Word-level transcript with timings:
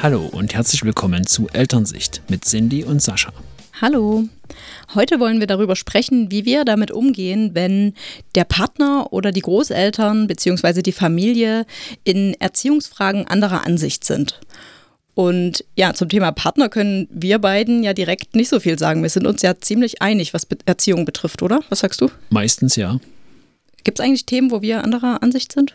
Hallo 0.00 0.26
und 0.30 0.54
herzlich 0.54 0.84
willkommen 0.84 1.26
zu 1.26 1.48
Elternsicht 1.48 2.22
mit 2.28 2.44
Cindy 2.44 2.84
und 2.84 3.02
Sascha. 3.02 3.32
Hallo. 3.80 4.28
Heute 4.94 5.18
wollen 5.18 5.40
wir 5.40 5.48
darüber 5.48 5.74
sprechen, 5.74 6.30
wie 6.30 6.44
wir 6.44 6.64
damit 6.64 6.92
umgehen, 6.92 7.50
wenn 7.54 7.94
der 8.36 8.44
Partner 8.44 9.12
oder 9.12 9.32
die 9.32 9.40
Großeltern 9.40 10.28
bzw. 10.28 10.82
die 10.82 10.92
Familie 10.92 11.66
in 12.04 12.34
Erziehungsfragen 12.34 13.26
anderer 13.26 13.66
Ansicht 13.66 14.04
sind. 14.04 14.38
Und 15.16 15.64
ja, 15.74 15.92
zum 15.94 16.08
Thema 16.08 16.30
Partner 16.30 16.68
können 16.68 17.08
wir 17.10 17.40
beiden 17.40 17.82
ja 17.82 17.92
direkt 17.92 18.36
nicht 18.36 18.50
so 18.50 18.60
viel 18.60 18.78
sagen. 18.78 19.02
Wir 19.02 19.10
sind 19.10 19.26
uns 19.26 19.42
ja 19.42 19.58
ziemlich 19.58 20.00
einig, 20.00 20.32
was 20.32 20.46
Erziehung 20.64 21.06
betrifft, 21.06 21.42
oder? 21.42 21.58
Was 21.70 21.80
sagst 21.80 22.00
du? 22.00 22.08
Meistens 22.30 22.76
ja. 22.76 23.00
Gibt 23.82 23.98
es 23.98 24.04
eigentlich 24.04 24.26
Themen, 24.26 24.52
wo 24.52 24.62
wir 24.62 24.84
anderer 24.84 25.24
Ansicht 25.24 25.50
sind? 25.50 25.74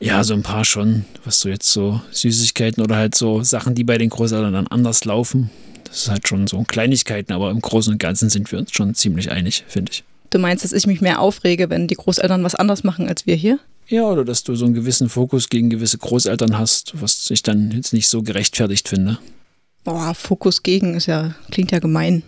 Ja, 0.00 0.24
so 0.24 0.32
ein 0.32 0.42
paar 0.42 0.64
schon. 0.64 1.04
Was 1.24 1.40
so 1.40 1.48
jetzt 1.50 1.70
so 1.70 2.00
Süßigkeiten 2.10 2.82
oder 2.82 2.96
halt 2.96 3.14
so 3.14 3.42
Sachen, 3.42 3.74
die 3.74 3.84
bei 3.84 3.98
den 3.98 4.08
Großeltern 4.08 4.52
dann 4.52 4.66
anders 4.66 5.04
laufen. 5.04 5.50
Das 5.84 6.02
ist 6.02 6.08
halt 6.10 6.26
schon 6.26 6.46
so 6.46 6.62
Kleinigkeiten, 6.62 7.32
aber 7.32 7.50
im 7.50 7.60
Großen 7.60 7.92
und 7.92 7.98
Ganzen 7.98 8.30
sind 8.30 8.50
wir 8.50 8.58
uns 8.58 8.72
schon 8.72 8.94
ziemlich 8.94 9.30
einig, 9.30 9.64
finde 9.68 9.92
ich. 9.92 10.04
Du 10.30 10.38
meinst, 10.38 10.64
dass 10.64 10.72
ich 10.72 10.86
mich 10.86 11.00
mehr 11.00 11.20
aufrege, 11.20 11.68
wenn 11.68 11.88
die 11.88 11.96
Großeltern 11.96 12.42
was 12.44 12.54
anders 12.54 12.82
machen 12.82 13.08
als 13.08 13.26
wir 13.26 13.34
hier? 13.34 13.58
Ja, 13.88 14.04
oder 14.04 14.24
dass 14.24 14.44
du 14.44 14.54
so 14.54 14.64
einen 14.64 14.74
gewissen 14.74 15.08
Fokus 15.08 15.48
gegen 15.48 15.68
gewisse 15.68 15.98
Großeltern 15.98 16.56
hast, 16.56 17.00
was 17.02 17.28
ich 17.30 17.42
dann 17.42 17.72
jetzt 17.72 17.92
nicht 17.92 18.08
so 18.08 18.22
gerechtfertigt 18.22 18.88
finde. 18.88 19.18
Boah, 19.82 20.14
Fokus 20.14 20.62
gegen 20.62 20.94
ist 20.94 21.06
ja, 21.06 21.34
klingt 21.50 21.72
ja 21.72 21.80
gemein. 21.80 22.22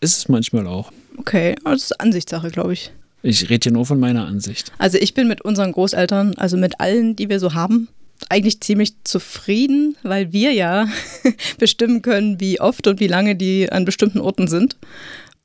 Ist 0.00 0.16
es 0.16 0.28
manchmal 0.28 0.66
auch. 0.66 0.90
Okay, 1.18 1.54
aber 1.62 1.74
das 1.74 1.84
ist 1.84 2.00
Ansichtssache, 2.00 2.50
glaube 2.50 2.72
ich. 2.72 2.90
Ich 3.24 3.48
rede 3.48 3.64
hier 3.64 3.72
nur 3.72 3.86
von 3.86 3.98
meiner 3.98 4.26
Ansicht. 4.26 4.70
Also 4.76 4.98
ich 4.98 5.14
bin 5.14 5.28
mit 5.28 5.40
unseren 5.40 5.72
Großeltern, 5.72 6.34
also 6.36 6.58
mit 6.58 6.78
allen, 6.78 7.16
die 7.16 7.30
wir 7.30 7.40
so 7.40 7.54
haben, 7.54 7.88
eigentlich 8.28 8.60
ziemlich 8.60 9.02
zufrieden, 9.02 9.96
weil 10.02 10.32
wir 10.34 10.52
ja 10.52 10.86
bestimmen 11.58 12.02
können, 12.02 12.38
wie 12.38 12.60
oft 12.60 12.86
und 12.86 13.00
wie 13.00 13.06
lange 13.06 13.34
die 13.34 13.72
an 13.72 13.86
bestimmten 13.86 14.20
Orten 14.20 14.46
sind. 14.46 14.76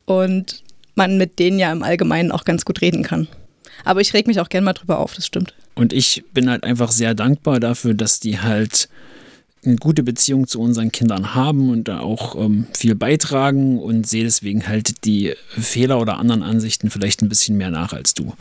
Und 0.05 0.61
man 0.95 1.17
mit 1.17 1.39
denen 1.39 1.57
ja 1.57 1.71
im 1.71 1.81
Allgemeinen 1.81 2.33
auch 2.33 2.43
ganz 2.43 2.65
gut 2.65 2.81
reden 2.81 3.03
kann. 3.03 3.29
Aber 3.85 4.01
ich 4.01 4.13
reg 4.13 4.27
mich 4.27 4.41
auch 4.41 4.49
gern 4.49 4.65
mal 4.65 4.73
drüber 4.73 4.99
auf, 4.99 5.13
das 5.13 5.25
stimmt. 5.25 5.53
Und 5.75 5.93
ich 5.93 6.25
bin 6.33 6.49
halt 6.49 6.65
einfach 6.65 6.91
sehr 6.91 7.15
dankbar 7.15 7.61
dafür, 7.61 7.93
dass 7.93 8.19
die 8.19 8.41
halt 8.41 8.89
eine 9.65 9.75
gute 9.75 10.03
Beziehung 10.03 10.47
zu 10.47 10.59
unseren 10.61 10.91
Kindern 10.91 11.35
haben 11.35 11.69
und 11.69 11.87
da 11.87 11.99
auch 11.99 12.35
ähm, 12.35 12.67
viel 12.73 12.95
beitragen 12.95 13.79
und 13.79 14.07
sehe 14.07 14.23
deswegen 14.23 14.67
halt 14.67 15.05
die 15.05 15.33
Fehler 15.49 15.99
oder 15.99 16.17
anderen 16.17 16.43
Ansichten 16.43 16.89
vielleicht 16.89 17.21
ein 17.21 17.29
bisschen 17.29 17.57
mehr 17.57 17.71
nach 17.71 17.93
als 17.93 18.13
du. 18.13 18.33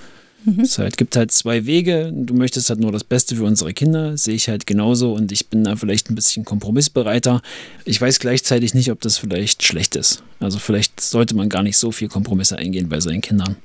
Mhm. 0.44 0.60
Es 0.60 0.78
halt, 0.78 0.96
gibt 0.96 1.16
halt 1.16 1.32
zwei 1.32 1.66
Wege. 1.66 2.12
Du 2.14 2.34
möchtest 2.34 2.70
halt 2.70 2.80
nur 2.80 2.92
das 2.92 3.04
Beste 3.04 3.36
für 3.36 3.44
unsere 3.44 3.72
Kinder, 3.74 4.16
sehe 4.16 4.34
ich 4.34 4.48
halt 4.48 4.66
genauso 4.66 5.12
und 5.12 5.32
ich 5.32 5.48
bin 5.48 5.64
da 5.64 5.76
vielleicht 5.76 6.10
ein 6.10 6.14
bisschen 6.14 6.44
kompromissbereiter. 6.44 7.42
Ich 7.84 8.00
weiß 8.00 8.20
gleichzeitig 8.20 8.74
nicht, 8.74 8.90
ob 8.90 9.00
das 9.00 9.18
vielleicht 9.18 9.62
schlecht 9.62 9.96
ist. 9.96 10.22
Also 10.40 10.58
vielleicht 10.58 11.00
sollte 11.00 11.34
man 11.34 11.48
gar 11.48 11.62
nicht 11.62 11.76
so 11.76 11.90
viel 11.90 12.08
Kompromisse 12.08 12.56
eingehen 12.56 12.88
bei 12.88 13.00
seinen 13.00 13.20
Kindern. 13.20 13.56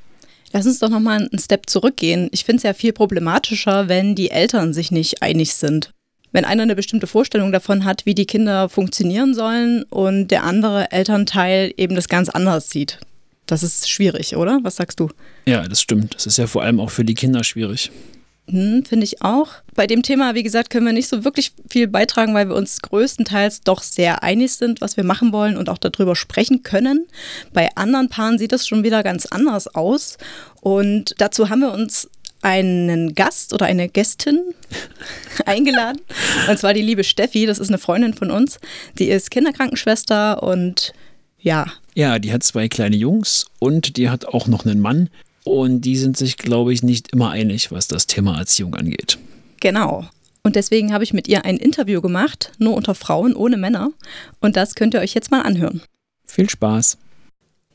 Lass 0.51 0.65
uns 0.67 0.79
doch 0.79 0.89
nochmal 0.89 1.27
einen 1.31 1.39
Step 1.39 1.69
zurückgehen. 1.69 2.29
Ich 2.31 2.45
finde 2.45 2.57
es 2.57 2.63
ja 2.63 2.73
viel 2.73 2.93
problematischer, 2.93 3.88
wenn 3.88 4.13
die 4.15 4.29
Eltern 4.29 4.73
sich 4.73 4.91
nicht 4.91 5.23
einig 5.23 5.55
sind. 5.55 5.91
Wenn 6.33 6.43
einer 6.43 6.63
eine 6.63 6.75
bestimmte 6.75 7.07
Vorstellung 7.07 7.51
davon 7.51 7.85
hat, 7.85 8.05
wie 8.05 8.15
die 8.15 8.25
Kinder 8.25 8.67
funktionieren 8.67 9.33
sollen 9.33 9.83
und 9.83 10.27
der 10.27 10.43
andere 10.43 10.91
Elternteil 10.91 11.73
eben 11.77 11.95
das 11.95 12.09
ganz 12.09 12.27
anders 12.27 12.69
sieht. 12.69 12.99
Das 13.45 13.63
ist 13.63 13.89
schwierig, 13.89 14.35
oder? 14.35 14.59
Was 14.63 14.77
sagst 14.77 14.99
du? 14.99 15.09
Ja, 15.45 15.67
das 15.67 15.81
stimmt. 15.81 16.15
Das 16.15 16.25
ist 16.25 16.37
ja 16.37 16.47
vor 16.47 16.63
allem 16.63 16.79
auch 16.79 16.89
für 16.89 17.05
die 17.05 17.13
Kinder 17.13 17.43
schwierig. 17.43 17.91
Hm, 18.49 18.83
Finde 18.83 19.05
ich 19.05 19.21
auch. 19.21 19.49
Bei 19.73 19.87
dem 19.87 20.03
Thema, 20.03 20.35
wie 20.35 20.43
gesagt, 20.43 20.69
können 20.69 20.85
wir 20.85 20.93
nicht 20.93 21.07
so 21.07 21.23
wirklich 21.23 21.53
viel 21.69 21.87
beitragen, 21.87 22.33
weil 22.33 22.49
wir 22.49 22.55
uns 22.55 22.81
größtenteils 22.81 23.61
doch 23.61 23.81
sehr 23.81 24.21
einig 24.21 24.53
sind, 24.53 24.81
was 24.81 24.97
wir 24.97 25.05
machen 25.05 25.31
wollen 25.31 25.55
und 25.55 25.69
auch 25.69 25.77
darüber 25.77 26.15
sprechen 26.15 26.61
können. 26.61 27.07
Bei 27.53 27.69
anderen 27.75 28.09
Paaren 28.09 28.38
sieht 28.38 28.51
das 28.51 28.67
schon 28.67 28.83
wieder 28.83 29.01
ganz 29.01 29.25
anders 29.27 29.73
aus. 29.73 30.17
Und 30.59 31.16
dazu 31.19 31.49
haben 31.49 31.61
wir 31.61 31.72
uns 31.72 32.09
einen 32.43 33.15
Gast 33.15 33.53
oder 33.53 33.65
eine 33.65 33.89
Gästin 33.89 34.53
eingeladen. 35.45 36.01
Und 36.49 36.59
zwar 36.59 36.73
die 36.73 36.81
liebe 36.81 37.03
Steffi, 37.03 37.45
das 37.45 37.57
ist 37.57 37.69
eine 37.69 37.77
Freundin 37.77 38.13
von 38.13 38.29
uns. 38.29 38.59
Die 38.99 39.09
ist 39.09 39.31
Kinderkrankenschwester 39.31 40.43
und 40.43 40.93
ja. 41.39 41.65
Ja, 41.95 42.19
die 42.19 42.31
hat 42.31 42.43
zwei 42.43 42.67
kleine 42.67 42.95
Jungs 42.95 43.47
und 43.59 43.97
die 43.97 44.09
hat 44.09 44.25
auch 44.25 44.47
noch 44.47 44.65
einen 44.65 44.79
Mann. 44.79 45.09
Und 45.43 45.81
die 45.81 45.97
sind 45.97 46.17
sich, 46.17 46.37
glaube 46.37 46.73
ich, 46.73 46.83
nicht 46.83 47.11
immer 47.11 47.31
einig, 47.31 47.71
was 47.71 47.87
das 47.87 48.07
Thema 48.07 48.37
Erziehung 48.37 48.75
angeht. 48.75 49.17
Genau. 49.59 50.07
Und 50.43 50.55
deswegen 50.55 50.93
habe 50.93 51.03
ich 51.03 51.13
mit 51.13 51.27
ihr 51.27 51.45
ein 51.45 51.57
Interview 51.57 52.01
gemacht, 52.01 52.51
nur 52.57 52.75
unter 52.75 52.95
Frauen, 52.95 53.35
ohne 53.35 53.57
Männer. 53.57 53.91
Und 54.41 54.55
das 54.55 54.75
könnt 54.75 54.93
ihr 54.93 54.99
euch 54.99 55.13
jetzt 55.13 55.31
mal 55.31 55.41
anhören. 55.41 55.81
Viel 56.25 56.49
Spaß. 56.49 56.97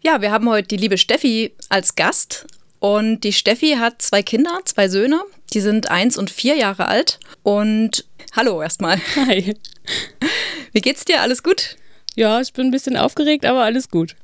Ja, 0.03 0.21
wir 0.21 0.31
haben 0.31 0.49
heute 0.49 0.69
die 0.69 0.77
liebe 0.77 0.99
Steffi 0.99 1.53
als 1.69 1.95
Gast. 1.95 2.47
Und 2.81 3.21
die 3.21 3.33
Steffi 3.33 3.77
hat 3.79 4.01
zwei 4.03 4.23
Kinder, 4.23 4.61
zwei 4.65 4.89
Söhne. 4.89 5.23
Die 5.53 5.61
sind 5.61 5.91
eins 5.91 6.17
und 6.17 6.31
vier 6.31 6.57
Jahre 6.57 6.87
alt. 6.87 7.19
Und 7.43 8.05
hallo 8.37 8.63
erstmal. 8.63 9.01
Hi. 9.17 9.57
Wie 10.73 10.81
geht's 10.81 11.05
dir? 11.05 11.21
Alles 11.21 11.43
gut? 11.43 11.77
Ja, 12.15 12.41
ich 12.41 12.53
bin 12.53 12.67
ein 12.67 12.71
bisschen 12.73 12.97
aufgeregt, 12.97 13.45
aber 13.45 13.63
alles 13.63 13.91
gut. 13.91 14.17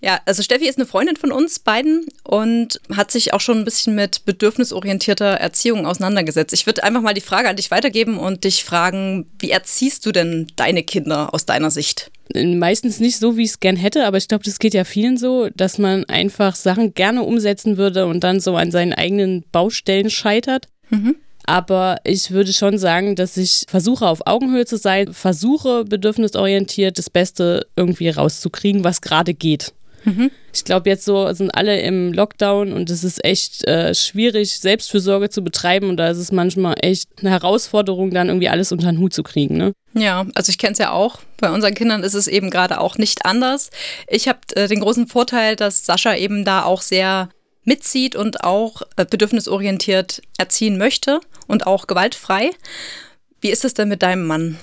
Ja, 0.00 0.20
also 0.26 0.42
Steffi 0.42 0.68
ist 0.68 0.78
eine 0.78 0.86
Freundin 0.86 1.16
von 1.16 1.32
uns 1.32 1.58
beiden 1.58 2.06
und 2.22 2.80
hat 2.94 3.10
sich 3.10 3.34
auch 3.34 3.40
schon 3.40 3.58
ein 3.58 3.64
bisschen 3.64 3.96
mit 3.96 4.24
bedürfnisorientierter 4.24 5.26
Erziehung 5.26 5.86
auseinandergesetzt. 5.86 6.54
Ich 6.54 6.66
würde 6.66 6.84
einfach 6.84 7.00
mal 7.00 7.14
die 7.14 7.20
Frage 7.20 7.48
an 7.48 7.56
dich 7.56 7.72
weitergeben 7.72 8.16
und 8.16 8.44
dich 8.44 8.64
fragen, 8.64 9.26
wie 9.40 9.50
erziehst 9.50 10.06
du 10.06 10.12
denn 10.12 10.46
deine 10.54 10.84
Kinder 10.84 11.34
aus 11.34 11.46
deiner 11.46 11.72
Sicht? 11.72 12.12
Meistens 12.34 13.00
nicht 13.00 13.18
so, 13.18 13.36
wie 13.36 13.44
ich 13.44 13.50
es 13.50 13.60
gern 13.60 13.76
hätte, 13.76 14.06
aber 14.06 14.18
ich 14.18 14.28
glaube, 14.28 14.44
das 14.44 14.58
geht 14.58 14.74
ja 14.74 14.84
vielen 14.84 15.16
so, 15.16 15.48
dass 15.56 15.78
man 15.78 16.04
einfach 16.04 16.54
Sachen 16.54 16.94
gerne 16.94 17.22
umsetzen 17.22 17.76
würde 17.76 18.06
und 18.06 18.22
dann 18.22 18.40
so 18.40 18.56
an 18.56 18.70
seinen 18.70 18.92
eigenen 18.92 19.44
Baustellen 19.50 20.10
scheitert. 20.10 20.66
Mhm. 20.90 21.16
Aber 21.44 21.96
ich 22.04 22.30
würde 22.30 22.52
schon 22.52 22.76
sagen, 22.76 23.16
dass 23.16 23.38
ich 23.38 23.64
versuche, 23.68 24.06
auf 24.06 24.26
Augenhöhe 24.26 24.66
zu 24.66 24.76
sein, 24.76 25.14
versuche, 25.14 25.84
bedürfnisorientiert 25.84 26.98
das 26.98 27.08
Beste 27.08 27.66
irgendwie 27.74 28.10
rauszukriegen, 28.10 28.84
was 28.84 29.00
gerade 29.00 29.32
geht. 29.32 29.72
Mhm. 30.08 30.30
Ich 30.52 30.64
glaube, 30.64 30.88
jetzt 30.88 31.04
so 31.04 31.32
sind 31.32 31.50
alle 31.50 31.80
im 31.80 32.12
Lockdown 32.12 32.72
und 32.72 32.90
es 32.90 33.04
ist 33.04 33.24
echt 33.24 33.66
äh, 33.68 33.94
schwierig, 33.94 34.58
Selbstfürsorge 34.58 35.28
zu 35.28 35.42
betreiben 35.42 35.88
und 35.88 35.98
da 35.98 36.08
ist 36.08 36.18
es 36.18 36.32
manchmal 36.32 36.76
echt 36.80 37.08
eine 37.20 37.30
Herausforderung, 37.30 38.10
dann 38.10 38.28
irgendwie 38.28 38.48
alles 38.48 38.72
unter 38.72 38.90
den 38.90 38.98
Hut 38.98 39.12
zu 39.12 39.22
kriegen. 39.22 39.56
Ne? 39.56 39.72
Ja, 39.94 40.26
also 40.34 40.50
ich 40.50 40.58
kenne 40.58 40.72
es 40.72 40.78
ja 40.78 40.92
auch. 40.92 41.20
Bei 41.38 41.50
unseren 41.50 41.74
Kindern 41.74 42.02
ist 42.02 42.14
es 42.14 42.26
eben 42.26 42.50
gerade 42.50 42.80
auch 42.80 42.98
nicht 42.98 43.26
anders. 43.26 43.70
Ich 44.08 44.28
habe 44.28 44.38
äh, 44.54 44.66
den 44.68 44.80
großen 44.80 45.06
Vorteil, 45.06 45.54
dass 45.54 45.84
Sascha 45.84 46.14
eben 46.14 46.44
da 46.44 46.64
auch 46.64 46.82
sehr 46.82 47.28
mitzieht 47.64 48.16
und 48.16 48.42
auch 48.42 48.82
äh, 48.96 49.04
bedürfnisorientiert 49.04 50.22
erziehen 50.38 50.78
möchte 50.78 51.20
und 51.46 51.66
auch 51.66 51.86
gewaltfrei. 51.86 52.50
Wie 53.40 53.50
ist 53.50 53.64
es 53.64 53.74
denn 53.74 53.88
mit 53.88 54.02
deinem 54.02 54.26
Mann? 54.26 54.58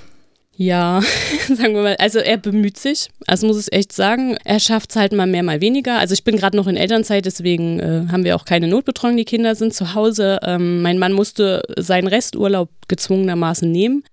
Ja, 0.58 1.02
sagen 1.54 1.76
wir 1.76 1.82
mal, 1.82 1.96
also 1.98 2.20
er 2.20 2.38
bemüht 2.38 2.78
sich, 2.78 3.10
also 3.28 3.46
muss 3.46 3.60
ich 3.60 3.74
echt 3.74 3.92
sagen. 3.92 4.38
Er 4.46 4.62
schafft 4.62 4.92
es 4.92 4.96
halt 4.96 5.12
mal 5.12 5.28
mehr, 5.28 5.44
mal 5.44 5.60
weniger. 5.60 6.00
Also 6.00 6.14
ich 6.14 6.24
bin 6.24 6.38
gerade 6.38 6.56
noch 6.56 6.68
in 6.68 6.78
Elternzeit, 6.78 7.26
deswegen 7.26 7.80
äh, 7.80 8.06
haben 8.10 8.24
wir 8.24 8.38
auch 8.38 8.46
keine 8.46 8.68
Notbetreuung. 8.68 9.18
Die 9.18 9.26
Kinder 9.26 9.56
sind 9.56 9.74
zu 9.74 9.94
Hause. 9.94 10.40
Ähm, 10.44 10.82
mein 10.82 10.98
Mann 10.98 11.12
musste 11.12 11.62
seinen 11.78 12.08
Resturlaub 12.08 12.70
gezwungenermaßen 12.88 13.70
nehmen, 13.70 14.04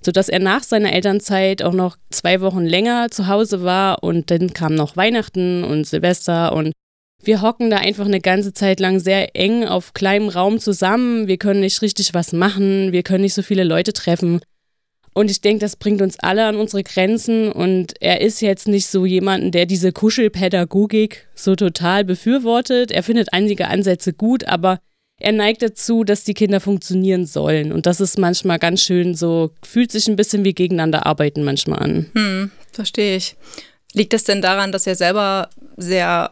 sodass 0.00 0.28
er 0.28 0.38
nach 0.38 0.62
seiner 0.62 0.92
Elternzeit 0.92 1.62
auch 1.62 1.72
noch 1.72 1.96
zwei 2.10 2.40
Wochen 2.40 2.64
länger 2.64 3.10
zu 3.10 3.26
Hause 3.26 3.64
war 3.64 4.04
und 4.04 4.30
dann 4.30 4.52
kam 4.52 4.76
noch 4.76 4.96
Weihnachten 4.96 5.64
und 5.64 5.84
Silvester 5.84 6.52
und 6.52 6.72
wir 7.24 7.42
hocken 7.42 7.70
da 7.70 7.78
einfach 7.78 8.06
eine 8.06 8.20
ganze 8.20 8.52
Zeit 8.52 8.78
lang 8.78 9.00
sehr 9.00 9.34
eng 9.34 9.64
auf 9.64 9.92
kleinem 9.92 10.28
Raum 10.28 10.60
zusammen. 10.60 11.26
Wir 11.26 11.36
können 11.36 11.60
nicht 11.60 11.82
richtig 11.82 12.14
was 12.14 12.32
machen, 12.32 12.92
wir 12.92 13.02
können 13.02 13.22
nicht 13.22 13.34
so 13.34 13.42
viele 13.42 13.64
Leute 13.64 13.92
treffen. 13.92 14.40
Und 15.18 15.32
ich 15.32 15.40
denke, 15.40 15.58
das 15.58 15.74
bringt 15.74 16.00
uns 16.00 16.16
alle 16.20 16.46
an 16.46 16.54
unsere 16.54 16.84
Grenzen. 16.84 17.50
Und 17.50 17.94
er 17.98 18.20
ist 18.20 18.40
jetzt 18.40 18.68
nicht 18.68 18.86
so 18.86 19.04
jemanden, 19.04 19.50
der 19.50 19.66
diese 19.66 19.90
Kuschelpädagogik 19.90 21.26
so 21.34 21.56
total 21.56 22.04
befürwortet. 22.04 22.92
Er 22.92 23.02
findet 23.02 23.32
einige 23.32 23.66
Ansätze 23.66 24.12
gut, 24.12 24.44
aber 24.44 24.78
er 25.18 25.32
neigt 25.32 25.62
dazu, 25.62 26.04
dass 26.04 26.22
die 26.22 26.34
Kinder 26.34 26.60
funktionieren 26.60 27.26
sollen. 27.26 27.72
Und 27.72 27.86
das 27.86 28.00
ist 28.00 28.16
manchmal 28.16 28.60
ganz 28.60 28.80
schön 28.80 29.16
so, 29.16 29.50
fühlt 29.64 29.90
sich 29.90 30.06
ein 30.06 30.14
bisschen 30.14 30.44
wie 30.44 30.54
gegeneinander 30.54 31.04
arbeiten 31.04 31.42
manchmal 31.42 31.80
an. 31.80 32.10
Hm, 32.14 32.52
verstehe 32.70 33.16
ich. 33.16 33.34
Liegt 33.94 34.12
das 34.12 34.22
denn 34.22 34.40
daran, 34.40 34.70
dass 34.70 34.86
er 34.86 34.94
selber 34.94 35.50
sehr 35.76 36.30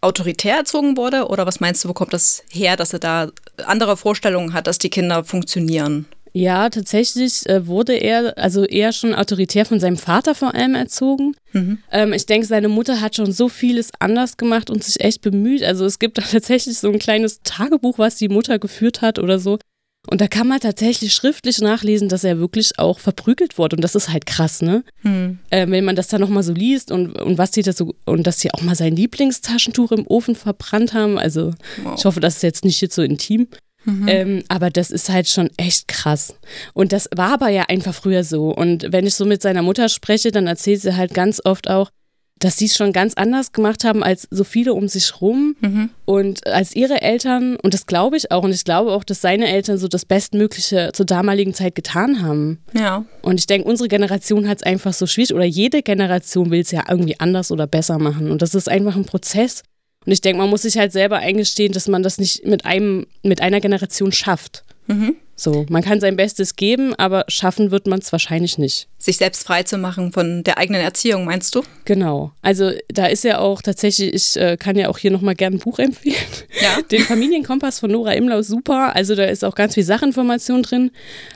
autoritär 0.00 0.58
erzogen 0.58 0.96
wurde? 0.96 1.26
Oder 1.26 1.44
was 1.44 1.58
meinst 1.58 1.82
du, 1.82 1.88
wo 1.88 1.92
kommt 1.92 2.12
das 2.12 2.44
her, 2.52 2.76
dass 2.76 2.92
er 2.92 3.00
da 3.00 3.32
andere 3.66 3.96
Vorstellungen 3.96 4.52
hat, 4.52 4.68
dass 4.68 4.78
die 4.78 4.90
Kinder 4.90 5.24
funktionieren? 5.24 6.06
Ja, 6.38 6.70
tatsächlich 6.70 7.48
äh, 7.48 7.66
wurde 7.66 7.94
er 7.94 8.38
also 8.38 8.62
eher 8.64 8.92
schon 8.92 9.12
autoritär 9.12 9.64
von 9.64 9.80
seinem 9.80 9.96
Vater 9.96 10.36
vor 10.36 10.54
allem 10.54 10.76
erzogen. 10.76 11.34
Mhm. 11.52 11.78
Ähm, 11.90 12.12
ich 12.12 12.26
denke, 12.26 12.46
seine 12.46 12.68
Mutter 12.68 13.00
hat 13.00 13.16
schon 13.16 13.32
so 13.32 13.48
vieles 13.48 13.90
anders 13.98 14.36
gemacht 14.36 14.70
und 14.70 14.84
sich 14.84 15.00
echt 15.00 15.20
bemüht. 15.20 15.64
Also 15.64 15.84
es 15.84 15.98
gibt 15.98 16.16
da 16.16 16.22
tatsächlich 16.30 16.78
so 16.78 16.92
ein 16.92 17.00
kleines 17.00 17.40
Tagebuch, 17.42 17.98
was 17.98 18.16
die 18.16 18.28
Mutter 18.28 18.60
geführt 18.60 19.02
hat 19.02 19.18
oder 19.18 19.40
so. 19.40 19.58
Und 20.06 20.20
da 20.20 20.28
kann 20.28 20.46
man 20.46 20.60
tatsächlich 20.60 21.12
schriftlich 21.12 21.58
nachlesen, 21.58 22.08
dass 22.08 22.22
er 22.22 22.38
wirklich 22.38 22.78
auch 22.78 23.00
verprügelt 23.00 23.58
wurde. 23.58 23.74
Und 23.74 23.82
das 23.82 23.96
ist 23.96 24.10
halt 24.10 24.24
krass, 24.24 24.62
ne? 24.62 24.84
Hm. 25.02 25.40
Äh, 25.50 25.68
wenn 25.68 25.84
man 25.84 25.96
das 25.96 26.06
dann 26.06 26.20
nochmal 26.20 26.44
so 26.44 26.52
liest 26.52 26.92
und, 26.92 27.20
und 27.20 27.36
was 27.36 27.52
sie 27.52 27.62
da 27.62 27.72
so, 27.72 27.96
und 28.04 28.28
dass 28.28 28.38
sie 28.38 28.54
auch 28.54 28.62
mal 28.62 28.76
sein 28.76 28.94
Lieblingstaschentuch 28.94 29.90
im 29.90 30.06
Ofen 30.06 30.36
verbrannt 30.36 30.94
haben. 30.94 31.18
Also 31.18 31.52
wow. 31.82 31.96
ich 31.98 32.04
hoffe, 32.04 32.20
das 32.20 32.36
ist 32.36 32.42
jetzt 32.42 32.64
nicht 32.64 32.80
jetzt 32.80 32.94
so 32.94 33.02
intim. 33.02 33.48
Mhm. 33.88 34.08
Ähm, 34.08 34.44
aber 34.48 34.70
das 34.70 34.90
ist 34.90 35.08
halt 35.08 35.28
schon 35.28 35.50
echt 35.56 35.88
krass. 35.88 36.34
Und 36.74 36.92
das 36.92 37.08
war 37.16 37.32
aber 37.32 37.48
ja 37.48 37.64
einfach 37.68 37.94
früher 37.94 38.22
so. 38.22 38.50
Und 38.50 38.92
wenn 38.92 39.06
ich 39.06 39.14
so 39.14 39.24
mit 39.24 39.40
seiner 39.40 39.62
Mutter 39.62 39.88
spreche, 39.88 40.30
dann 40.30 40.46
erzählt 40.46 40.82
sie 40.82 40.96
halt 40.96 41.14
ganz 41.14 41.40
oft 41.44 41.70
auch, 41.70 41.90
dass 42.38 42.56
sie 42.56 42.66
es 42.66 42.76
schon 42.76 42.92
ganz 42.92 43.14
anders 43.14 43.52
gemacht 43.52 43.84
haben 43.84 44.04
als 44.04 44.28
so 44.30 44.44
viele 44.44 44.74
um 44.74 44.86
sich 44.86 45.20
rum 45.20 45.56
mhm. 45.60 45.90
und 46.04 46.46
als 46.46 46.76
ihre 46.76 47.02
Eltern, 47.02 47.56
und 47.56 47.74
das 47.74 47.86
glaube 47.86 48.16
ich 48.16 48.30
auch, 48.30 48.44
und 48.44 48.52
ich 48.52 48.62
glaube 48.62 48.92
auch, 48.92 49.02
dass 49.02 49.20
seine 49.20 49.48
Eltern 49.48 49.78
so 49.78 49.88
das 49.88 50.04
Bestmögliche 50.04 50.90
zur 50.92 51.06
damaligen 51.06 51.54
Zeit 51.54 51.74
getan 51.74 52.22
haben. 52.22 52.58
Ja. 52.74 53.04
Und 53.22 53.40
ich 53.40 53.46
denke, 53.46 53.68
unsere 53.68 53.88
Generation 53.88 54.48
hat 54.48 54.58
es 54.58 54.62
einfach 54.62 54.92
so 54.92 55.06
schwierig, 55.06 55.34
oder 55.34 55.44
jede 55.44 55.82
Generation 55.82 56.50
will 56.50 56.60
es 56.60 56.70
ja 56.70 56.84
irgendwie 56.88 57.18
anders 57.18 57.50
oder 57.50 57.66
besser 57.66 57.98
machen. 57.98 58.30
Und 58.30 58.42
das 58.42 58.54
ist 58.54 58.68
einfach 58.68 58.94
ein 58.94 59.04
Prozess. 59.04 59.62
Und 60.08 60.12
ich 60.12 60.22
denke, 60.22 60.38
man 60.38 60.48
muss 60.48 60.62
sich 60.62 60.78
halt 60.78 60.90
selber 60.90 61.18
eingestehen, 61.18 61.74
dass 61.74 61.86
man 61.86 62.02
das 62.02 62.16
nicht 62.16 62.46
mit 62.46 62.64
einem, 62.64 63.06
mit 63.22 63.42
einer 63.42 63.60
Generation 63.60 64.10
schafft. 64.10 64.64
Mhm. 64.86 65.16
So, 65.40 65.64
man 65.68 65.84
kann 65.84 66.00
sein 66.00 66.16
Bestes 66.16 66.56
geben, 66.56 66.96
aber 66.96 67.24
schaffen 67.28 67.70
wird 67.70 67.86
man 67.86 68.00
es 68.00 68.10
wahrscheinlich 68.10 68.58
nicht. 68.58 68.88
Sich 68.98 69.18
selbst 69.18 69.46
frei 69.46 69.62
zu 69.62 69.78
machen 69.78 70.10
von 70.10 70.42
der 70.42 70.58
eigenen 70.58 70.80
Erziehung, 70.80 71.24
meinst 71.26 71.54
du? 71.54 71.62
Genau. 71.84 72.32
Also 72.42 72.72
da 72.88 73.06
ist 73.06 73.22
ja 73.22 73.38
auch 73.38 73.62
tatsächlich, 73.62 74.12
ich 74.12 74.36
äh, 74.36 74.56
kann 74.56 74.74
ja 74.74 74.88
auch 74.88 74.98
hier 74.98 75.12
nochmal 75.12 75.36
gerne 75.36 75.56
ein 75.56 75.60
Buch 75.60 75.78
empfehlen. 75.78 76.16
Ja. 76.60 76.82
Den 76.90 77.02
Familienkompass 77.02 77.78
von 77.78 77.92
Nora 77.92 78.14
Imlau, 78.14 78.42
super. 78.42 78.96
Also 78.96 79.14
da 79.14 79.26
ist 79.26 79.44
auch 79.44 79.54
ganz 79.54 79.74
viel 79.74 79.84
Sachinformation 79.84 80.64
drin 80.64 80.90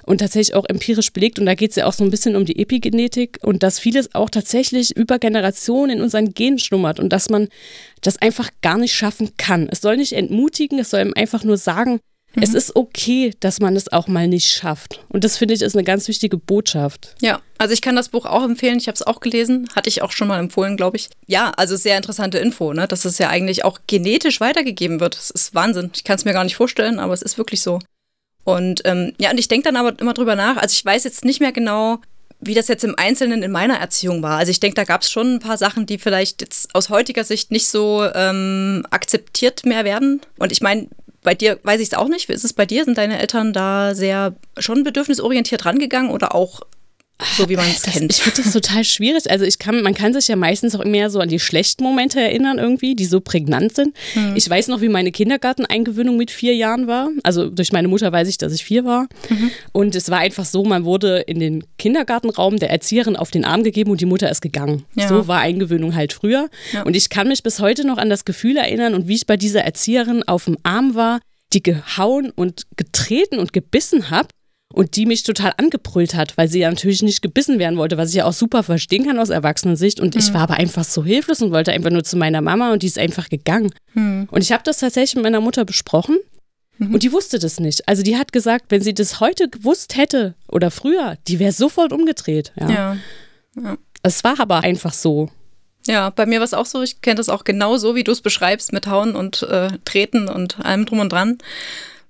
und 0.05 0.19
tatsächlich 0.19 0.57
auch 0.57 0.65
empirisch 0.69 1.13
belegt. 1.13 1.39
Und 1.39 1.47
da 1.47 1.55
geht 1.55 1.71
es 1.71 1.77
ja 1.77 1.87
auch 1.87 1.93
so 1.93 2.03
ein 2.03 2.11
bisschen 2.11 2.35
um 2.35 2.45
die 2.45 2.59
Epigenetik 2.59 3.39
und 3.43 3.63
dass 3.63 3.79
vieles 3.79 4.17
auch 4.17 4.31
tatsächlich 4.31 4.97
über 4.97 5.21
Generationen 5.21 5.99
in 5.99 6.03
unseren 6.03 6.35
Genen 6.35 6.59
schlummert 6.59 6.99
und 6.99 7.13
dass 7.13 7.31
man 7.31 7.47
das 8.01 8.21
einfach 8.21 8.51
gar 8.63 8.79
nicht 8.79 8.95
schaffen 8.95 9.31
kann. 9.37 9.69
Es 9.71 9.81
soll 9.81 9.97
nicht 9.97 10.15
entmutigen, 10.15 10.81
es 10.81 10.91
soll 10.91 11.03
ihm 11.03 11.15
einfach 11.15 11.45
nur 11.45 11.57
sagen, 11.57 12.01
Mhm. 12.35 12.43
Es 12.43 12.55
ist 12.55 12.77
okay, 12.77 13.35
dass 13.41 13.61
man 13.61 13.77
es 13.77 13.93
auch 13.93 14.09
mal 14.09 14.29
nicht 14.29 14.49
schafft. 14.49 15.05
Und 15.09 15.25
das 15.25 15.37
finde 15.37 15.55
ich 15.55 15.63
ist 15.63 15.75
eine 15.75 15.85
ganz 15.85 16.09
wichtige 16.09 16.37
Botschaft. 16.37 17.15
Ja, 17.21 17.41
also 17.59 17.75
ich 17.75 17.83
kann 17.83 17.97
das 17.97 18.09
Buch 18.09 18.27
auch 18.27 18.43
empfehlen. 18.43 18.79
Ich 18.79 18.89
habe 18.89 18.97
es 18.97 19.03
auch 19.03 19.21
gelesen. 19.21 19.69
Hatte 19.75 19.89
ich 19.89 20.03
auch 20.03 20.13
schon 20.13 20.29
mal 20.29 20.39
empfohlen, 20.39 20.77
glaube 20.77 20.97
ich. 20.97 21.11
Ja, 21.27 21.53
also 21.57 21.77
sehr 21.77 21.97
interessante 21.97 22.39
Info, 22.39 22.73
ne? 22.73 22.89
dass 22.89 23.05
es 23.05 23.19
ja 23.19 23.29
eigentlich 23.29 23.65
auch 23.65 23.81
genetisch 23.87 24.41
weitergegeben 24.41 25.01
wird. 25.01 25.17
Das 25.17 25.31
ist 25.31 25.55
Wahnsinn. 25.55 25.91
Ich 25.95 26.05
kann 26.05 26.17
es 26.17 26.25
mir 26.25 26.33
gar 26.33 26.45
nicht 26.45 26.57
vorstellen, 26.57 26.99
aber 26.99 27.15
es 27.15 27.23
ist 27.23 27.39
wirklich 27.39 27.61
so. 27.61 27.79
Und 28.45 28.83
ähm, 28.85 29.13
ja, 29.21 29.31
und 29.31 29.39
ich 29.39 29.49
denke 29.49 29.65
dann 29.65 29.77
aber 29.77 29.99
immer 30.01 30.15
drüber 30.15 30.35
nach. 30.35 30.57
Also 30.57 30.73
ich 30.73 30.85
weiß 30.85 31.05
jetzt 31.05 31.25
nicht 31.25 31.41
mehr 31.41 31.53
genau, 31.53 32.01
wie 32.41 32.55
das 32.55 32.67
jetzt 32.69 32.83
im 32.83 32.97
Einzelnen 32.99 33.43
in 33.43 33.53
meiner 33.53 33.79
Erziehung 33.79 34.23
war. 34.23 34.39
Also 34.39 34.51
ich 34.51 34.59
denke, 34.59 34.75
da 34.75 34.85
gab 34.85 35.03
es 35.03 35.11
schon 35.11 35.35
ein 35.35 35.39
paar 35.39 35.57
Sachen, 35.57 35.87
die 35.87 35.99
vielleicht 35.99 36.41
jetzt 36.41 36.75
aus 36.75 36.89
heutiger 36.89 37.23
Sicht 37.23 37.53
nicht 37.53 37.69
so 37.69 38.05
ähm, 38.15 38.85
akzeptiert 38.91 39.65
mehr 39.65 39.85
werden. 39.85 40.21
Und 40.39 40.51
ich 40.51 40.61
meine, 40.61 40.89
bei 41.23 41.35
dir 41.35 41.59
weiß 41.63 41.81
ich 41.81 41.89
es 41.89 41.95
auch 41.95 42.09
nicht. 42.09 42.29
Wie 42.29 42.33
ist 42.33 42.45
es 42.45 42.53
bei 42.53 42.67
dir? 42.67 42.85
Sind 42.85 42.99
deine 42.99 43.19
Eltern 43.19 43.53
da 43.53 43.95
sehr 43.95 44.35
schon 44.59 44.83
bedürfnisorientiert 44.83 45.65
rangegangen 45.65 46.11
oder 46.11 46.35
auch 46.35 46.61
so 47.37 47.49
wie 47.49 47.57
man 47.57 47.67
es 47.69 47.83
kennt. 47.83 48.13
Ich 48.13 48.23
finde 48.23 48.43
das 48.43 48.53
total 48.53 48.85
schwierig. 48.85 49.31
Also 49.31 49.45
ich 49.45 49.59
kann, 49.59 49.83
man 49.83 49.95
kann 49.95 50.13
sich 50.13 50.29
ja 50.29 50.37
meistens 50.37 50.75
auch 50.75 50.85
mehr 50.85 51.11
so 51.11 51.21
an 51.21 51.29
die 51.29 51.39
schlechten 51.39 51.85
Momente 51.85 52.21
erinnern 52.21 52.59
irgendwie, 52.59 52.95
die 52.95 53.05
so 53.05 53.21
prägnant 53.21 53.75
sind. 53.75 53.97
Mhm. 54.15 54.35
Ich 54.37 54.49
weiß 54.49 54.69
noch, 54.69 54.81
wie 54.81 54.89
meine 54.89 55.13
Kindergarteneingewöhnung 55.13 56.17
mit 56.17 56.31
vier 56.31 56.55
Jahren 56.55 56.87
war. 56.87 57.11
Also 57.23 57.49
durch 57.49 57.73
meine 57.73 57.89
Mutter 57.89 58.13
weiß 58.13 58.29
ich, 58.29 58.39
dass 58.39 58.53
ich 58.53 58.65
vier 58.65 58.85
war. 58.85 59.09
Mhm. 59.29 59.51
Und 59.73 59.95
es 59.95 60.11
war 60.11 60.19
einfach 60.19 60.45
so, 60.45 60.65
man 60.65 60.85
wurde 60.85 61.19
in 61.19 61.41
den 61.41 61.65
Kindergartenraum 61.79 62.59
der 62.59 62.71
Erzieherin 62.71 63.17
auf 63.17 63.31
den 63.31 63.45
Arm 63.45 63.63
gegeben 63.63 63.91
und 63.91 64.01
die 64.01 64.07
Mutter 64.07 64.31
ist 64.31 64.41
gegangen. 64.41 64.85
Ja. 64.95 65.09
So 65.09 65.29
war 65.29 65.41
Eingewöhnung 65.41 65.95
halt 65.95 66.13
früher. 66.13 66.49
Ja. 66.73 66.83
Und 66.83 66.97
ich 66.97 67.09
kann 67.09 67.29
mich 67.29 67.43
bis 67.43 67.61
heute 67.61 67.87
noch 67.87 67.99
an 67.99 68.11
das 68.11 68.25
Gefühl 68.25 68.57
erinnern 68.57 68.95
und 68.95 69.09
wie 69.09 69.15
ich 69.15 69.27
bei 69.27 69.37
dieser 69.37 69.63
Erzieherin 69.63 70.23
auf 70.23 70.45
dem 70.45 70.57
Arm 70.63 70.95
war, 70.95 71.21
die 71.53 71.63
gehauen 71.63 72.31
und 72.31 72.63
getreten 72.77 73.39
und 73.39 73.53
gebissen 73.53 74.11
habe 74.11 74.29
und 74.73 74.97
die 74.97 75.07
mich 75.07 75.23
total 75.23 75.53
angebrüllt 75.57 76.15
hat, 76.15 76.37
weil 76.37 76.49
sie 76.49 76.61
ja 76.61 76.71
natürlich 76.71 77.03
nicht 77.03 77.23
gebissen 77.23 77.59
werden 77.59 77.77
wollte, 77.79 77.97
was 77.97 78.11
ich 78.11 78.17
ja 78.17 78.25
auch 78.25 78.33
super 78.33 78.63
verstehen 78.63 79.07
kann 79.07 79.19
aus 79.19 79.31
Erwachsenensicht. 79.31 80.01
Und 80.01 80.15
mhm. 80.15 80.21
ich 80.21 80.33
war 80.35 80.43
aber 80.43 80.55
einfach 80.55 80.85
so 80.85 81.05
hilflos 81.05 81.43
und 81.43 81.53
wollte 81.53 81.73
einfach 81.73 81.91
nur 81.91 82.05
zu 82.05 82.17
meiner 82.17 82.41
Mama 82.41 82.73
und 82.73 82.83
die 82.83 82.87
ist 82.87 82.99
einfach 82.99 83.29
gegangen. 83.29 83.73
Mhm. 83.95 84.29
Und 84.31 84.43
ich 84.43 84.53
habe 84.53 84.63
das 84.65 84.79
tatsächlich 84.79 85.15
mit 85.17 85.25
meiner 85.25 85.41
Mutter 85.41 85.65
besprochen 85.65 86.19
mhm. 86.79 86.95
und 86.95 87.03
die 87.03 87.13
wusste 87.13 87.39
das 87.39 87.61
nicht. 87.61 87.89
Also 87.89 88.03
die 88.03 88.17
hat 88.17 88.33
gesagt, 88.33 88.67
wenn 88.71 88.83
sie 88.83 88.95
das 88.95 89.21
heute 89.21 89.49
gewusst 89.49 89.97
hätte 89.97 90.35
oder 90.49 90.71
früher, 90.71 91.17
die 91.29 91.39
wäre 91.39 91.53
sofort 91.53 91.93
umgedreht. 91.93 92.53
Ja. 92.59 92.71
ja. 92.71 92.97
ja. 93.63 93.77
Es 94.03 94.25
war 94.25 94.41
aber 94.41 94.61
einfach 94.61 94.93
so. 94.93 95.31
Ja, 95.87 96.11
bei 96.11 96.27
mir 96.27 96.39
war 96.39 96.45
es 96.45 96.55
auch 96.55 96.67
so. 96.67 96.83
Ich 96.83 97.01
kenne 97.01 97.17
das 97.17 97.29
auch 97.29 97.45
genau 97.45 97.77
so, 97.77 97.95
wie 97.95 98.05
du 98.05 98.13
es 98.13 98.21
beschreibst, 98.21 98.73
mit 98.73 98.87
Hauen 98.87 99.17
und 99.17 99.43
äh, 99.43 99.71
Treten 99.85 100.29
und 100.29 100.65
allem 100.65 100.87
drum 100.87 101.01
und 101.01 101.13
dran. 101.13 101.39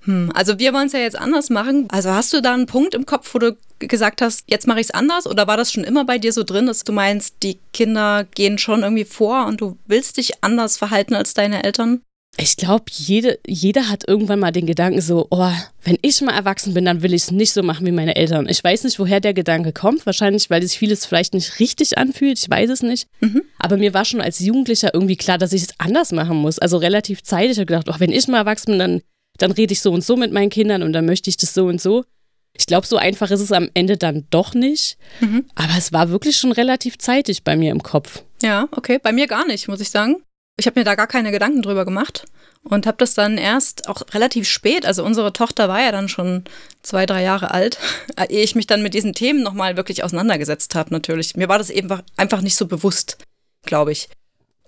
Hm, 0.05 0.31
also 0.35 0.59
wir 0.59 0.73
wollen 0.73 0.87
es 0.87 0.93
ja 0.93 1.01
jetzt 1.01 1.19
anders 1.19 1.51
machen. 1.51 1.89
Also 1.91 2.11
hast 2.11 2.33
du 2.33 2.41
da 2.41 2.55
einen 2.55 2.67
Punkt 2.67 2.95
im 2.95 3.07
Kopf, 3.07 3.33
wo 3.35 3.39
du 3.39 3.57
gesagt 3.79 4.23
hast, 4.23 4.45
jetzt 4.49 4.67
mache 4.67 4.81
ich 4.81 4.87
es 4.87 4.91
anders? 4.91 5.27
Oder 5.27 5.47
war 5.47 5.57
das 5.57 5.73
schon 5.73 5.85
immer 5.85 6.05
bei 6.05 6.19
dir 6.19 6.33
so 6.33 6.43
drin, 6.43 6.67
dass 6.67 6.85
du 6.85 6.93
meinst, 6.93 7.37
die 7.43 7.59
Kinder 7.73 8.25
gehen 8.35 8.59
schon 8.59 8.83
irgendwie 8.83 9.05
vor 9.05 9.47
und 9.47 9.61
du 9.61 9.79
willst 9.87 10.17
dich 10.17 10.43
anders 10.43 10.77
verhalten 10.77 11.15
als 11.15 11.35
deine 11.35 11.65
Eltern? 11.65 12.03
Ich 12.39 12.57
glaube, 12.57 12.85
jede, 12.91 13.39
jeder 13.47 13.91
hat 13.91 14.09
irgendwann 14.09 14.39
mal 14.39 14.53
den 14.53 14.65
Gedanken 14.65 15.03
so, 15.03 15.27
oh, 15.31 15.53
wenn 15.85 15.99
ich 16.01 16.23
mal 16.23 16.33
erwachsen 16.35 16.73
bin, 16.73 16.87
dann 16.87 17.03
will 17.03 17.13
ich 17.13 17.25
es 17.25 17.31
nicht 17.31 17.53
so 17.53 17.63
machen 17.63 17.85
wie 17.85 17.93
meine 17.93 18.17
Eltern. 18.17 18.49
Ich 18.49 18.65
weiß 18.65 18.85
nicht, 18.85 18.99
woher 18.99 19.21
der 19.21 19.35
Gedanke 19.35 19.73
kommt. 19.73 20.07
Wahrscheinlich, 20.07 20.49
weil 20.49 20.63
sich 20.63 20.79
vieles 20.79 21.05
vielleicht 21.05 21.35
nicht 21.35 21.61
richtig 21.61 21.99
anfühlt. 21.99 22.39
Ich 22.39 22.49
weiß 22.49 22.71
es 22.71 22.83
nicht. 22.83 23.07
Mhm. 23.21 23.43
Aber 23.59 23.77
mir 23.77 23.93
war 23.93 24.07
schon 24.07 24.23
als 24.23 24.39
Jugendlicher 24.39 24.95
irgendwie 24.95 25.17
klar, 25.17 25.37
dass 25.37 25.53
ich 25.53 25.63
es 25.65 25.75
anders 25.77 26.11
machen 26.13 26.39
muss. 26.39 26.59
Also 26.59 26.79
relativ 26.79 27.23
zeitig. 27.23 27.53
Ich 27.53 27.59
habe 27.59 27.67
gedacht, 27.67 27.89
oh, 27.91 27.97
wenn 27.99 28.13
ich 28.13 28.27
mal 28.29 28.39
erwachsen 28.39 28.73
bin, 28.73 28.79
dann, 28.79 29.03
dann 29.39 29.51
rede 29.51 29.73
ich 29.73 29.81
so 29.81 29.93
und 29.93 30.05
so 30.05 30.17
mit 30.17 30.33
meinen 30.33 30.51
Kindern 30.51 30.83
und 30.83 30.93
dann 30.93 31.07
möchte 31.07 31.31
ich 31.31 31.37
das 31.37 31.55
so 31.55 31.67
und 31.67 31.81
so. 31.81 32.05
Ich 32.55 32.67
glaube, 32.67 32.87
so 32.87 32.97
einfach 32.97 33.31
ist 33.31 33.41
es 33.41 33.53
am 33.53 33.71
Ende 33.75 33.97
dann 33.97 34.27
doch 34.31 34.53
nicht. 34.55 34.99
Mhm. 35.21 35.47
Aber 35.55 35.73
es 35.79 35.93
war 35.93 36.11
wirklich 36.11 36.37
schon 36.37 36.53
relativ 36.53 36.99
zeitig 36.99 37.45
bei 37.45 37.57
mir 37.57 37.71
im 37.73 37.83
Kopf. 37.83 38.23
Ja, 38.43 38.69
okay. 38.73 38.99
Bei 39.03 39.13
mir 39.13 39.27
gar 39.27 39.47
nicht, 39.47 39.69
muss 39.69 39.81
ich 39.81 39.91
sagen. 39.91 40.23
Ich 40.59 40.67
habe 40.67 40.79
mir 40.79 40.85
da 40.85 40.95
gar 40.95 41.07
keine 41.07 41.31
Gedanken 41.31 41.63
drüber 41.63 41.87
gemacht 41.87 42.27
und 42.63 42.87
habe 42.87 42.99
das 42.99 43.15
dann 43.15 43.39
erst 43.39 43.89
auch 43.89 44.03
relativ 44.13 44.49
spät, 44.49 44.87
also 44.87 45.05
unsere 45.05 45.33
Tochter 45.33 45.69
war 45.69 45.81
ja 45.81 45.93
dann 45.93 46.09
schon 46.09 46.45
zwei, 46.83 47.07
drei 47.07 47.23
Jahre 47.23 47.51
alt, 47.51 47.79
ehe 48.29 48.43
ich 48.43 48.55
mich 48.55 48.67
dann 48.67 48.83
mit 48.83 48.95
diesen 48.95 49.15
Themen 49.15 49.43
nochmal 49.43 49.77
wirklich 49.77 50.05
auseinandergesetzt 50.05 50.75
habe 50.75 50.93
natürlich. 50.93 51.37
Mir 51.37 51.49
war 51.49 51.59
das 51.59 51.71
eben 51.71 51.89
einfach 52.17 52.43
nicht 52.43 52.57
so 52.57 52.67
bewusst, 52.67 53.19
glaube 53.65 53.93
ich. 53.93 54.09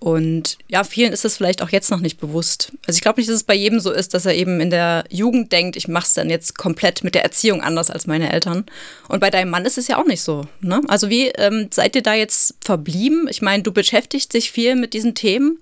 Und 0.04 0.58
ja, 0.68 0.84
vielen 0.84 1.14
ist 1.14 1.24
es 1.24 1.38
vielleicht 1.38 1.62
auch 1.62 1.70
jetzt 1.70 1.90
noch 1.90 2.00
nicht 2.00 2.20
bewusst. 2.20 2.72
Also 2.86 2.98
ich 2.98 3.00
glaube 3.00 3.18
nicht, 3.18 3.30
dass 3.30 3.36
es 3.36 3.44
bei 3.44 3.54
jedem 3.54 3.80
so 3.80 3.90
ist, 3.90 4.12
dass 4.12 4.26
er 4.26 4.34
eben 4.34 4.60
in 4.60 4.68
der 4.68 5.04
Jugend 5.08 5.50
denkt, 5.50 5.76
ich 5.76 5.88
mache 5.88 6.04
es 6.04 6.12
dann 6.12 6.28
jetzt 6.28 6.58
komplett 6.58 7.02
mit 7.02 7.14
der 7.14 7.22
Erziehung 7.22 7.62
anders 7.62 7.90
als 7.90 8.06
meine 8.06 8.30
Eltern. 8.30 8.66
Und 9.08 9.20
bei 9.20 9.30
deinem 9.30 9.48
Mann 9.48 9.64
ist 9.64 9.78
es 9.78 9.88
ja 9.88 9.98
auch 9.98 10.04
nicht 10.04 10.20
so. 10.20 10.46
Ne? 10.60 10.82
Also 10.88 11.08
wie 11.08 11.28
ähm, 11.28 11.68
seid 11.70 11.96
ihr 11.96 12.02
da 12.02 12.12
jetzt 12.12 12.54
verblieben? 12.62 13.28
Ich 13.30 13.40
meine, 13.40 13.62
du 13.62 13.72
beschäftigst 13.72 14.34
dich 14.34 14.50
viel 14.50 14.76
mit 14.76 14.92
diesen 14.92 15.14
Themen 15.14 15.58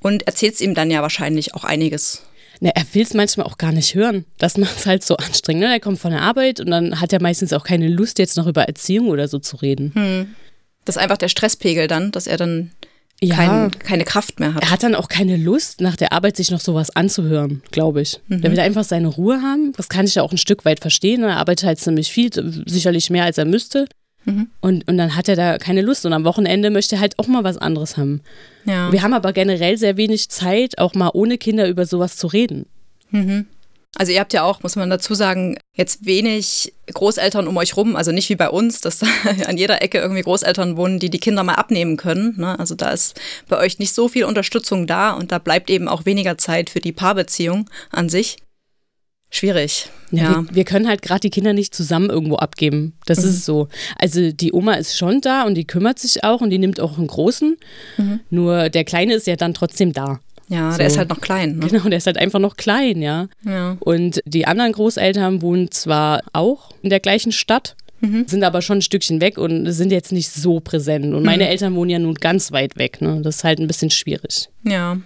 und 0.00 0.26
erzählst 0.26 0.60
ihm 0.60 0.74
dann 0.74 0.90
ja 0.90 1.00
wahrscheinlich 1.00 1.54
auch 1.54 1.62
einiges. 1.62 2.22
Ne, 2.58 2.74
er 2.74 2.86
will 2.94 3.02
es 3.02 3.14
manchmal 3.14 3.46
auch 3.46 3.58
gar 3.58 3.70
nicht 3.70 3.94
hören. 3.94 4.24
Das 4.38 4.58
macht 4.58 4.76
es 4.76 4.86
halt 4.86 5.04
so 5.04 5.16
anstrengend. 5.18 5.62
Ne? 5.62 5.72
Er 5.72 5.78
kommt 5.78 6.00
von 6.00 6.10
der 6.10 6.22
Arbeit 6.22 6.58
und 6.58 6.68
dann 6.72 7.00
hat 7.00 7.12
er 7.12 7.22
meistens 7.22 7.52
auch 7.52 7.62
keine 7.62 7.86
Lust, 7.86 8.18
jetzt 8.18 8.36
noch 8.36 8.48
über 8.48 8.64
Erziehung 8.64 9.06
oder 9.06 9.28
so 9.28 9.38
zu 9.38 9.54
reden. 9.54 9.92
Hm. 9.94 10.34
Das 10.84 10.96
ist 10.96 11.00
einfach 11.00 11.16
der 11.16 11.28
Stresspegel 11.28 11.86
dann, 11.86 12.10
dass 12.10 12.26
er 12.26 12.38
dann 12.38 12.72
ja. 13.22 13.36
kein, 13.36 13.70
keine 13.78 14.04
Kraft 14.04 14.40
mehr 14.40 14.54
hat. 14.54 14.62
Er 14.62 14.70
hat 14.70 14.82
dann 14.82 14.94
auch 14.94 15.08
keine 15.08 15.36
Lust, 15.36 15.80
nach 15.80 15.96
der 15.96 16.12
Arbeit 16.12 16.36
sich 16.36 16.50
noch 16.50 16.60
sowas 16.60 16.94
anzuhören, 16.94 17.62
glaube 17.70 18.00
ich. 18.02 18.20
Mhm. 18.28 18.42
Der 18.42 18.50
will 18.50 18.60
einfach 18.60 18.84
seine 18.84 19.08
Ruhe 19.08 19.40
haben. 19.42 19.72
Das 19.76 19.88
kann 19.88 20.06
ich 20.06 20.14
ja 20.14 20.22
auch 20.22 20.32
ein 20.32 20.38
Stück 20.38 20.64
weit 20.64 20.80
verstehen. 20.80 21.22
Er 21.22 21.36
arbeitet 21.36 21.66
halt 21.66 21.78
ziemlich 21.78 22.10
viel, 22.10 22.30
sicherlich 22.66 23.10
mehr 23.10 23.24
als 23.24 23.38
er 23.38 23.44
müsste. 23.44 23.86
Mhm. 24.24 24.48
Und, 24.60 24.88
und 24.88 24.98
dann 24.98 25.16
hat 25.16 25.28
er 25.28 25.36
da 25.36 25.58
keine 25.58 25.82
Lust. 25.82 26.06
Und 26.06 26.12
am 26.12 26.24
Wochenende 26.24 26.70
möchte 26.70 26.96
er 26.96 27.00
halt 27.00 27.18
auch 27.18 27.26
mal 27.26 27.44
was 27.44 27.58
anderes 27.58 27.96
haben. 27.96 28.20
Ja. 28.64 28.90
Wir 28.92 29.02
haben 29.02 29.14
aber 29.14 29.32
generell 29.32 29.76
sehr 29.76 29.96
wenig 29.96 30.30
Zeit, 30.30 30.78
auch 30.78 30.94
mal 30.94 31.10
ohne 31.12 31.38
Kinder 31.38 31.68
über 31.68 31.86
sowas 31.86 32.16
zu 32.16 32.26
reden. 32.26 32.66
Mhm. 33.10 33.46
Also 33.96 34.12
ihr 34.12 34.20
habt 34.20 34.32
ja 34.32 34.42
auch, 34.42 34.62
muss 34.62 34.76
man 34.76 34.90
dazu 34.90 35.14
sagen, 35.14 35.56
jetzt 35.74 36.04
wenig 36.04 36.72
Großeltern 36.92 37.46
um 37.46 37.56
euch 37.56 37.76
rum, 37.76 37.96
also 37.96 38.12
nicht 38.12 38.28
wie 38.28 38.36
bei 38.36 38.50
uns, 38.50 38.80
dass 38.80 38.98
da 38.98 39.06
an 39.46 39.56
jeder 39.56 39.82
Ecke 39.82 39.98
irgendwie 39.98 40.22
Großeltern 40.22 40.76
wohnen, 40.76 40.98
die 40.98 41.10
die 41.10 41.20
Kinder 41.20 41.42
mal 41.44 41.54
abnehmen 41.54 41.96
können. 41.96 42.34
Ne? 42.36 42.58
Also 42.58 42.74
da 42.74 42.90
ist 42.90 43.20
bei 43.48 43.58
euch 43.58 43.78
nicht 43.78 43.94
so 43.94 44.08
viel 44.08 44.24
Unterstützung 44.24 44.86
da 44.86 45.12
und 45.12 45.32
da 45.32 45.38
bleibt 45.38 45.70
eben 45.70 45.88
auch 45.88 46.06
weniger 46.06 46.38
Zeit 46.38 46.70
für 46.70 46.80
die 46.80 46.92
Paarbeziehung 46.92 47.70
an 47.90 48.08
sich. 48.08 48.36
Schwierig. 49.30 49.88
Ja, 50.12 50.22
ja. 50.22 50.44
Wir, 50.48 50.54
wir, 50.54 50.64
können 50.64 50.86
halt 50.86 51.02
gerade 51.02 51.20
die 51.20 51.30
Kinder 51.30 51.52
nicht 51.52 51.74
zusammen 51.74 52.08
irgendwo 52.08 52.36
abgeben. 52.36 52.96
Das 53.06 53.18
mhm. 53.18 53.30
ist 53.30 53.44
so. 53.44 53.68
Also 53.98 54.30
die 54.30 54.52
Oma 54.52 54.74
ist 54.74 54.96
schon 54.96 55.20
da 55.20 55.42
und 55.42 55.56
die 55.56 55.66
kümmert 55.66 55.98
sich 55.98 56.22
auch 56.22 56.40
und 56.40 56.50
die 56.50 56.58
nimmt 56.58 56.78
auch 56.78 56.98
einen 56.98 57.08
großen. 57.08 57.56
Mhm. 57.96 58.20
Nur 58.30 58.68
der 58.68 58.84
Kleine 58.84 59.14
ist 59.14 59.26
ja 59.26 59.34
dann 59.34 59.52
trotzdem 59.52 59.92
da. 59.92 60.20
Ja, 60.48 60.72
So. 60.72 60.78
der 60.78 60.86
ist 60.86 60.98
halt 60.98 61.08
noch 61.08 61.20
klein. 61.20 61.58
Ne? 61.58 61.66
Genau, 61.68 61.88
der 61.88 61.98
ist 61.98 62.06
halt 62.06 62.18
einfach 62.18 62.38
noch 62.38 62.56
klein, 62.56 63.00
ja. 63.00 63.28
Ja. 63.44 63.76
Und 63.80 64.20
die 64.26 64.46
anderen 64.46 64.72
Großeltern 64.72 65.40
wohnen 65.42 65.70
zwar 65.70 66.20
auch 66.32 66.70
in 66.82 66.90
der 66.90 67.00
gleichen 67.00 67.32
Stadt, 67.32 67.76
sind 68.26 68.44
aber 68.44 68.60
schon 68.60 68.78
ein 68.78 68.82
Stückchen 68.82 69.22
weg 69.22 69.38
und 69.38 69.72
sind 69.72 69.90
jetzt 69.90 70.12
nicht 70.12 70.28
so 70.30 70.60
präsent. 70.60 71.14
Und 71.14 71.24
meine 71.24 71.48
Eltern 71.48 71.74
wohnen 71.74 71.88
ja 71.88 71.98
nun 71.98 72.14
ganz 72.16 72.52
weit 72.52 72.76
weg. 72.76 73.00
Ne? 73.00 73.22
Das 73.22 73.36
ist 73.36 73.44
halt 73.44 73.60
ein 73.60 73.66
bisschen 73.66 73.88
schwierig. 73.88 74.50
Ja. 74.62 74.98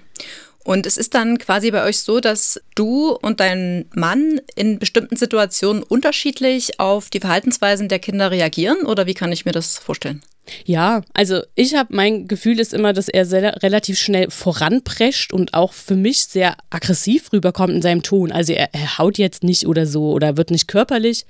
Und 0.64 0.84
es 0.84 0.96
ist 0.96 1.14
dann 1.14 1.38
quasi 1.38 1.70
bei 1.70 1.84
euch 1.84 1.98
so, 2.00 2.18
dass 2.18 2.60
du 2.74 3.10
und 3.22 3.38
dein 3.38 3.84
Mann 3.94 4.40
in 4.56 4.80
bestimmten 4.80 5.14
Situationen 5.14 5.84
unterschiedlich 5.84 6.80
auf 6.80 7.08
die 7.08 7.20
Verhaltensweisen 7.20 7.86
der 7.88 8.00
Kinder 8.00 8.32
reagieren? 8.32 8.78
Oder 8.84 9.06
wie 9.06 9.14
kann 9.14 9.30
ich 9.30 9.44
mir 9.44 9.52
das 9.52 9.78
vorstellen? 9.78 10.20
Ja, 10.64 11.02
also 11.14 11.42
ich 11.54 11.74
habe 11.74 11.94
mein 11.94 12.28
Gefühl 12.28 12.60
ist 12.60 12.74
immer, 12.74 12.92
dass 12.92 13.08
er 13.08 13.24
sehr, 13.24 13.62
relativ 13.62 13.98
schnell 13.98 14.30
voranprescht 14.30 15.32
und 15.32 15.54
auch 15.54 15.72
für 15.72 15.96
mich 15.96 16.24
sehr 16.26 16.56
aggressiv 16.70 17.32
rüberkommt 17.32 17.74
in 17.74 17.82
seinem 17.82 18.02
Ton. 18.02 18.32
Also 18.32 18.52
er, 18.52 18.74
er 18.74 18.98
haut 18.98 19.18
jetzt 19.18 19.42
nicht 19.42 19.66
oder 19.66 19.86
so 19.86 20.10
oder 20.12 20.36
wird 20.36 20.50
nicht 20.50 20.68
körperlich, 20.68 21.26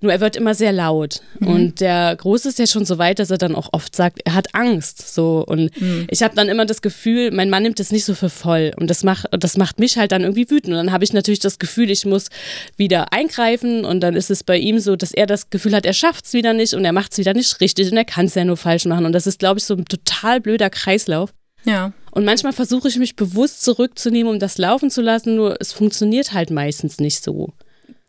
nur 0.00 0.12
er 0.12 0.20
wird 0.20 0.36
immer 0.36 0.54
sehr 0.54 0.72
laut. 0.72 1.20
Und 1.40 1.80
der 1.80 2.14
Große 2.16 2.48
ist 2.48 2.58
ja 2.58 2.66
schon 2.66 2.84
so 2.84 2.98
weit, 2.98 3.18
dass 3.18 3.30
er 3.30 3.38
dann 3.38 3.54
auch 3.54 3.68
oft 3.72 3.94
sagt, 3.94 4.20
er 4.24 4.34
hat 4.34 4.54
Angst. 4.54 5.14
So 5.14 5.44
und 5.46 5.70
ich 6.08 6.22
habe 6.22 6.34
dann 6.34 6.48
immer 6.48 6.66
das 6.66 6.82
Gefühl, 6.82 7.30
mein 7.30 7.50
Mann 7.50 7.62
nimmt 7.62 7.80
das 7.80 7.92
nicht 7.92 8.04
so 8.04 8.14
für 8.14 8.30
voll 8.30 8.72
und 8.76 8.88
das 8.90 9.04
macht 9.04 9.26
das 9.30 9.56
macht 9.56 9.78
mich 9.78 9.96
halt 9.96 10.12
dann 10.12 10.22
irgendwie 10.22 10.50
wütend. 10.50 10.74
Und 10.74 10.78
dann 10.84 10.92
habe 10.92 11.04
ich 11.04 11.12
natürlich 11.12 11.40
das 11.40 11.58
Gefühl, 11.58 11.90
ich 11.90 12.04
muss 12.04 12.28
wieder 12.76 13.12
eingreifen 13.12 13.84
und 13.84 14.00
dann 14.00 14.16
ist 14.16 14.30
es 14.30 14.44
bei 14.44 14.58
ihm 14.58 14.78
so, 14.78 14.96
dass 14.96 15.12
er 15.12 15.26
das 15.26 15.50
Gefühl 15.50 15.74
hat, 15.74 15.86
er 15.86 15.92
schafft 15.92 16.26
es 16.26 16.32
wieder 16.32 16.52
nicht 16.52 16.74
und 16.74 16.84
er 16.84 16.92
macht 16.92 17.12
es 17.12 17.18
wieder 17.18 17.34
nicht 17.34 17.60
richtig 17.60 17.90
und 17.90 17.96
er 17.96 18.04
kann 18.04 18.26
es 18.26 18.34
ja 18.34 18.44
nur 18.44 18.56
falsch 18.56 18.84
machen. 18.84 19.06
Und 19.06 19.12
das 19.12 19.26
ist, 19.26 19.38
glaube 19.38 19.58
ich, 19.58 19.64
so 19.64 19.74
ein 19.74 19.84
total 19.84 20.40
blöder 20.40 20.70
Kreislauf. 20.70 21.32
Ja. 21.64 21.92
Und 22.12 22.24
manchmal 22.24 22.52
versuche 22.52 22.88
ich 22.88 22.96
mich 22.96 23.16
bewusst 23.16 23.62
zurückzunehmen, 23.62 24.32
um 24.32 24.38
das 24.38 24.56
laufen 24.56 24.90
zu 24.90 25.02
lassen, 25.02 25.34
nur 25.34 25.60
es 25.60 25.72
funktioniert 25.72 26.32
halt 26.32 26.50
meistens 26.50 26.98
nicht 26.98 27.22
so. 27.22 27.52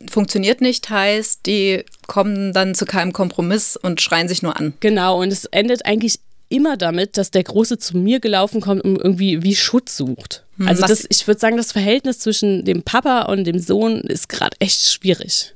Funktioniert 0.10 0.62
nicht 0.62 0.89
heißt, 0.89 1.46
die 1.46 1.84
kommen 2.06 2.54
dann 2.54 2.75
zu 2.75 2.86
keinem 2.86 3.13
Kompromiss 3.13 3.77
und 3.77 4.00
schreien 4.01 4.27
sich 4.27 4.44
nur 4.44 4.56
an. 4.56 4.74
Genau, 4.80 5.20
und 5.22 5.32
es 5.32 5.46
endet 5.46 5.86
eigentlich 5.86 6.20
immer 6.50 6.77
damit, 6.77 7.18
dass 7.18 7.32
der 7.32 7.44
Große 7.44 7.77
zu 7.77 7.98
mir 7.98 8.20
gelaufen 8.22 8.62
kommt 8.62 8.84
und 8.84 8.98
irgendwie 8.98 9.44
wie 9.44 9.56
Schutz 9.56 9.98
sucht. 9.98 10.44
Also 10.66 10.82
was- 10.84 10.89
das, 10.89 11.06
ich 11.10 11.27
würde 11.27 11.39
sagen, 11.42 11.58
das 11.58 11.72
Verhältnis 11.72 12.20
zwischen 12.20 12.63
dem 12.63 12.84
Papa 12.84 13.24
und 13.24 13.44
dem 13.44 13.60
Sohn 13.60 14.00
ist 14.01 14.30
gerade 14.30 14.56
echt 14.60 14.82
schwierig. 14.88 15.54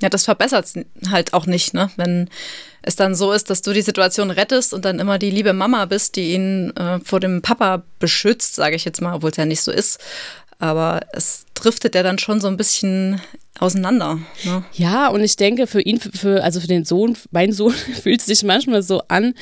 Ja, 0.00 0.08
das 0.08 0.24
verbessert 0.26 0.66
es 0.66 1.10
halt 1.10 1.32
auch 1.34 1.46
nicht, 1.46 1.74
ne? 1.74 1.90
Wenn 1.96 2.28
es 2.82 2.94
dann 2.94 3.14
so 3.16 3.32
ist, 3.32 3.50
dass 3.50 3.62
du 3.62 3.72
die 3.72 3.82
Situation 3.82 4.30
rettest 4.30 4.72
und 4.72 4.84
dann 4.84 5.00
immer 5.00 5.18
die 5.18 5.30
liebe 5.30 5.52
Mama 5.52 5.84
bist, 5.86 6.14
die 6.14 6.34
ihn 6.34 6.70
äh, 6.76 7.00
vor 7.00 7.18
dem 7.20 7.42
Papa 7.42 7.82
beschützt, 7.98 8.54
sage 8.54 8.76
ich 8.76 8.84
jetzt 8.84 9.00
mal, 9.02 9.14
obwohl 9.16 9.30
es 9.30 9.36
ja 9.36 9.44
nicht 9.44 9.62
so 9.62 9.72
ist. 9.72 9.98
Aber 10.60 11.00
es 11.12 11.46
driftet 11.54 11.94
ja 11.96 12.02
dann 12.04 12.18
schon 12.18 12.40
so 12.40 12.46
ein 12.48 12.56
bisschen 12.56 13.20
auseinander. 13.60 14.18
Ne? 14.44 14.64
Ja, 14.74 15.08
und 15.08 15.22
ich 15.22 15.36
denke, 15.36 15.66
für 15.66 15.80
ihn, 15.80 16.00
für- 16.00 16.12
für, 16.12 16.44
also 16.44 16.60
für 16.60 16.66
den 16.66 16.84
Sohn, 16.84 17.16
mein 17.30 17.52
Sohn 17.52 17.72
fühlt 18.02 18.20
es 18.20 18.26
sich 18.26 18.42
manchmal 18.42 18.82
so 18.82 19.02
an, 19.08 19.34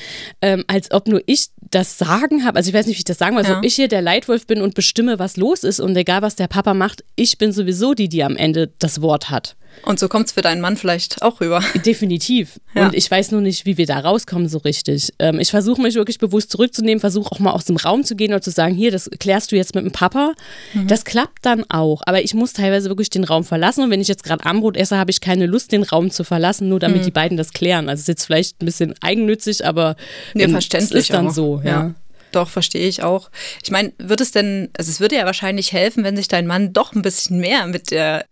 ähm, 0.43 0.65
als 0.69 0.91
ob 0.91 1.09
nur 1.09 1.23
ich 1.27 1.49
das 1.71 1.99
Sagen 1.99 2.45
habe. 2.45 2.57
Also 2.57 2.69
ich 2.69 2.75
weiß 2.75 2.87
nicht, 2.87 2.97
wie 2.97 3.01
ich 3.01 3.05
das 3.05 3.19
sagen 3.19 3.35
will, 3.35 3.41
als 3.41 3.49
Ja. 3.49 3.59
ob 3.59 3.65
ich 3.65 3.75
hier 3.75 3.89
der 3.89 4.03
Leitwolf 4.03 4.47
bin 4.47 4.63
und 4.63 4.75
bestimme, 4.75 5.19
was 5.19 5.37
los 5.37 5.65
ist. 5.65 5.81
Und 5.81 5.97
egal, 5.97 6.23
was 6.23 6.37
der 6.37 6.47
Papa 6.49 6.75
macht, 6.75 7.05
ich 7.17 7.39
bin 7.39 7.53
sowieso 7.53 7.95
die, 7.95 8.09
die 8.09 8.23
am 8.23 8.37
Ende 8.37 8.71
das 8.79 9.03
Wort 9.03 9.31
hat. 9.31 9.57
Und 9.85 10.01
so 10.01 10.09
kommt 10.09 10.27
es 10.27 10.33
für 10.33 10.43
deinen 10.43 10.61
Mann 10.61 10.77
vielleicht 10.77 11.23
auch 11.23 11.41
rüber. 11.41 11.63
Definitiv. 11.87 12.59
Ja. 12.75 12.87
Und 12.87 12.95
ich 12.95 13.09
weiß 13.11 13.31
nur 13.31 13.41
nicht, 13.41 13.67
wie 13.67 13.77
wir 13.79 13.87
da 13.87 13.99
rauskommen 14.01 14.49
so 14.49 14.59
richtig. 14.59 15.13
Ähm, 15.21 15.39
ich 15.39 15.51
versuche 15.51 15.81
mich 15.81 15.95
wirklich 15.95 16.19
bewusst 16.19 16.51
zurückzunehmen, 16.51 16.99
versuche 17.01 17.31
auch 17.31 17.39
mal 17.39 17.53
aus 17.53 17.67
dem 17.67 17.77
Raum 17.77 18.03
zu 18.03 18.17
gehen 18.17 18.35
und 18.35 18.43
zu 18.43 18.51
sagen, 18.51 18.75
hier, 18.75 18.91
das 18.91 19.09
klärst 19.21 19.53
du 19.53 19.57
jetzt 19.57 19.75
mit 19.77 19.85
dem 19.85 19.93
Papa. 19.93 20.33
Mhm. 20.75 20.89
Das 20.89 21.05
klappt 21.05 21.47
dann 21.47 21.65
auch. 21.71 22.03
Aber 22.07 22.21
ich 22.23 22.35
muss 22.35 22.53
teilweise 22.53 22.89
wirklich 22.89 23.11
den 23.11 23.23
Raum 23.25 23.45
verlassen. 23.45 23.85
Und 23.85 23.91
wenn 23.91 24.01
ich 24.01 24.09
jetzt 24.09 24.25
gerade 24.25 24.45
Armbrot 24.45 24.77
esse, 24.77 24.97
habe 24.99 25.11
ich 25.13 25.21
keine 25.21 25.47
Lust, 25.47 25.71
den 25.71 25.85
Raum 25.85 26.11
zu 26.11 26.25
verlassen, 26.25 26.69
nur 26.69 26.79
Mhm. 26.79 26.81
damit 26.81 27.07
die 27.07 27.11
beiden 27.13 27.37
das 27.37 27.53
klären. 27.53 27.89
Also 27.89 28.01
ist 28.01 28.09
jetzt 28.09 28.25
vielleicht 28.25 28.61
ein 28.63 28.67
bisschen 28.67 28.95
eigennützig, 29.01 29.65
aber 29.65 29.95
Nee, 30.35 30.45
ähm, 30.45 30.51
verständlich. 30.51 30.91
es 30.99 31.05
ist 31.05 31.13
dann 31.15 31.29
auch. 31.29 31.33
so. 31.35 31.63
Ja. 31.65 31.95
Doch, 32.33 32.49
verstehe 32.49 32.89
ich 32.89 33.03
auch. 33.05 33.31
Ich 33.63 33.71
meine, 33.71 33.93
wird 33.99 34.21
es 34.21 34.33
denn, 34.33 34.69
also 34.77 34.91
es 34.91 34.99
würde 35.01 35.15
ja 35.17 35.25
wahrscheinlich 35.27 35.73
helfen, 35.73 36.03
wenn 36.03 36.17
sich 36.17 36.29
dein 36.29 36.47
Mann 36.47 36.73
doch 36.73 36.93
ein 36.93 37.03
bisschen 37.03 37.39
mehr 37.39 37.67
mit 37.69 37.91
der 37.93 38.27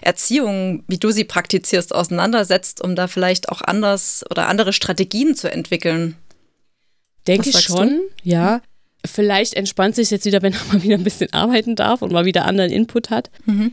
Erziehung, 0.00 0.84
wie 0.88 0.98
du 0.98 1.10
sie 1.10 1.24
praktizierst, 1.24 1.94
auseinandersetzt, 1.94 2.82
um 2.82 2.96
da 2.96 3.06
vielleicht 3.06 3.48
auch 3.48 3.60
anders 3.60 4.24
oder 4.30 4.48
andere 4.48 4.72
Strategien 4.72 5.34
zu 5.34 5.50
entwickeln. 5.50 6.16
Denke 7.26 7.50
ich 7.50 7.60
schon, 7.60 8.00
ja. 8.22 8.62
Vielleicht 9.04 9.54
entspannt 9.54 9.94
sich 9.94 10.10
jetzt 10.10 10.24
wieder, 10.24 10.42
wenn 10.42 10.52
er 10.52 10.64
mal 10.72 10.82
wieder 10.82 10.96
ein 10.96 11.04
bisschen 11.04 11.32
arbeiten 11.32 11.76
darf 11.76 12.02
und 12.02 12.12
mal 12.12 12.24
wieder 12.24 12.44
anderen 12.44 12.70
Input 12.70 13.10
hat. 13.10 13.30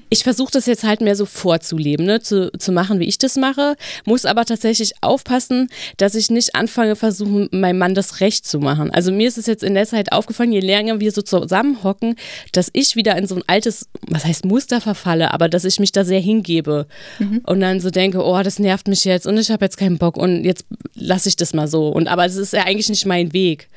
Ich 0.10 0.24
versuche 0.24 0.52
das 0.52 0.66
jetzt 0.66 0.84
halt 0.84 1.02
mehr 1.02 1.16
so 1.16 1.26
vorzuleben, 1.26 2.06
ne? 2.06 2.22
zu, 2.22 2.52
zu 2.54 2.72
machen, 2.72 3.00
wie 3.00 3.08
ich 3.08 3.18
das 3.18 3.36
mache. 3.36 3.76
Muss 4.06 4.26
aber 4.26 4.46
tatsächlich 4.46 4.94
aufpassen, 5.02 5.70
dass 5.98 6.16
ich 6.16 6.30
nicht 6.30 6.56
anfange, 6.56 6.96
versuchen, 6.96 7.50
meinem 7.52 7.78
Mann 7.78 7.96
das 7.96 8.22
Recht 8.22 8.46
zu 8.46 8.60
machen. 8.60 8.92
Also 8.92 9.12
mir 9.12 9.28
ist 9.28 9.38
es 9.38 9.46
jetzt 9.46 9.64
in 9.64 9.74
der 9.74 9.86
Zeit 9.86 10.12
aufgefallen, 10.12 10.52
je 10.52 10.60
länger 10.60 11.00
wir 11.00 11.12
so 11.12 11.22
zusammenhocken, 11.22 12.16
dass 12.52 12.70
ich 12.74 12.96
wieder 12.96 13.16
in 13.18 13.28
so 13.28 13.36
ein 13.36 13.44
altes, 13.48 13.88
was 14.08 14.26
heißt 14.26 14.46
Muster 14.46 14.82
verfalle, 14.82 15.34
aber 15.34 15.50
dass 15.50 15.66
ich 15.66 15.80
mich 15.80 15.92
da 15.92 16.04
sehr 16.04 16.20
hingebe 16.20 16.88
und 17.44 17.60
dann 17.60 17.80
so 17.80 17.90
denke, 17.90 18.24
oh, 18.24 18.42
das 18.44 18.60
nervt 18.60 18.88
mich 18.88 19.06
jetzt 19.06 19.28
und 19.28 19.38
ich 19.38 19.52
habe 19.52 19.66
jetzt 19.66 19.78
keinen 19.78 19.98
Bock 19.98 20.18
und 20.18 20.44
jetzt 20.44 20.66
lasse 20.94 21.30
ich 21.30 21.36
das 21.36 21.54
mal 21.54 21.68
so. 21.68 21.90
Und 21.90 22.08
aber 22.08 22.26
es 22.26 22.36
ist 22.36 22.54
ja 22.54 22.64
eigentlich 22.64 22.90
nicht 22.90 23.06
mein 23.06 23.34
Weg. 23.34 23.68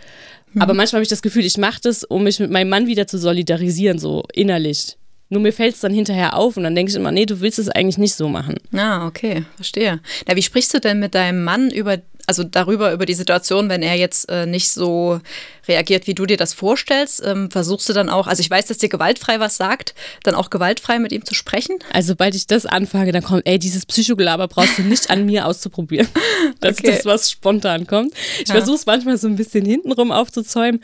Aber 0.58 0.74
manchmal 0.74 0.98
habe 0.98 1.04
ich 1.04 1.08
das 1.08 1.22
Gefühl, 1.22 1.44
ich 1.44 1.58
mache 1.58 1.80
das, 1.82 2.04
um 2.04 2.24
mich 2.24 2.40
mit 2.40 2.50
meinem 2.50 2.68
Mann 2.68 2.86
wieder 2.86 3.06
zu 3.06 3.18
solidarisieren, 3.18 3.98
so 3.98 4.24
innerlich. 4.32 4.96
Nur 5.28 5.40
mir 5.40 5.52
fällt 5.52 5.76
es 5.76 5.80
dann 5.80 5.94
hinterher 5.94 6.36
auf 6.36 6.56
und 6.56 6.64
dann 6.64 6.74
denke 6.74 6.90
ich 6.90 6.96
immer, 6.96 7.12
nee, 7.12 7.24
du 7.24 7.40
willst 7.40 7.60
es 7.60 7.68
eigentlich 7.68 7.98
nicht 7.98 8.14
so 8.14 8.28
machen. 8.28 8.56
Ah, 8.72 9.06
okay, 9.06 9.44
verstehe. 9.54 10.00
Na, 10.26 10.34
wie 10.34 10.42
sprichst 10.42 10.74
du 10.74 10.80
denn 10.80 10.98
mit 10.98 11.14
deinem 11.14 11.44
Mann 11.44 11.70
über, 11.70 11.98
also 12.30 12.44
darüber, 12.44 12.92
über 12.92 13.06
die 13.06 13.14
Situation, 13.14 13.68
wenn 13.68 13.82
er 13.82 13.96
jetzt 13.96 14.28
äh, 14.30 14.46
nicht 14.46 14.70
so 14.70 15.20
reagiert, 15.66 16.06
wie 16.06 16.14
du 16.14 16.26
dir 16.26 16.36
das 16.36 16.54
vorstellst? 16.54 17.20
Ähm, 17.26 17.50
versuchst 17.50 17.88
du 17.88 17.92
dann 17.92 18.08
auch, 18.08 18.28
also 18.28 18.40
ich 18.40 18.48
weiß, 18.48 18.66
dass 18.66 18.78
dir 18.78 18.88
gewaltfrei 18.88 19.40
was 19.40 19.56
sagt, 19.56 19.94
dann 20.22 20.36
auch 20.36 20.48
gewaltfrei 20.48 21.00
mit 21.00 21.10
ihm 21.10 21.24
zu 21.24 21.34
sprechen? 21.34 21.76
Also 21.92 22.08
sobald 22.12 22.36
ich 22.36 22.46
das 22.46 22.66
anfange, 22.66 23.10
dann 23.10 23.24
kommt, 23.24 23.42
ey, 23.46 23.58
dieses 23.58 23.84
Psychogelaber 23.84 24.46
brauchst 24.46 24.78
du 24.78 24.82
nicht 24.82 25.10
an 25.10 25.26
mir 25.26 25.46
auszuprobieren. 25.46 26.06
Das 26.60 26.78
Okay. 26.78 26.90
ist 26.90 26.98
das, 26.98 27.04
was 27.06 27.30
spontan 27.32 27.86
kommt. 27.88 28.12
Ich 28.40 28.48
Ja. 28.48 28.54
versuche 28.54 28.76
es 28.76 28.86
manchmal 28.86 29.18
so 29.18 29.26
ein 29.26 29.34
bisschen 29.36 29.64
hintenrum 29.64 30.12
aufzuzäumen. 30.12 30.80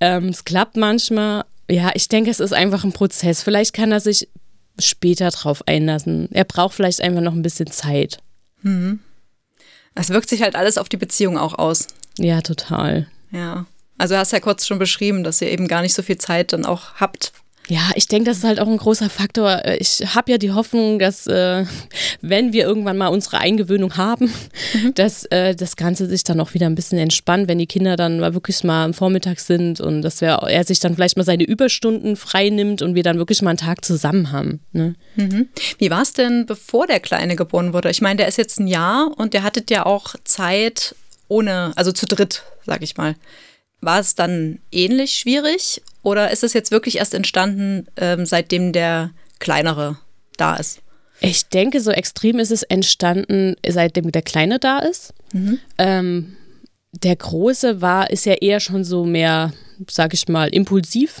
Ähm, 0.00 0.28
es 0.30 0.44
klappt 0.44 0.76
manchmal. 0.76 1.44
Ja, 1.70 1.92
ich 1.94 2.08
denke, 2.08 2.30
es 2.30 2.40
ist 2.40 2.52
einfach 2.52 2.82
ein 2.82 2.92
Prozess. 2.92 3.42
Vielleicht 3.42 3.72
kann 3.74 3.92
er 3.92 4.00
sich 4.00 4.28
später 4.80 5.30
drauf 5.30 5.62
einlassen. 5.66 6.28
Er 6.32 6.44
braucht 6.44 6.74
vielleicht 6.74 7.00
einfach 7.02 7.20
noch 7.20 7.34
ein 7.34 7.42
bisschen 7.42 7.70
Zeit. 7.70 8.18
Es 9.98 10.10
wirkt 10.10 10.28
sich 10.28 10.42
halt 10.42 10.54
alles 10.54 10.78
auf 10.78 10.88
die 10.88 10.96
Beziehung 10.96 11.36
auch 11.36 11.58
aus. 11.58 11.88
Ja, 12.18 12.40
total. 12.40 13.08
Ja. 13.32 13.66
Also 13.98 14.14
du 14.14 14.20
hast 14.20 14.32
ja 14.32 14.38
kurz 14.38 14.64
schon 14.64 14.78
beschrieben, 14.78 15.24
dass 15.24 15.42
ihr 15.42 15.50
eben 15.50 15.66
gar 15.66 15.82
nicht 15.82 15.94
so 15.94 16.02
viel 16.02 16.18
Zeit 16.18 16.52
dann 16.52 16.64
auch 16.64 16.94
habt. 16.94 17.32
Ja, 17.68 17.90
ich 17.94 18.08
denke, 18.08 18.30
das 18.30 18.38
ist 18.38 18.44
halt 18.44 18.60
auch 18.60 18.66
ein 18.66 18.76
großer 18.78 19.10
Faktor. 19.10 19.64
Äh, 19.64 19.76
Ich 19.78 20.00
habe 20.14 20.30
ja 20.32 20.38
die 20.38 20.52
Hoffnung, 20.52 20.98
dass 20.98 21.26
äh, 21.26 21.64
wenn 22.22 22.52
wir 22.52 22.64
irgendwann 22.64 22.96
mal 22.96 23.08
unsere 23.08 23.38
Eingewöhnung 23.38 23.96
haben, 23.96 24.32
dass 24.94 25.24
äh, 25.26 25.54
das 25.54 25.76
Ganze 25.76 26.06
sich 26.06 26.24
dann 26.24 26.40
auch 26.40 26.54
wieder 26.54 26.66
ein 26.66 26.74
bisschen 26.74 26.98
entspannt, 26.98 27.46
wenn 27.48 27.58
die 27.58 27.66
Kinder 27.66 27.96
dann 27.96 28.20
mal 28.20 28.34
wirklich 28.34 28.64
mal 28.64 28.84
am 28.84 28.94
Vormittag 28.94 29.40
sind 29.40 29.80
und 29.80 30.02
dass 30.02 30.20
wir, 30.20 30.30
er 30.30 30.64
sich 30.64 30.80
dann 30.80 30.94
vielleicht 30.94 31.16
mal 31.16 31.24
seine 31.24 31.44
Überstunden 31.44 32.16
frei 32.16 32.48
nimmt 32.48 32.80
und 32.82 32.94
wir 32.94 33.02
dann 33.02 33.18
wirklich 33.18 33.42
mal 33.42 33.50
einen 33.50 33.58
Tag 33.58 33.84
zusammen 33.84 34.32
haben. 34.32 34.60
Ne? 34.72 34.94
Wie 35.78 35.90
war 35.90 36.02
es 36.02 36.12
denn, 36.14 36.46
bevor 36.46 36.86
der 36.86 37.00
Kleine 37.00 37.36
geboren 37.36 37.72
wurde? 37.72 37.90
Ich 37.90 38.00
meine, 38.00 38.16
der 38.16 38.28
ist 38.28 38.38
jetzt 38.38 38.58
ein 38.60 38.66
Jahr 38.66 39.10
und 39.16 39.34
der 39.34 39.42
hattet 39.42 39.70
ja 39.70 39.84
auch 39.84 40.14
Zeit 40.24 40.94
ohne, 41.28 41.72
also 41.76 41.92
zu 41.92 42.06
dritt, 42.06 42.44
sag 42.64 42.82
ich 42.82 42.96
mal. 42.96 43.14
War 43.80 44.00
es 44.00 44.14
dann 44.14 44.58
ähnlich 44.72 45.12
schwierig 45.14 45.82
oder 46.02 46.30
ist 46.30 46.44
es 46.44 46.52
jetzt 46.52 46.70
wirklich 46.70 46.98
erst 46.98 47.14
entstanden, 47.14 47.86
ähm, 47.96 48.26
seitdem 48.26 48.72
der 48.72 49.10
Kleinere 49.38 49.98
da 50.36 50.56
ist? 50.56 50.80
Ich 51.20 51.48
denke, 51.48 51.80
so 51.80 51.90
extrem 51.90 52.38
ist 52.38 52.52
es 52.52 52.62
entstanden, 52.62 53.56
seitdem 53.66 54.12
der 54.12 54.22
Kleine 54.22 54.58
da 54.58 54.78
ist. 54.78 55.14
Ähm, 55.76 56.36
der 56.92 57.16
Große 57.16 57.80
war, 57.80 58.10
ist 58.10 58.24
ja 58.24 58.34
eher 58.34 58.60
schon 58.60 58.84
so 58.84 59.04
mehr, 59.04 59.52
sag 59.90 60.14
ich 60.14 60.28
mal, 60.28 60.48
impulsiv. 60.48 61.20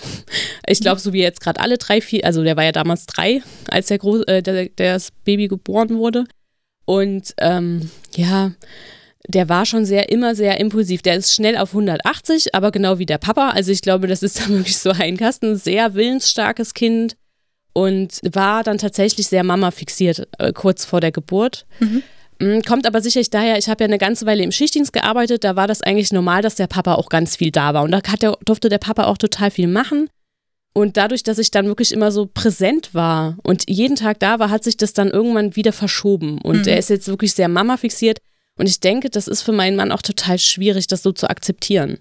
Ich 0.66 0.80
glaube, 0.80 1.00
so 1.00 1.12
wie 1.12 1.22
jetzt 1.22 1.40
gerade 1.40 1.60
alle 1.60 1.78
drei, 1.78 2.00
vier, 2.00 2.24
also 2.24 2.44
der 2.44 2.56
war 2.56 2.64
ja 2.64 2.72
damals 2.72 3.06
drei, 3.06 3.42
als 3.70 3.86
der, 3.86 3.98
Groß, 3.98 4.22
äh, 4.24 4.42
der, 4.42 4.68
der 4.68 4.94
das 4.94 5.10
Baby 5.24 5.48
geboren 5.48 5.96
wurde. 5.96 6.24
Und 6.84 7.34
ähm, 7.38 7.90
ja, 8.16 8.52
der 9.28 9.48
war 9.48 9.66
schon 9.66 9.84
sehr, 9.84 10.10
immer 10.10 10.34
sehr 10.34 10.58
impulsiv. 10.58 11.02
Der 11.02 11.16
ist 11.16 11.34
schnell 11.34 11.56
auf 11.58 11.70
180, 11.70 12.54
aber 12.54 12.70
genau 12.70 12.98
wie 12.98 13.06
der 13.06 13.18
Papa. 13.18 13.50
Also 13.50 13.70
ich 13.70 13.82
glaube, 13.82 14.06
das 14.06 14.22
ist 14.22 14.40
dann 14.40 14.48
wirklich 14.56 14.78
so 14.78 14.90
ein 14.90 15.16
Kasten, 15.16 15.56
sehr 15.56 15.94
willensstarkes 15.94 16.74
Kind 16.74 17.16
und 17.74 18.20
war 18.32 18.64
dann 18.64 18.78
tatsächlich 18.78 19.28
sehr 19.28 19.44
Mama 19.44 19.70
fixiert, 19.70 20.26
äh, 20.38 20.52
kurz 20.52 20.84
vor 20.84 21.00
der 21.00 21.12
Geburt. 21.12 21.66
Mm, 22.40 22.60
Kommt 22.66 22.86
aber 22.86 23.02
sicherlich 23.02 23.30
daher, 23.30 23.58
ich 23.58 23.68
habe 23.68 23.84
ja 23.84 23.88
eine 23.88 23.98
ganze 23.98 24.24
Weile 24.24 24.42
im 24.42 24.50
Schichtdienst 24.50 24.92
gearbeitet, 24.92 25.44
da 25.44 25.56
war 25.56 25.68
das 25.68 25.82
eigentlich 25.82 26.12
normal, 26.12 26.40
dass 26.40 26.54
der 26.54 26.66
Papa 26.66 26.94
auch 26.94 27.08
ganz 27.08 27.36
viel 27.36 27.50
da 27.50 27.74
war. 27.74 27.82
Und 27.82 27.90
da 27.90 28.00
der, 28.00 28.36
durfte 28.44 28.68
der 28.68 28.78
Papa 28.78 29.04
auch 29.04 29.18
total 29.18 29.50
viel 29.50 29.68
machen. 29.68 30.08
Und 30.74 30.96
dadurch, 30.96 31.22
dass 31.22 31.38
ich 31.38 31.50
dann 31.50 31.66
wirklich 31.66 31.92
immer 31.92 32.12
so 32.12 32.26
präsent 32.32 32.94
war 32.94 33.36
und 33.42 33.68
jeden 33.68 33.96
Tag 33.96 34.20
da 34.20 34.38
war, 34.38 34.50
hat 34.50 34.64
sich 34.64 34.76
das 34.76 34.92
dann 34.92 35.10
irgendwann 35.10 35.56
wieder 35.56 35.72
verschoben. 35.72 36.40
Und 36.40 36.62
mhm. 36.62 36.68
er 36.68 36.78
ist 36.78 36.88
jetzt 36.88 37.08
wirklich 37.08 37.32
sehr 37.32 37.48
Mama 37.48 37.76
fixiert. 37.76 38.20
Und 38.58 38.68
ich 38.68 38.80
denke, 38.80 39.08
das 39.08 39.28
ist 39.28 39.42
für 39.42 39.52
meinen 39.52 39.76
Mann 39.76 39.92
auch 39.92 40.02
total 40.02 40.38
schwierig, 40.38 40.86
das 40.86 41.02
so 41.02 41.12
zu 41.12 41.30
akzeptieren. 41.30 41.98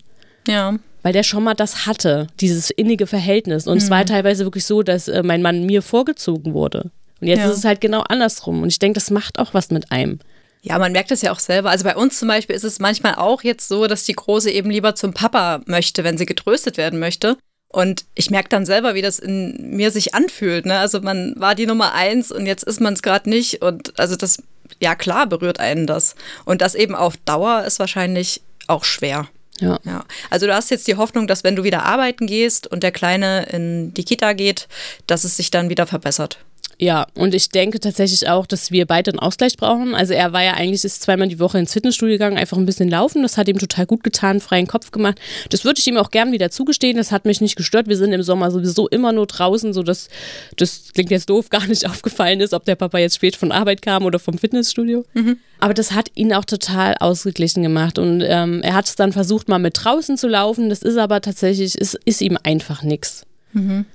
Ja. 0.47 0.77
Weil 1.03 1.13
der 1.13 1.23
schon 1.23 1.43
mal 1.43 1.53
das 1.53 1.85
hatte, 1.85 2.27
dieses 2.39 2.69
innige 2.71 3.07
Verhältnis. 3.07 3.67
Und 3.67 3.75
mhm. 3.75 3.83
es 3.83 3.89
war 3.89 4.05
teilweise 4.05 4.43
wirklich 4.45 4.65
so, 4.65 4.83
dass 4.83 5.07
äh, 5.07 5.23
mein 5.23 5.41
Mann 5.41 5.65
mir 5.65 5.81
vorgezogen 5.81 6.53
wurde. 6.53 6.91
Und 7.21 7.27
jetzt 7.27 7.39
ja. 7.39 7.49
ist 7.49 7.57
es 7.57 7.65
halt 7.65 7.79
genau 7.79 8.01
andersrum. 8.01 8.63
Und 8.63 8.69
ich 8.69 8.79
denke, 8.79 8.95
das 8.95 9.11
macht 9.11 9.39
auch 9.39 9.53
was 9.53 9.69
mit 9.69 9.91
einem. 9.91 10.19
Ja, 10.61 10.79
man 10.79 10.91
merkt 10.91 11.11
es 11.11 11.21
ja 11.21 11.31
auch 11.31 11.39
selber. 11.39 11.69
Also 11.69 11.83
bei 11.83 11.95
uns 11.95 12.19
zum 12.19 12.27
Beispiel 12.27 12.55
ist 12.55 12.63
es 12.63 12.79
manchmal 12.79 13.15
auch 13.15 13.43
jetzt 13.43 13.67
so, 13.67 13.87
dass 13.87 14.03
die 14.03 14.13
Große 14.13 14.51
eben 14.51 14.69
lieber 14.69 14.95
zum 14.95 15.13
Papa 15.13 15.61
möchte, 15.65 16.03
wenn 16.03 16.17
sie 16.17 16.25
getröstet 16.25 16.77
werden 16.77 16.99
möchte. 16.99 17.37
Und 17.69 18.05
ich 18.15 18.29
merke 18.29 18.49
dann 18.49 18.65
selber, 18.65 18.95
wie 18.95 19.01
das 19.01 19.19
in 19.19 19.75
mir 19.75 19.91
sich 19.91 20.15
anfühlt. 20.15 20.65
Ne? 20.65 20.77
Also 20.77 21.01
man 21.01 21.33
war 21.37 21.53
die 21.53 21.67
Nummer 21.67 21.93
eins 21.93 22.31
und 22.31 22.45
jetzt 22.45 22.63
ist 22.63 22.79
man 22.79 22.93
es 22.93 23.01
gerade 23.01 23.29
nicht. 23.29 23.61
Und 23.61 23.99
also 23.99 24.15
das, 24.15 24.41
ja 24.79 24.95
klar, 24.95 25.27
berührt 25.27 25.59
einen 25.59 25.87
das. 25.87 26.15
Und 26.45 26.61
das 26.61 26.75
eben 26.75 26.95
auf 26.95 27.15
Dauer 27.25 27.63
ist 27.65 27.79
wahrscheinlich 27.79 28.41
auch 28.67 28.83
schwer. 28.83 29.27
Ja. 29.59 29.79
ja. 29.83 30.05
Also 30.29 30.45
du 30.47 30.53
hast 30.53 30.69
jetzt 30.69 30.87
die 30.87 30.95
Hoffnung, 30.95 31.27
dass 31.27 31.43
wenn 31.43 31.55
du 31.55 31.63
wieder 31.63 31.83
arbeiten 31.83 32.27
gehst 32.27 32.67
und 32.67 32.83
der 32.83 32.91
Kleine 32.91 33.47
in 33.51 33.93
die 33.93 34.03
Kita 34.03 34.33
geht, 34.33 34.67
dass 35.07 35.23
es 35.23 35.37
sich 35.37 35.51
dann 35.51 35.69
wieder 35.69 35.87
verbessert. 35.87 36.39
Ja, 36.79 37.07
und 37.15 37.33
ich 37.33 37.49
denke 37.49 37.79
tatsächlich 37.79 38.29
auch, 38.29 38.45
dass 38.45 38.69
wir 38.69 38.85
beide 38.85 39.09
einen 39.09 39.19
Ausgleich 39.19 39.57
brauchen. 39.57 39.95
Also 39.95 40.13
er 40.13 40.31
war 40.31 40.43
ja 40.43 40.53
eigentlich 40.53 40.83
ist 40.83 41.01
zweimal 41.01 41.27
die 41.27 41.39
Woche 41.39 41.57
ins 41.57 41.73
Fitnessstudio 41.73 42.13
gegangen, 42.15 42.37
einfach 42.37 42.57
ein 42.57 42.67
bisschen 42.67 42.87
laufen. 42.87 43.23
Das 43.23 43.35
hat 43.35 43.47
ihm 43.47 43.57
total 43.57 43.87
gut 43.87 44.03
getan, 44.03 44.39
freien 44.39 44.67
Kopf 44.67 44.91
gemacht. 44.91 45.19
Das 45.49 45.65
würde 45.65 45.79
ich 45.79 45.87
ihm 45.87 45.97
auch 45.97 46.11
gern 46.11 46.31
wieder 46.31 46.51
zugestehen. 46.51 46.97
Das 46.97 47.11
hat 47.11 47.25
mich 47.25 47.41
nicht 47.41 47.55
gestört. 47.55 47.87
Wir 47.87 47.97
sind 47.97 48.13
im 48.13 48.21
Sommer 48.21 48.51
sowieso 48.51 48.87
immer 48.87 49.11
nur 49.11 49.25
draußen, 49.25 49.73
so 49.73 49.81
dass 49.81 50.07
das 50.55 50.93
klingt 50.93 51.09
jetzt 51.09 51.31
doof, 51.31 51.49
gar 51.49 51.65
nicht 51.65 51.89
aufgefallen 51.89 52.41
ist, 52.41 52.53
ob 52.53 52.63
der 52.65 52.75
Papa 52.75 52.99
jetzt 52.99 53.15
spät 53.15 53.35
von 53.35 53.51
Arbeit 53.51 53.81
kam 53.81 54.05
oder 54.05 54.19
vom 54.19 54.37
Fitnessstudio. 54.37 55.03
Mhm. 55.15 55.37
Aber 55.59 55.73
das 55.73 55.93
hat 55.93 56.11
ihn 56.13 56.31
auch 56.31 56.45
total 56.45 56.93
ausgeglichen 56.99 57.63
gemacht. 57.63 57.97
Und 57.97 58.21
ähm, 58.21 58.61
er 58.61 58.75
hat 58.75 58.85
es 58.85 58.95
dann 58.95 59.13
versucht, 59.13 59.47
mal 59.49 59.57
mit 59.57 59.83
draußen 59.83 60.15
zu 60.15 60.27
laufen. 60.27 60.69
Das 60.69 60.83
ist 60.83 60.97
aber 60.97 61.21
tatsächlich, 61.21 61.75
ist, 61.75 61.99
ist 62.05 62.21
ihm 62.21 62.37
einfach 62.43 62.83
nichts. 62.83 63.25
Mhm. 63.53 63.85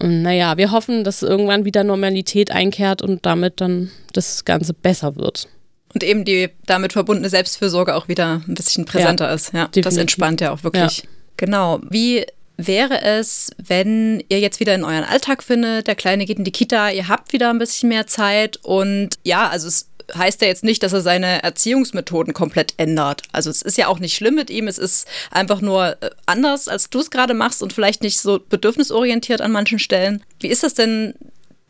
Und 0.00 0.22
naja, 0.22 0.56
wir 0.56 0.72
hoffen, 0.72 1.04
dass 1.04 1.22
irgendwann 1.22 1.64
wieder 1.64 1.84
Normalität 1.84 2.50
einkehrt 2.50 3.02
und 3.02 3.24
damit 3.24 3.60
dann 3.60 3.90
das 4.12 4.44
Ganze 4.44 4.74
besser 4.74 5.16
wird. 5.16 5.48
Und 5.94 6.02
eben 6.02 6.24
die 6.24 6.50
damit 6.66 6.92
verbundene 6.92 7.28
Selbstfürsorge 7.28 7.94
auch 7.94 8.08
wieder 8.08 8.42
ein 8.46 8.54
bisschen 8.54 8.84
präsenter 8.84 9.28
ja, 9.28 9.34
ist. 9.34 9.52
Ja, 9.52 9.66
definitiv. 9.66 9.84
das 9.84 9.96
entspannt 9.96 10.40
ja 10.40 10.50
auch 10.50 10.64
wirklich. 10.64 10.98
Ja. 10.98 11.08
Genau. 11.36 11.80
Wie 11.88 12.26
wäre 12.56 13.02
es, 13.02 13.50
wenn 13.58 14.22
ihr 14.28 14.40
jetzt 14.40 14.60
wieder 14.60 14.74
in 14.74 14.84
euren 14.84 15.04
Alltag 15.04 15.42
findet, 15.42 15.86
der 15.86 15.94
Kleine 15.94 16.24
geht 16.26 16.38
in 16.38 16.44
die 16.44 16.52
Kita, 16.52 16.90
ihr 16.90 17.08
habt 17.08 17.32
wieder 17.32 17.50
ein 17.50 17.58
bisschen 17.58 17.88
mehr 17.88 18.06
Zeit 18.06 18.58
und 18.62 19.10
ja, 19.24 19.48
also 19.48 19.68
es 19.68 19.88
heißt 20.14 20.40
ja 20.42 20.48
jetzt 20.48 20.64
nicht, 20.64 20.82
dass 20.82 20.92
er 20.92 21.00
seine 21.00 21.42
Erziehungsmethoden 21.42 22.34
komplett 22.34 22.74
ändert. 22.76 23.22
Also 23.32 23.50
es 23.50 23.62
ist 23.62 23.78
ja 23.78 23.88
auch 23.88 23.98
nicht 23.98 24.14
schlimm 24.14 24.34
mit 24.34 24.50
ihm, 24.50 24.68
es 24.68 24.78
ist 24.78 25.06
einfach 25.30 25.60
nur 25.60 25.96
äh, 26.02 26.10
anders, 26.26 26.68
als 26.68 26.90
du 26.90 27.00
es 27.00 27.10
gerade 27.10 27.34
machst 27.34 27.62
und 27.62 27.72
vielleicht 27.72 28.02
nicht 28.02 28.18
so 28.18 28.40
bedürfnisorientiert 28.48 29.40
an 29.40 29.52
manchen 29.52 29.78
Stellen. 29.78 30.22
Wie 30.40 30.48
ist 30.48 30.62
das 30.62 30.74
denn 30.74 31.14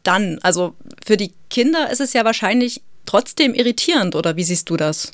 dann? 0.03 0.39
Also 0.43 0.75
für 1.05 1.17
die 1.17 1.33
Kinder 1.51 1.91
ist 1.91 2.01
es 2.01 2.13
ja 2.13 2.25
wahrscheinlich 2.25 2.83
trotzdem 3.07 3.55
irritierend, 3.55 4.15
oder 4.15 4.37
wie 4.37 4.45
siehst 4.45 4.71
du 4.71 4.77
das? 4.77 5.13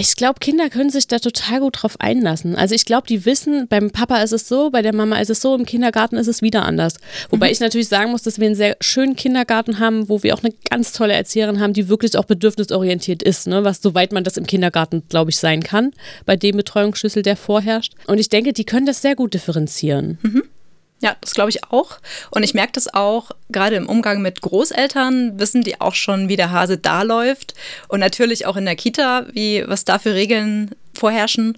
Ich 0.00 0.14
glaube, 0.14 0.38
Kinder 0.38 0.70
können 0.70 0.90
sich 0.90 1.08
da 1.08 1.18
total 1.18 1.58
gut 1.58 1.82
drauf 1.82 1.96
einlassen. 1.98 2.54
Also 2.54 2.72
ich 2.72 2.84
glaube, 2.84 3.08
die 3.08 3.24
wissen, 3.24 3.66
beim 3.66 3.90
Papa 3.90 4.22
ist 4.22 4.32
es 4.32 4.46
so, 4.46 4.70
bei 4.70 4.80
der 4.80 4.94
Mama 4.94 5.18
ist 5.18 5.28
es 5.28 5.40
so, 5.40 5.56
im 5.56 5.66
Kindergarten 5.66 6.16
ist 6.16 6.28
es 6.28 6.40
wieder 6.40 6.64
anders. 6.64 6.94
Wobei 7.30 7.46
mhm. 7.46 7.52
ich 7.52 7.58
natürlich 7.58 7.88
sagen 7.88 8.12
muss, 8.12 8.22
dass 8.22 8.38
wir 8.38 8.46
einen 8.46 8.54
sehr 8.54 8.76
schönen 8.80 9.16
Kindergarten 9.16 9.80
haben, 9.80 10.08
wo 10.08 10.22
wir 10.22 10.34
auch 10.34 10.44
eine 10.44 10.54
ganz 10.70 10.92
tolle 10.92 11.14
Erzieherin 11.14 11.58
haben, 11.58 11.72
die 11.72 11.88
wirklich 11.88 12.16
auch 12.16 12.26
bedürfnisorientiert 12.26 13.24
ist, 13.24 13.48
ne? 13.48 13.64
was 13.64 13.82
soweit 13.82 14.12
man 14.12 14.22
das 14.22 14.36
im 14.36 14.46
Kindergarten, 14.46 15.02
glaube 15.08 15.32
ich, 15.32 15.36
sein 15.38 15.64
kann, 15.64 15.90
bei 16.24 16.36
dem 16.36 16.56
Betreuungsschlüssel, 16.56 17.24
der 17.24 17.36
vorherrscht. 17.36 17.94
Und 18.06 18.18
ich 18.18 18.28
denke, 18.28 18.52
die 18.52 18.64
können 18.64 18.86
das 18.86 19.02
sehr 19.02 19.16
gut 19.16 19.34
differenzieren. 19.34 20.18
Mhm. 20.22 20.44
Ja, 21.00 21.16
das 21.20 21.34
glaube 21.34 21.50
ich 21.50 21.64
auch. 21.64 21.98
Und 22.30 22.42
ich 22.42 22.54
merke 22.54 22.72
das 22.72 22.92
auch, 22.92 23.30
gerade 23.50 23.76
im 23.76 23.88
Umgang 23.88 24.20
mit 24.20 24.40
Großeltern 24.40 25.38
wissen 25.38 25.62
die 25.62 25.80
auch 25.80 25.94
schon, 25.94 26.28
wie 26.28 26.36
der 26.36 26.50
Hase 26.50 26.76
da 26.76 27.02
läuft. 27.02 27.54
Und 27.86 28.00
natürlich 28.00 28.46
auch 28.46 28.56
in 28.56 28.64
der 28.64 28.74
Kita, 28.74 29.26
wie, 29.32 29.64
was 29.66 29.84
da 29.84 29.98
für 29.98 30.14
Regeln 30.14 30.72
vorherrschen. 30.94 31.56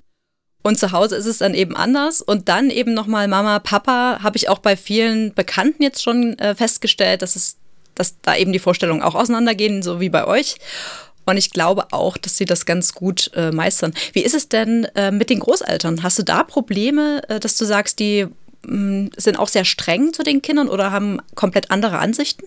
Und 0.62 0.78
zu 0.78 0.92
Hause 0.92 1.16
ist 1.16 1.24
es 1.24 1.38
dann 1.38 1.54
eben 1.54 1.74
anders. 1.74 2.20
Und 2.20 2.50
dann 2.50 2.68
eben 2.68 2.92
nochmal 2.92 3.28
Mama, 3.28 3.60
Papa, 3.60 4.18
habe 4.22 4.36
ich 4.36 4.50
auch 4.50 4.58
bei 4.58 4.76
vielen 4.76 5.32
Bekannten 5.32 5.82
jetzt 5.82 6.02
schon 6.02 6.38
äh, 6.38 6.54
festgestellt, 6.54 7.22
dass 7.22 7.34
es, 7.34 7.56
dass 7.94 8.20
da 8.20 8.36
eben 8.36 8.52
die 8.52 8.58
Vorstellungen 8.58 9.02
auch 9.02 9.14
auseinandergehen, 9.14 9.82
so 9.82 10.00
wie 10.00 10.10
bei 10.10 10.26
euch. 10.26 10.56
Und 11.24 11.38
ich 11.38 11.50
glaube 11.50 11.86
auch, 11.92 12.18
dass 12.18 12.36
sie 12.36 12.44
das 12.44 12.66
ganz 12.66 12.92
gut 12.92 13.30
äh, 13.34 13.52
meistern. 13.52 13.94
Wie 14.12 14.22
ist 14.22 14.34
es 14.34 14.50
denn 14.50 14.84
äh, 14.96 15.10
mit 15.10 15.30
den 15.30 15.40
Großeltern? 15.40 16.02
Hast 16.02 16.18
du 16.18 16.24
da 16.24 16.42
Probleme, 16.42 17.22
äh, 17.28 17.40
dass 17.40 17.56
du 17.56 17.64
sagst, 17.64 18.00
die 18.00 18.26
sind 18.62 19.38
auch 19.38 19.48
sehr 19.48 19.64
streng 19.64 20.12
zu 20.12 20.22
den 20.22 20.42
Kindern 20.42 20.68
oder 20.68 20.90
haben 20.90 21.18
komplett 21.34 21.70
andere 21.70 21.98
Ansichten? 21.98 22.44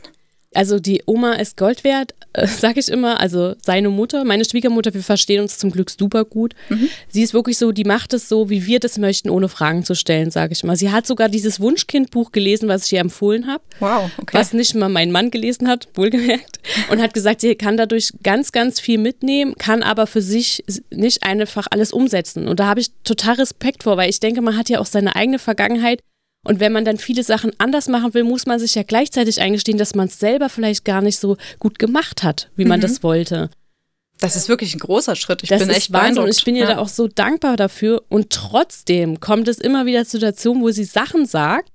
Also 0.55 0.79
die 0.79 1.03
Oma 1.05 1.33
ist 1.33 1.57
Gold 1.57 1.83
wert, 1.83 2.13
äh, 2.33 2.47
sag 2.47 2.77
ich 2.77 2.89
immer. 2.89 3.19
Also 3.19 3.55
seine 3.61 3.89
Mutter, 3.89 4.23
meine 4.23 4.45
Schwiegermutter, 4.45 4.93
wir 4.93 5.03
verstehen 5.03 5.41
uns 5.41 5.57
zum 5.57 5.71
Glück 5.71 5.89
super 5.89 6.25
gut. 6.25 6.53
Mhm. 6.69 6.89
Sie 7.09 7.21
ist 7.21 7.33
wirklich 7.33 7.57
so, 7.57 7.71
die 7.71 7.83
macht 7.83 8.13
es 8.13 8.29
so, 8.29 8.49
wie 8.49 8.65
wir 8.65 8.79
das 8.79 8.97
möchten, 8.97 9.29
ohne 9.29 9.49
Fragen 9.49 9.83
zu 9.83 9.95
stellen, 9.95 10.31
sage 10.31 10.53
ich 10.53 10.63
mal. 10.63 10.75
Sie 10.75 10.91
hat 10.91 11.07
sogar 11.07 11.29
dieses 11.29 11.59
Wunschkindbuch 11.59 12.31
gelesen, 12.31 12.69
was 12.69 12.85
ich 12.85 12.93
ihr 12.93 12.99
empfohlen 12.99 13.47
habe. 13.47 13.63
Wow, 13.79 14.09
okay. 14.17 14.37
Was 14.37 14.53
nicht 14.53 14.75
mal 14.75 14.89
mein 14.89 15.11
Mann 15.11 15.31
gelesen 15.31 15.67
hat, 15.67 15.87
wohlgemerkt. 15.95 16.59
Und 16.89 17.01
hat 17.01 17.13
gesagt, 17.13 17.41
sie 17.41 17.55
kann 17.55 17.77
dadurch 17.77 18.11
ganz, 18.23 18.51
ganz 18.51 18.79
viel 18.79 18.97
mitnehmen, 18.97 19.55
kann 19.57 19.83
aber 19.83 20.07
für 20.07 20.21
sich 20.21 20.63
nicht 20.89 21.23
einfach 21.23 21.67
alles 21.69 21.91
umsetzen. 21.91 22.47
Und 22.47 22.59
da 22.59 22.67
habe 22.67 22.79
ich 22.79 22.91
total 23.03 23.35
Respekt 23.35 23.83
vor, 23.83 23.97
weil 23.97 24.09
ich 24.09 24.19
denke, 24.19 24.41
man 24.41 24.57
hat 24.57 24.69
ja 24.69 24.79
auch 24.79 24.85
seine 24.85 25.15
eigene 25.15 25.39
Vergangenheit 25.39 25.99
und 26.45 26.60
wenn 26.60 26.73
man 26.73 26.84
dann 26.84 26.97
viele 26.97 27.23
Sachen 27.23 27.51
anders 27.58 27.88
machen 27.88 28.13
will, 28.13 28.23
muss 28.23 28.45
man 28.45 28.60
sich 28.60 28.75
ja 28.75 28.84
gleichzeitig 28.84 29.41
eingestehen, 29.41 29.77
dass 29.77 29.95
man 29.95 30.08
es 30.08 30.19
selber 30.19 30.49
vielleicht 30.49 30.84
gar 30.84 31.01
nicht 31.01 31.17
so 31.17 31.38
gut 31.60 31.79
gemacht 31.79 32.23
hat, 32.23 32.49
wie 32.56 32.65
man 32.65 32.79
mhm. 32.79 32.84
das 32.84 33.03
wollte. 33.03 33.49
Das 34.19 34.36
ist 34.36 34.47
wirklich 34.49 34.75
ein 34.75 34.79
großer 34.79 35.15
Schritt. 35.15 35.43
Ich 35.43 35.49
das 35.49 35.60
bin 35.60 35.69
echt 35.69 35.91
Wahnsinn. 35.91 36.23
Und 36.23 36.29
ich 36.29 36.43
bin 36.43 36.56
ihr 36.56 36.63
ja. 36.63 36.75
da 36.75 36.77
auch 36.77 36.88
so 36.88 37.08
dankbar 37.08 37.58
dafür. 37.58 38.03
Und 38.10 38.29
trotzdem 38.29 39.19
kommt 39.19 39.47
es 39.47 39.58
immer 39.58 39.86
wieder 39.86 40.06
zu 40.06 40.12
Situationen, 40.12 40.62
wo 40.62 40.69
sie 40.71 40.86
Sachen 40.86 41.25
sagt, 41.25 41.69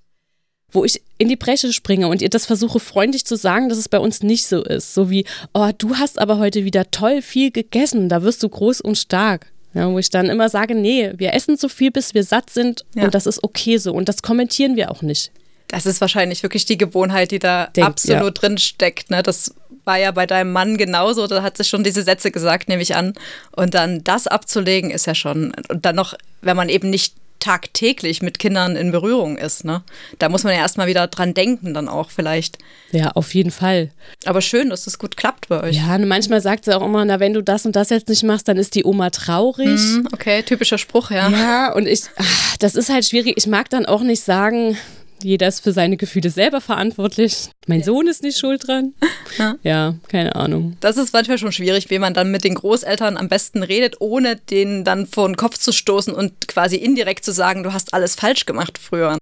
wo 0.70 0.84
ich 0.84 1.02
in 1.16 1.28
die 1.28 1.36
Bresche 1.36 1.72
springe 1.72 2.08
und 2.08 2.22
ihr 2.22 2.28
das 2.28 2.46
versuche 2.46 2.78
freundlich 2.78 3.24
zu 3.24 3.36
sagen, 3.36 3.68
dass 3.68 3.78
es 3.78 3.88
bei 3.88 3.98
uns 3.98 4.22
nicht 4.22 4.46
so 4.46 4.62
ist. 4.62 4.94
So 4.94 5.10
wie, 5.10 5.24
oh, 5.54 5.70
du 5.76 5.96
hast 5.96 6.18
aber 6.18 6.38
heute 6.38 6.64
wieder 6.64 6.90
toll 6.90 7.22
viel 7.22 7.50
gegessen, 7.50 8.08
da 8.08 8.22
wirst 8.22 8.42
du 8.42 8.48
groß 8.48 8.82
und 8.82 8.96
stark. 8.96 9.50
Ja, 9.74 9.90
wo 9.90 9.98
ich 9.98 10.10
dann 10.10 10.30
immer 10.30 10.48
sage, 10.48 10.74
nee, 10.74 11.12
wir 11.16 11.34
essen 11.34 11.56
so 11.56 11.68
viel, 11.68 11.90
bis 11.90 12.14
wir 12.14 12.24
satt 12.24 12.50
sind 12.50 12.84
ja. 12.94 13.04
und 13.04 13.14
das 13.14 13.26
ist 13.26 13.44
okay 13.44 13.76
so 13.76 13.92
und 13.92 14.08
das 14.08 14.22
kommentieren 14.22 14.76
wir 14.76 14.90
auch 14.90 15.02
nicht. 15.02 15.30
Das 15.68 15.84
ist 15.84 16.00
wahrscheinlich 16.00 16.42
wirklich 16.42 16.64
die 16.64 16.78
Gewohnheit, 16.78 17.30
die 17.30 17.38
da 17.38 17.66
Denk, 17.66 17.86
absolut 17.86 18.22
ja. 18.22 18.30
drin 18.30 18.56
steckt. 18.56 19.10
Ne? 19.10 19.22
Das 19.22 19.54
war 19.84 19.98
ja 19.98 20.10
bei 20.10 20.26
deinem 20.26 20.52
Mann 20.52 20.78
genauso, 20.78 21.26
da 21.26 21.42
hat 21.42 21.58
sie 21.58 21.64
schon 21.64 21.84
diese 21.84 22.02
Sätze 22.02 22.30
gesagt, 22.30 22.68
nehme 22.68 22.82
ich 22.82 22.96
an. 22.96 23.12
Und 23.54 23.74
dann 23.74 24.02
das 24.02 24.26
abzulegen 24.26 24.90
ist 24.90 25.06
ja 25.06 25.14
schon, 25.14 25.52
und 25.68 25.84
dann 25.84 25.96
noch, 25.96 26.14
wenn 26.40 26.56
man 26.56 26.70
eben 26.70 26.88
nicht 26.88 27.14
tagtäglich 27.40 28.22
mit 28.22 28.38
Kindern 28.38 28.76
in 28.76 28.90
Berührung 28.90 29.36
ist. 29.38 29.64
Ne? 29.64 29.82
Da 30.18 30.28
muss 30.28 30.44
man 30.44 30.52
ja 30.52 30.60
erstmal 30.60 30.86
wieder 30.86 31.06
dran 31.06 31.34
denken, 31.34 31.74
dann 31.74 31.88
auch 31.88 32.10
vielleicht. 32.10 32.58
Ja, 32.92 33.10
auf 33.12 33.34
jeden 33.34 33.50
Fall. 33.50 33.90
Aber 34.24 34.40
schön, 34.40 34.70
dass 34.70 34.84
das 34.84 34.98
gut 34.98 35.16
klappt 35.16 35.48
bei 35.48 35.62
euch. 35.62 35.76
Ja, 35.76 35.94
und 35.94 36.08
manchmal 36.08 36.40
sagt 36.40 36.64
sie 36.64 36.76
auch 36.76 36.84
immer, 36.84 37.04
na, 37.04 37.20
wenn 37.20 37.34
du 37.34 37.42
das 37.42 37.66
und 37.66 37.76
das 37.76 37.90
jetzt 37.90 38.08
nicht 38.08 38.22
machst, 38.22 38.48
dann 38.48 38.56
ist 38.56 38.74
die 38.74 38.84
Oma 38.84 39.10
traurig. 39.10 39.80
Mhm, 39.80 40.08
okay, 40.12 40.42
typischer 40.42 40.78
Spruch, 40.78 41.10
ja. 41.10 41.28
Ja, 41.28 41.72
und 41.72 41.86
ich, 41.86 42.02
ach, 42.16 42.56
das 42.58 42.74
ist 42.74 42.90
halt 42.90 43.04
schwierig. 43.04 43.34
Ich 43.36 43.46
mag 43.46 43.70
dann 43.70 43.86
auch 43.86 44.02
nicht 44.02 44.22
sagen, 44.22 44.76
jeder 45.22 45.48
ist 45.48 45.60
für 45.60 45.72
seine 45.72 45.96
Gefühle 45.96 46.30
selber 46.30 46.60
verantwortlich. 46.60 47.50
Mein 47.66 47.82
Sohn 47.82 48.06
ist 48.06 48.22
nicht 48.22 48.38
schuld 48.38 48.66
dran. 48.66 48.94
Ja. 49.38 49.56
ja. 49.62 49.94
keine 50.08 50.34
Ahnung. 50.34 50.76
Das 50.80 50.96
ist 50.96 51.12
manchmal 51.12 51.38
schon 51.38 51.52
schwierig, 51.52 51.90
wie 51.90 52.00
man 52.00 52.12
dann 52.12 52.32
mit 52.32 52.42
den 52.42 52.54
Großeltern 52.54 53.16
am 53.16 53.28
besten 53.28 53.62
redet, 53.62 54.00
ohne 54.00 54.34
denen 54.34 54.82
dann 54.82 55.06
vor 55.06 55.28
den 55.28 55.36
Kopf 55.36 55.58
zu 55.58 55.70
stoßen 55.70 56.12
und 56.12 56.48
quasi 56.48 56.76
indirekt 56.76 57.24
zu 57.24 57.30
sagen, 57.30 57.62
du 57.62 57.72
hast 57.72 57.94
alles 57.94 58.16
falsch 58.16 58.46
gemacht 58.46 58.78
früher. 58.78 59.16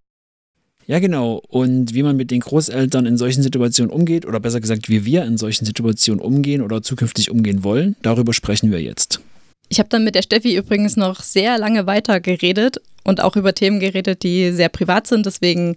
Ja, 0.86 1.00
genau. 1.00 1.42
Und 1.48 1.92
wie 1.92 2.02
man 2.02 2.16
mit 2.16 2.30
den 2.30 2.40
Großeltern 2.40 3.04
in 3.06 3.18
solchen 3.18 3.42
Situationen 3.42 3.92
umgeht, 3.92 4.24
oder 4.24 4.40
besser 4.40 4.60
gesagt, 4.60 4.88
wie 4.88 5.04
wir 5.04 5.24
in 5.24 5.36
solchen 5.36 5.66
Situationen 5.66 6.20
umgehen 6.20 6.62
oder 6.62 6.82
zukünftig 6.82 7.30
umgehen 7.30 7.64
wollen, 7.64 7.96
darüber 8.02 8.32
sprechen 8.32 8.70
wir 8.70 8.80
jetzt. 8.80 9.20
Ich 9.68 9.78
habe 9.78 9.88
dann 9.88 10.04
mit 10.04 10.14
der 10.14 10.22
Steffi 10.22 10.56
übrigens 10.56 10.96
noch 10.96 11.20
sehr 11.20 11.58
lange 11.58 11.86
weiter 11.86 12.20
geredet 12.20 12.80
und 13.04 13.20
auch 13.20 13.36
über 13.36 13.54
Themen 13.54 13.80
geredet, 13.80 14.22
die 14.22 14.52
sehr 14.52 14.68
privat 14.68 15.06
sind. 15.06 15.26
Deswegen 15.26 15.76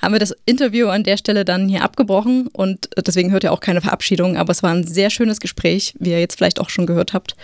haben 0.00 0.14
wir 0.14 0.18
das 0.18 0.34
Interview 0.46 0.88
an 0.88 1.04
der 1.04 1.16
Stelle 1.16 1.44
dann 1.44 1.68
hier 1.68 1.82
abgebrochen 1.82 2.48
und 2.48 2.90
deswegen 3.06 3.30
hört 3.32 3.44
ihr 3.44 3.52
auch 3.52 3.60
keine 3.60 3.80
Verabschiedung. 3.80 4.36
Aber 4.36 4.50
es 4.52 4.62
war 4.62 4.72
ein 4.72 4.86
sehr 4.86 5.10
schönes 5.10 5.40
Gespräch, 5.40 5.94
wie 5.98 6.10
ihr 6.10 6.20
jetzt 6.20 6.36
vielleicht 6.36 6.60
auch 6.60 6.70
schon 6.70 6.86
gehört 6.86 7.12
habt. 7.12 7.36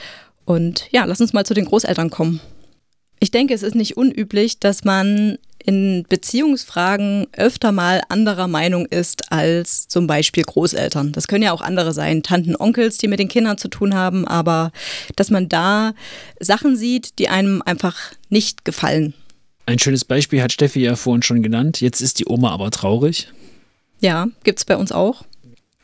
Und 0.45 0.89
ja, 0.93 1.05
lass 1.05 1.21
uns 1.21 1.33
mal 1.33 1.45
zu 1.45 1.55
den 1.55 1.65
Großeltern 1.65 2.11
kommen. 2.11 2.41
Ich 3.19 3.31
denke, 3.31 3.55
es 3.55 3.63
ist 3.63 3.75
nicht 3.75 3.97
unüblich, 3.97 4.61
dass 4.61 4.85
man 4.85 5.39
in 5.67 6.07
Beziehungsfragen 6.09 7.27
öfter 7.33 7.73
mal 7.73 8.01
anderer 8.09 8.47
Meinung 8.47 8.87
ist 8.87 9.33
als 9.33 9.89
zum 9.89 10.07
Beispiel 10.07 10.45
Großeltern. 10.45 11.13
Das 11.13 11.27
können 11.27 11.43
ja 11.43 11.53
auch 11.53 11.61
andere 11.61 11.93
sein, 11.93 12.23
Tanten, 12.23 12.55
Onkels, 12.57 12.99
die 12.99 13.09
mit 13.09 13.19
den 13.19 13.29
Kindern 13.29 13.59
zu 13.59 13.69
tun 13.69 13.95
haben, 13.95 14.27
aber 14.27 14.71
dass 15.17 15.31
man 15.31 15.49
da 15.49 15.93
Sachen 16.39 16.77
sieht, 16.77 17.19
die 17.19 17.29
einem 17.29 17.63
einfach 17.67 17.97
nicht 18.31 18.65
gefallen. 18.65 19.13
Ein 19.67 19.81
schönes 19.81 20.05
Beispiel 20.05 20.41
hat 20.41 20.53
Steffi 20.53 20.81
ja 20.81 20.95
vorhin 20.95 21.23
schon 21.23 21.43
genannt. 21.43 21.81
Jetzt 21.81 22.01
ist 22.01 22.21
die 22.21 22.27
Oma 22.27 22.53
aber 22.53 22.71
traurig. 22.71 23.29
Ja, 24.01 24.29
gibt 24.45 24.61
es 24.61 24.65
bei 24.65 24.77
uns 24.77 24.93
auch. 24.93 25.25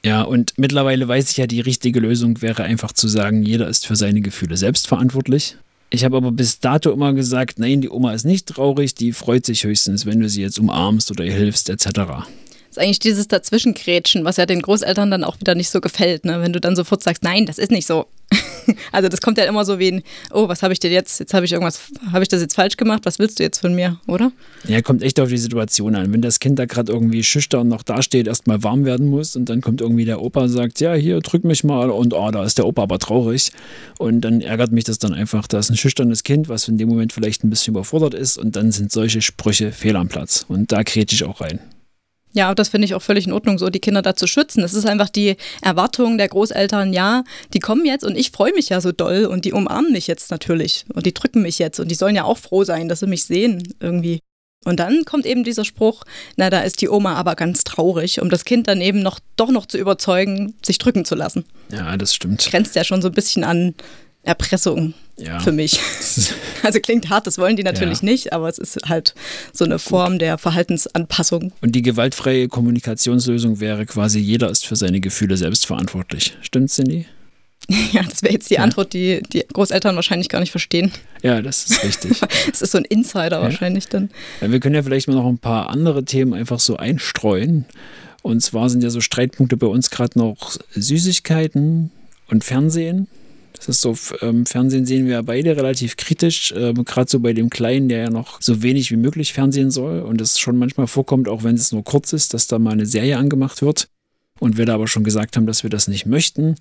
Ja, 0.05 0.23
und 0.23 0.55
mittlerweile 0.57 1.07
weiß 1.09 1.31
ich 1.31 1.37
ja, 1.37 1.47
die 1.47 1.61
richtige 1.61 1.99
Lösung 1.99 2.41
wäre 2.41 2.63
einfach 2.63 2.93
zu 2.93 3.09
sagen, 3.09 3.43
jeder 3.43 3.69
ist 3.69 3.87
für 3.87 3.97
seine 3.97 4.21
Gefühle 4.21 4.57
selbst 4.57 4.87
verantwortlich. 4.87 5.57
Ich 5.95 6.05
habe 6.05 6.17
aber 6.17 6.33
bis 6.33 6.59
dato 6.59 6.91
immer 6.91 7.13
gesagt, 7.13 7.59
nein, 7.59 7.83
die 7.83 7.91
Oma 7.91 8.15
ist 8.15 8.25
nicht 8.25 8.47
traurig, 8.47 8.95
die 8.95 9.13
freut 9.13 9.45
sich 9.45 9.65
höchstens, 9.65 10.07
wenn 10.07 10.21
du 10.21 10.29
sie 10.31 10.41
jetzt 10.41 10.59
umarmst 10.59 11.11
oder 11.11 11.23
ihr 11.23 11.35
hilfst, 11.35 11.69
etc. 11.69 11.85
Das 11.85 12.25
ist 12.71 12.79
eigentlich 12.79 12.99
dieses 12.99 13.29
Dazwischengrätschen, 13.29 14.25
was 14.25 14.39
ja 14.39 14.47
den 14.47 14.63
Großeltern 14.63 15.11
dann 15.11 15.23
auch 15.23 15.39
wieder 15.39 15.55
nicht 15.55 15.69
so 15.69 15.83
gefällt, 15.83 16.25
ne? 16.25 16.41
wenn 16.41 16.55
du 16.55 16.63
dann 16.63 16.77
sofort 16.77 17.03
sagst, 17.03 17.23
nein, 17.23 17.45
das 17.45 17.59
ist 17.59 17.71
nicht 17.71 17.87
so. 17.87 18.07
Also 18.93 19.09
das 19.09 19.21
kommt 19.21 19.39
ja 19.39 19.45
immer 19.45 19.65
so 19.65 19.79
wie 19.79 19.91
ein, 19.91 20.03
oh, 20.31 20.49
was 20.49 20.63
habe 20.63 20.73
ich 20.73 20.81
denn 20.81 20.93
jetzt? 20.93 21.19
Jetzt 21.19 21.35
habe 21.35 21.45
ich 21.45 21.53
irgendwas, 21.53 21.81
habe 22.13 22.23
ich 22.23 22.29
das 22.29 22.41
jetzt 22.41 22.55
falsch 22.55 22.77
gemacht? 22.77 23.03
Was 23.05 23.19
willst 23.19 23.39
du 23.39 23.43
jetzt 23.43 23.59
von 23.59 23.75
mir, 23.75 23.99
oder? 24.07 24.33
Ja, 24.65 24.83
kommt 24.83 25.03
echt 25.03 25.19
auf 25.19 25.29
die 25.29 25.39
Situation 25.39 25.95
an. 25.95 26.13
Wenn 26.13 26.21
das 26.21 26.41
Kind 26.41 26.59
da 26.59 26.67
gerade 26.67 26.93
irgendwie 26.93 27.25
schüchtern 27.25 27.69
noch 27.69 27.83
dasteht, 27.83 28.27
erstmal 28.27 28.63
warm 28.63 28.85
werden 28.85 29.09
muss 29.09 29.35
und 29.35 29.49
dann 29.49 29.61
kommt 29.61 29.81
irgendwie 29.81 30.05
der 30.05 30.21
Opa 30.21 30.43
und 30.43 30.49
sagt, 30.51 30.81
ja, 30.81 30.95
hier, 30.95 31.21
drück 31.21 31.45
mich 31.45 31.65
mal 31.65 31.91
und 31.91 32.15
oh, 32.15 32.31
da 32.31 32.45
ist 32.45 32.59
der 32.59 32.67
Opa 32.67 32.83
aber 32.83 32.99
traurig. 32.99 33.53
Und 33.99 34.21
dann 34.21 34.41
ärgert 34.41 34.73
mich 34.73 34.85
das 34.85 34.99
dann 34.99 35.15
einfach, 35.15 35.47
da 35.47 35.59
ist 35.59 35.71
ein 35.71 35.77
schüchternes 35.77 36.23
Kind, 36.23 36.49
was 36.49 36.69
in 36.69 36.79
dem 36.79 36.89
Moment 36.89 37.13
vielleicht 37.13 37.45
ein 37.45 37.51
bisschen 37.51 37.75
überfordert 37.75 38.15
ist 38.15 38.39
und 38.39 38.57
dann 38.57 38.73
sind 38.73 38.93
solche 38.93 39.23
Sprüche 39.23 39.73
fehl 39.73 39.97
am 39.97 40.09
Platz. 40.09 40.45
Und 40.49 40.73
da 40.73 40.85
kräte 40.85 41.15
ich 41.15 41.25
auch 41.25 41.41
rein. 41.41 41.61
Ja, 42.35 42.55
das 42.55 42.71
finde 42.71 42.87
ich 42.87 42.95
auch 42.95 43.03
völlig 43.03 43.27
in 43.27 43.33
Ordnung, 43.33 43.59
so 43.59 43.69
die 43.69 43.81
Kinder 43.81 44.03
da 44.03 44.17
zu 44.17 44.27
schützen. 44.27 44.63
Es 44.65 44.75
ist 44.75 44.87
einfach 44.87 45.11
die 45.11 45.37
Erwartung 45.61 46.19
der 46.19 46.29
Großeltern, 46.29 46.93
ja, 46.93 47.25
die 47.53 47.61
kommen 47.61 47.85
jetzt 47.85 48.05
und 48.05 48.17
ich 48.17 48.31
freue 48.31 48.53
mich 48.55 48.71
ja 48.71 48.81
so 48.81 48.93
doll 48.93 49.27
und 49.27 49.45
die 49.45 49.53
umarmen 49.53 49.93
mich 49.93 50.07
jetzt 50.07 50.31
natürlich 50.31 50.85
und 50.95 51.05
die 51.05 51.15
drücken 51.15 51.43
mich 51.43 51.59
jetzt 51.59 51.79
und 51.79 51.91
die 51.91 51.95
sollen 51.95 52.17
ja 52.17 52.25
auch 52.25 52.39
froh 52.39 52.65
sein, 52.65 52.89
dass 52.89 53.01
sie 53.01 53.07
mich 53.07 53.25
sehen 53.25 53.75
irgendwie. 53.81 54.21
Und 54.65 54.79
dann 54.79 55.05
kommt 55.05 55.27
eben 55.27 55.43
dieser 55.43 55.65
Spruch, 55.65 56.05
na, 56.37 56.49
da 56.49 56.61
ist 56.61 56.81
die 56.81 56.89
Oma 56.89 57.15
aber 57.15 57.35
ganz 57.35 57.65
traurig, 57.65 58.21
um 58.21 58.31
das 58.31 58.45
Kind 58.45 58.69
dann 58.69 58.81
eben 58.81 59.01
noch 59.01 59.19
doch 59.37 59.51
noch 59.51 59.67
zu 59.67 59.77
überzeugen, 59.77 60.55
sich 60.63 60.79
drücken 60.79 61.05
zu 61.05 61.17
lassen. 61.17 61.45
Ja, 61.71 61.97
das 61.97 62.15
stimmt. 62.15 62.47
Grenzt 62.49 62.77
ja 62.77 62.85
schon 62.85 63.03
so 63.03 63.09
ein 63.09 63.15
bisschen 63.15 63.43
an 63.43 63.75
Erpressung 64.23 64.95
ja. 65.17 65.41
für 65.41 65.53
mich. 65.53 65.81
Also 66.65 66.79
klingt 66.79 67.11
hart, 67.11 67.27
das 67.27 67.39
wollen 67.39 67.57
die 67.57 67.65
natürlich 67.65 68.03
ja. 68.03 68.05
nicht, 68.05 68.33
aber 68.33 68.49
es 68.49 68.57
ist 68.57 68.89
halt 68.89 69.17
so 69.53 69.65
eine 69.65 69.81
Form 69.81 70.21
der 70.21 70.39
Verhaltensanpassung. 70.39 71.51
Und 71.61 71.73
die 71.73 71.83
gewaltfreie 71.83 72.47
Kommunikationslösung 72.47 73.59
wäre 73.59 73.85
quasi, 73.85 74.21
jeder 74.21 74.49
ist 74.49 74.65
für 74.65 74.77
seine 74.77 75.01
Gefühle 75.01 75.37
selbst 75.37 75.67
verantwortlich. 75.67 76.37
Stimmt, 76.41 76.71
Cindy? 76.71 77.07
Ja, 77.93 78.03
das 78.03 78.23
wäre 78.23 78.33
jetzt 78.33 78.49
die 78.51 78.55
ja. 78.55 78.63
Antwort, 78.63 78.93
die 78.93 79.23
die 79.33 79.45
Großeltern 79.53 79.97
wahrscheinlich 79.97 80.29
gar 80.29 80.41
nicht 80.41 80.51
verstehen. 80.51 80.93
Ja, 81.23 81.43
das 81.43 81.65
ist 81.65 81.85
richtig. 81.85 82.21
das 82.51 82.63
ist 82.63 82.73
so 82.73 82.79
ein 82.79 82.85
Insider 82.85 83.39
ja. 83.39 83.43
wahrscheinlich 83.43 83.89
dann. 83.89 84.11
Ja, 84.41 84.51
wir 84.51 84.61
können 84.61 84.75
ja 84.75 84.83
vielleicht 84.83 85.09
mal 85.09 85.15
noch 85.15 85.27
ein 85.27 85.39
paar 85.39 85.71
andere 85.71 86.05
Themen 86.05 86.35
einfach 86.35 86.61
so 86.61 86.77
einstreuen. 86.77 87.65
Und 88.23 88.41
zwar 88.41 88.71
sind 88.71 88.85
ja 88.85 88.91
so 88.91 89.01
Streitpunkte 89.01 89.57
bei 89.57 89.67
uns 89.67 89.91
gerade 89.91 90.19
noch 90.19 90.57
Süßigkeiten 90.75 91.91
und 92.29 92.45
Fernsehen. 92.45 93.09
Das 93.65 93.77
ist 93.77 93.83
so, 93.83 93.97
ähm, 94.23 94.45
Fernsehen 94.45 94.87
sehen 94.87 95.07
wir 95.07 95.13
ja 95.13 95.23
beide 95.23 95.57
relativ 95.57 95.97
kritisch, 95.97 96.51
äh, 96.51 96.73
gerade 96.75 97.09
so 97.09 97.21
bei 97.21 97.33
dem 97.33 97.49
Kleinen, 97.49 97.89
der 97.89 97.99
ja 97.99 98.11
noch 98.11 98.43
so 98.43 98.61
wenig 98.61 98.91
wie 98.91 98.97
möglich 98.97 99.33
Fernsehen 99.33 99.71
soll 99.71 100.01
und 100.01 100.21
es 100.21 100.41
schon 100.41 100.57
manchmal 100.57 100.89
vorkommt, 100.89 101.29
auch 101.29 101.45
wenn 101.45 101.55
es 101.55 101.71
nur 101.71 101.85
kurz 101.85 102.13
ist, 102.13 102.35
dass 102.35 102.49
da 102.49 102.59
mal 102.59 102.73
eine 102.73 102.87
Serie 102.87 103.19
angemacht 103.19 103.63
wird 103.63 103.87
und 104.41 104.59
wir 104.59 104.67
da 104.67 104.75
aber 104.75 104.89
schon 104.89 105.05
gesagt 105.05 105.37
haben, 105.37 105.47
dass 105.47 105.63
wir 105.63 105.71
das 105.71 105.87
nicht 105.87 106.07
möchten. 106.07 106.57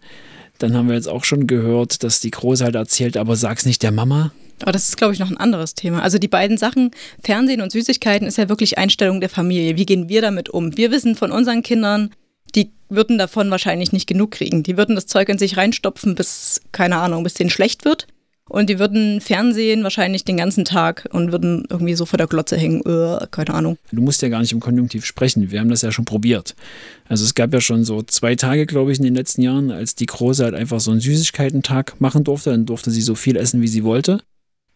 Dann 0.59 0.75
haben 0.75 0.89
wir 0.89 0.95
jetzt 0.95 1.09
auch 1.09 1.23
schon 1.23 1.47
gehört, 1.47 2.03
dass 2.03 2.19
die 2.19 2.29
Große 2.29 2.63
halt 2.63 2.75
erzählt, 2.75 3.17
aber 3.17 3.35
sag's 3.35 3.65
nicht 3.65 3.81
der 3.81 3.91
Mama. 3.91 4.31
Aber 4.61 4.71
das 4.71 4.89
ist, 4.89 4.97
glaube 4.97 5.13
ich, 5.13 5.19
noch 5.19 5.31
ein 5.31 5.37
anderes 5.37 5.73
Thema. 5.73 6.03
Also 6.03 6.19
die 6.19 6.27
beiden 6.27 6.59
Sachen, 6.59 6.91
Fernsehen 7.23 7.61
und 7.61 7.71
Süßigkeiten, 7.71 8.27
ist 8.27 8.37
ja 8.37 8.47
wirklich 8.47 8.77
Einstellung 8.77 9.19
der 9.19 9.29
Familie. 9.29 9.75
Wie 9.75 9.87
gehen 9.87 10.07
wir 10.07 10.21
damit 10.21 10.49
um? 10.49 10.77
Wir 10.77 10.91
wissen 10.91 11.15
von 11.15 11.31
unseren 11.31 11.63
Kindern, 11.63 12.11
die 12.55 12.71
würden 12.89 13.17
davon 13.17 13.49
wahrscheinlich 13.51 13.91
nicht 13.91 14.07
genug 14.07 14.31
kriegen. 14.31 14.63
Die 14.63 14.77
würden 14.77 14.95
das 14.95 15.07
Zeug 15.07 15.29
in 15.29 15.37
sich 15.37 15.57
reinstopfen, 15.57 16.15
bis, 16.15 16.61
keine 16.71 16.97
Ahnung, 16.97 17.23
bis 17.23 17.33
denen 17.33 17.49
schlecht 17.49 17.85
wird. 17.85 18.07
Und 18.51 18.69
die 18.69 18.79
würden 18.79 19.21
Fernsehen 19.21 19.81
wahrscheinlich 19.83 20.25
den 20.25 20.35
ganzen 20.35 20.65
Tag 20.65 21.07
und 21.13 21.31
würden 21.31 21.63
irgendwie 21.69 21.93
so 21.93 22.05
vor 22.05 22.17
der 22.17 22.27
Glotze 22.27 22.57
hängen. 22.57 22.81
Uh, 22.85 23.17
keine 23.31 23.53
Ahnung. 23.53 23.77
Du 23.93 24.01
musst 24.01 24.21
ja 24.21 24.27
gar 24.27 24.41
nicht 24.41 24.51
im 24.51 24.59
Konjunktiv 24.59 25.05
sprechen. 25.05 25.51
Wir 25.51 25.61
haben 25.61 25.69
das 25.69 25.83
ja 25.83 25.91
schon 25.93 26.03
probiert. 26.03 26.53
Also 27.07 27.23
es 27.23 27.33
gab 27.33 27.53
ja 27.53 27.61
schon 27.61 27.85
so 27.85 28.01
zwei 28.01 28.35
Tage, 28.35 28.65
glaube 28.65 28.91
ich, 28.91 28.97
in 28.97 29.05
den 29.05 29.15
letzten 29.15 29.41
Jahren, 29.41 29.71
als 29.71 29.95
die 29.95 30.05
Große 30.05 30.43
halt 30.43 30.53
einfach 30.53 30.81
so 30.81 30.91
einen 30.91 30.99
Süßigkeiten-Tag 30.99 32.01
machen 32.01 32.25
durfte. 32.25 32.49
Dann 32.49 32.65
durfte 32.65 32.91
sie 32.91 33.01
so 33.01 33.15
viel 33.15 33.37
essen, 33.37 33.61
wie 33.61 33.69
sie 33.69 33.85
wollte. 33.85 34.21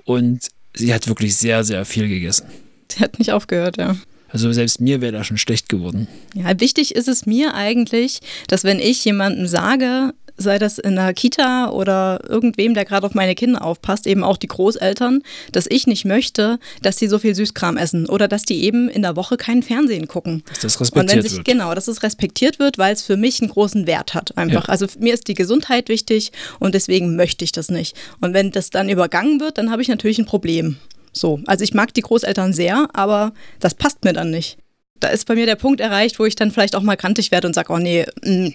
Und 0.05 0.47
sie 0.73 0.93
hat 0.93 1.09
wirklich 1.09 1.35
sehr, 1.35 1.65
sehr 1.65 1.83
viel 1.83 2.07
gegessen. 2.07 2.45
Sie 2.89 3.01
hat 3.01 3.19
nicht 3.19 3.33
aufgehört, 3.33 3.75
ja. 3.75 3.97
Also 4.29 4.51
selbst 4.51 4.81
mir 4.81 5.01
wäre 5.01 5.11
da 5.11 5.23
schon 5.23 5.37
schlecht 5.37 5.69
geworden. 5.69 6.07
Ja, 6.33 6.59
wichtig 6.59 6.95
ist 6.95 7.07
es 7.07 7.25
mir 7.25 7.53
eigentlich, 7.53 8.19
dass 8.47 8.63
wenn 8.63 8.79
ich 8.79 9.03
jemandem 9.05 9.47
sage, 9.47 10.13
sei 10.37 10.59
das 10.59 10.77
in 10.77 10.95
der 10.95 11.13
Kita 11.13 11.69
oder 11.69 12.19
irgendwem, 12.27 12.73
der 12.73 12.85
gerade 12.85 13.05
auf 13.05 13.13
meine 13.13 13.35
Kinder 13.35 13.63
aufpasst, 13.63 14.07
eben 14.07 14.23
auch 14.23 14.37
die 14.37 14.47
Großeltern, 14.47 15.21
dass 15.51 15.65
ich 15.69 15.87
nicht 15.87 16.05
möchte, 16.05 16.59
dass 16.81 16.97
sie 16.97 17.07
so 17.07 17.19
viel 17.19 17.35
Süßkram 17.35 17.77
essen 17.77 18.07
oder 18.07 18.27
dass 18.27 18.43
die 18.43 18.63
eben 18.63 18.89
in 18.89 19.01
der 19.01 19.15
Woche 19.15 19.37
keinen 19.37 19.63
Fernsehen 19.63 20.07
gucken. 20.07 20.43
Dass 20.49 20.59
das 20.59 20.81
respektiert 20.81 21.23
sich, 21.23 21.37
wird. 21.37 21.45
Genau, 21.45 21.73
dass 21.73 21.87
es 21.87 22.03
respektiert 22.03 22.59
wird, 22.59 22.77
weil 22.77 22.93
es 22.93 23.01
für 23.01 23.17
mich 23.17 23.41
einen 23.41 23.51
großen 23.51 23.87
Wert 23.87 24.13
hat. 24.13 24.37
Einfach. 24.37 24.65
Ja. 24.65 24.69
Also 24.69 24.87
mir 24.99 25.13
ist 25.13 25.27
die 25.27 25.35
Gesundheit 25.35 25.89
wichtig 25.89 26.31
und 26.59 26.75
deswegen 26.75 27.15
möchte 27.15 27.45
ich 27.45 27.51
das 27.51 27.69
nicht. 27.69 27.95
Und 28.19 28.33
wenn 28.33 28.51
das 28.51 28.69
dann 28.69 28.89
übergangen 28.89 29.39
wird, 29.39 29.57
dann 29.57 29.71
habe 29.71 29.81
ich 29.81 29.87
natürlich 29.87 30.19
ein 30.19 30.25
Problem. 30.25 30.77
So, 31.15 31.39
also 31.45 31.63
ich 31.63 31.73
mag 31.73 31.93
die 31.93 32.01
Großeltern 32.01 32.51
sehr, 32.51 32.89
aber 32.93 33.33
das 33.59 33.73
passt 33.73 34.03
mir 34.03 34.13
dann 34.13 34.31
nicht. 34.31 34.57
Da 34.99 35.07
ist 35.07 35.25
bei 35.25 35.35
mir 35.35 35.45
der 35.45 35.55
Punkt 35.55 35.79
erreicht, 35.79 36.19
wo 36.19 36.25
ich 36.25 36.35
dann 36.35 36.51
vielleicht 36.51 36.75
auch 36.75 36.81
mal 36.81 36.97
kantig 36.97 37.31
werde 37.31 37.47
und 37.47 37.53
sage, 37.53 37.71
oh 37.71 37.77
nee, 37.77 38.05
mh, 38.23 38.49
mm, 38.49 38.53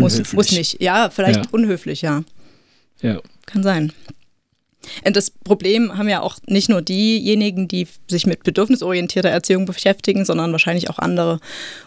muss, 0.00 0.32
muss 0.32 0.52
nicht. 0.52 0.80
Ja, 0.82 1.10
vielleicht 1.10 1.44
ja. 1.44 1.50
unhöflich, 1.50 2.00
ja. 2.00 2.24
Ja. 3.02 3.20
Kann 3.46 3.62
sein. 3.62 3.92
Und 5.04 5.16
das 5.16 5.30
Problem 5.30 5.96
haben 5.96 6.08
ja 6.08 6.22
auch 6.22 6.38
nicht 6.46 6.68
nur 6.68 6.82
diejenigen, 6.82 7.68
die 7.68 7.86
sich 8.08 8.26
mit 8.26 8.42
bedürfnisorientierter 8.42 9.28
Erziehung 9.28 9.66
beschäftigen, 9.66 10.24
sondern 10.24 10.50
wahrscheinlich 10.52 10.90
auch 10.90 10.98
andere. 10.98 11.40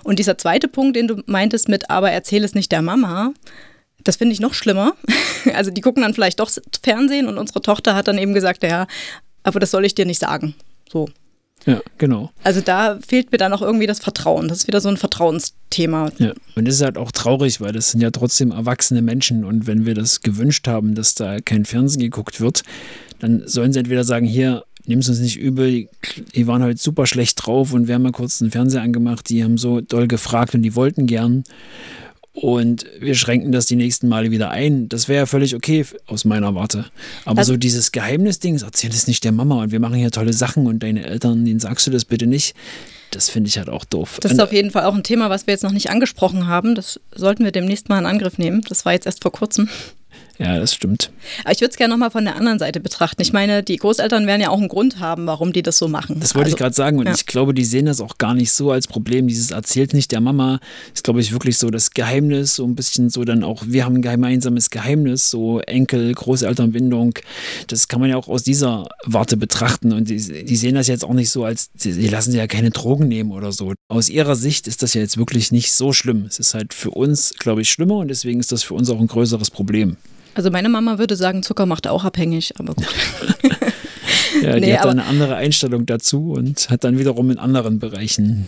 Und 0.04 0.20
dieser 0.20 0.38
zweite 0.38 0.68
Punkt, 0.68 0.96
den 0.96 1.08
du 1.08 1.24
meintest 1.26 1.68
mit, 1.68 1.90
aber 1.90 2.12
erzähl 2.12 2.44
es 2.44 2.54
nicht 2.54 2.72
der 2.72 2.82
Mama, 2.82 3.34
das 4.04 4.18
finde 4.18 4.34
ich 4.34 4.40
noch 4.40 4.54
schlimmer. 4.54 4.94
Also 5.54 5.70
die 5.70 5.82
gucken 5.82 6.02
dann 6.02 6.16
vielleicht 6.16 6.40
doch 6.40 6.50
Fernsehen 6.82 7.28
und 7.28 7.38
unsere 7.38 7.62
Tochter 7.62 7.94
hat 7.94 8.08
dann 8.08 8.18
eben 8.18 8.34
gesagt, 8.34 8.64
ja, 8.64 8.88
aber 9.46 9.60
das 9.60 9.72
soll 9.72 9.86
ich 9.86 9.96
dir 9.96 10.06
nicht 10.06 10.20
sagen. 10.20 10.56
So. 10.92 11.08
Ja, 11.66 11.82
genau. 11.98 12.32
Also 12.44 12.62
da 12.62 13.00
fehlt 13.08 13.32
mir 13.32 13.38
dann 13.38 13.54
auch 13.54 13.62
irgendwie 13.62 13.88
das 13.88 14.00
Vertrauen. 14.00 14.48
Das 14.48 14.60
ist 14.60 14.68
wieder 14.68 14.82
so 14.82 14.90
ein 14.90 14.98
Vertrauensthema. 14.98 16.12
Ja, 16.20 16.34
und 16.56 16.68
das 16.68 16.76
ist 16.76 16.82
halt 16.82 16.98
auch 16.98 17.12
traurig, 17.12 17.62
weil 17.62 17.72
das 17.72 17.92
sind 17.92 18.02
ja 18.02 18.12
trotzdem 18.12 18.52
erwachsene 18.52 19.02
Menschen 19.02 19.46
und 19.46 19.66
wenn 19.66 19.86
wir 19.86 19.96
das 19.96 20.22
gewünscht 20.22 20.68
haben, 20.68 20.94
dass 20.94 21.16
da 21.16 21.40
kein 21.40 21.66
Fernsehen 21.66 22.02
geguckt 22.02 22.42
wird, 22.42 22.64
dann 23.20 23.48
sollen 23.48 23.72
sie 23.72 23.80
entweder 23.80 24.04
sagen, 24.04 24.26
hier, 24.26 24.64
nimm 24.86 25.00
es 25.00 25.10
uns 25.10 25.20
nicht 25.20 25.40
übel, 25.40 25.88
die 26.36 26.48
waren 26.48 26.62
halt 26.62 26.80
super 26.80 27.08
schlecht 27.08 27.46
drauf 27.46 27.74
und 27.74 27.88
wir 27.88 27.96
haben 27.96 28.04
mal 28.04 28.12
kurz 28.12 28.40
den 28.40 28.52
Fernseher 28.52 28.82
angemacht, 28.82 29.30
die 29.30 29.44
haben 29.44 29.58
so 29.58 29.82
doll 29.82 30.08
gefragt 30.08 30.54
und 30.54 30.62
die 30.62 30.76
wollten 30.76 31.08
gern 31.08 31.44
und 32.36 32.86
wir 33.00 33.16
schränken 33.16 33.54
das 33.54 33.66
die 33.66 33.78
nächsten 33.78 34.10
Male 34.10 34.30
wieder 34.30 34.52
ein. 34.52 34.90
Das 34.90 35.08
wäre 35.08 35.20
ja 35.20 35.26
völlig 35.26 35.56
okay 35.56 35.86
aus 36.06 36.26
meiner 36.26 36.54
Warte. 36.54 36.86
Aber 37.24 37.40
also, 37.40 37.54
so 37.54 37.58
dieses 37.58 37.94
Geheimnisding, 37.94 38.62
erzähl 38.62 38.90
es 38.90 39.08
nicht 39.08 39.24
der 39.24 39.32
Mama 39.32 39.64
und 39.64 39.72
wir 39.72 39.80
machen 39.80 39.96
hier 39.96 40.12
tolle 40.12 40.34
Sachen 40.34 40.68
und 40.68 40.84
deine 40.84 41.06
Eltern, 41.06 41.46
denen 41.46 41.62
sagst 41.62 41.88
du 41.88 41.92
das 41.92 42.04
bitte 42.04 42.28
nicht. 42.28 42.54
Das 43.12 43.30
finde 43.30 43.48
ich 43.48 43.58
halt 43.58 43.70
auch 43.70 43.86
doof. 43.86 44.20
Das 44.22 44.34
ist 44.34 44.42
auf 44.42 44.52
jeden 44.52 44.72
Fall 44.72 44.84
auch 44.84 44.94
ein 44.94 45.04
Thema, 45.04 45.30
was 45.30 45.48
wir 45.48 45.54
jetzt 45.54 45.64
noch 45.64 45.72
nicht 45.72 45.90
angesprochen 45.90 46.48
haben. 46.48 46.76
Das 46.76 47.00
sollten 47.14 47.46
wir 47.46 47.54
demnächst 47.54 47.88
mal 47.88 48.00
in 48.00 48.06
Angriff 48.06 48.38
nehmen. 48.38 48.64
Das 48.68 48.84
war 48.84 48.92
jetzt 48.92 49.06
erst 49.06 49.22
vor 49.22 49.32
kurzem. 49.32 49.70
Ja, 50.38 50.60
das 50.60 50.74
stimmt. 50.74 51.12
Aber 51.44 51.54
ich 51.54 51.62
würde 51.62 51.72
es 51.72 51.78
gerne 51.78 51.94
nochmal 51.94 52.12
von 52.12 52.26
der 52.26 52.36
anderen 52.36 52.60
Seite 52.60 52.82
betrachten. 52.82 53.22
Ich 53.22 53.32
meine, 53.32 53.64
die 53.64 53.78
Großeltern 53.78 54.28
werden 54.28 54.42
ja 54.42 54.50
auch 54.50 54.58
einen 54.58 54.68
Grund 54.68 55.00
haben, 55.00 55.28
warum 55.28 55.54
die 55.54 55.64
das 55.64 55.78
so 55.78 55.88
machen. 55.88 56.20
Das 56.20 56.36
wollte 56.36 56.48
also, 56.48 56.56
ich 56.56 56.60
gerade 56.60 56.76
sagen 56.76 57.00
und 57.00 57.06
ja. 57.06 57.14
ich 57.14 57.26
glaube, 57.26 57.54
die 57.54 57.64
sehen 57.64 57.86
das 57.86 58.02
auch 58.02 58.18
gar 58.18 58.34
nicht 58.34 58.52
so 58.52 58.72
als 58.72 58.88
Problem. 58.88 59.28
Dieses 59.28 59.52
erzählt 59.52 59.94
nicht 59.94 60.12
der 60.12 60.20
Mama, 60.20 60.60
ist, 60.94 61.06
glaube 61.06 61.22
ich, 61.22 61.32
wirklich 61.32 61.58
so 61.58 61.70
das 61.70 61.92
Geheimnis, 61.92 62.56
so 62.56 62.66
ein 62.66 62.76
bisschen 62.76 63.10
so 63.10 63.24
dann 63.24 63.44
auch, 63.44 63.64
wir 63.66 63.86
haben 63.86 63.96
ein 63.96 64.02
gemeinsames 64.02 64.70
Geheimnis, 64.70 65.30
so 65.30 65.60
Enkel, 65.62 66.14
Großelternbindung. 66.14 67.14
Das 67.68 67.88
kann 67.88 68.02
man 68.02 68.10
ja 68.10 68.18
auch 68.18 68.28
aus 68.28 68.44
dieser 68.44 68.90
Warte 69.06 69.38
betrachten 69.38 69.94
und 69.94 70.10
die, 70.10 70.44
die 70.44 70.56
sehen 70.56 70.76
das 70.76 70.88
jetzt 70.88 71.06
auch 71.06 71.14
nicht 71.14 71.30
so 71.30 71.46
als, 71.46 71.72
die 71.72 72.08
lassen 72.08 72.32
sich 72.32 72.40
ja 72.40 72.48
keine 72.48 72.72
Drogen 72.72 73.08
nehmen 73.08 73.32
oder 73.32 73.54
so. 73.54 73.74
Aus 73.88 74.10
ihrer 74.10 74.36
Sicht 74.36 74.68
ist 74.68 74.84
das 74.84 74.94
ja 74.96 75.02
jetzt 75.02 75.18
wirklich 75.18 75.54
nicht 75.54 75.72
so 75.72 75.94
schlimm. 75.94 76.26
Es 76.28 76.40
ist 76.40 76.54
halt 76.54 76.74
für 76.74 76.92
uns, 76.92 77.34
glaube 77.40 77.62
ich, 77.62 77.70
schlimmer 77.70 77.98
und 77.98 78.10
deswegen 78.10 78.42
ist 78.42 78.52
das 78.52 78.64
für 78.64 78.74
uns 78.74 78.90
auch 78.90 79.00
ein 79.00 79.08
größeres 79.08 79.50
Problem. 79.50 79.96
Also 80.36 80.52
meine 80.52 80.70
Mama 80.70 81.00
würde 81.00 81.16
sagen, 81.16 81.42
Zucker 81.42 81.66
macht 81.66 81.88
auch 81.88 82.04
abhängig, 82.04 82.54
aber 82.60 82.76
gut. 82.76 82.88
Ja, 84.42 84.56
die 84.56 84.68
nee, 84.68 84.78
hat 84.78 84.86
eine 84.86 85.06
andere 85.06 85.36
Einstellung 85.38 85.86
dazu 85.86 86.34
und 86.34 86.70
hat 86.70 86.84
dann 86.84 87.00
wiederum 87.00 87.32
in 87.32 87.40
anderen 87.40 87.80
Bereichen 87.80 88.48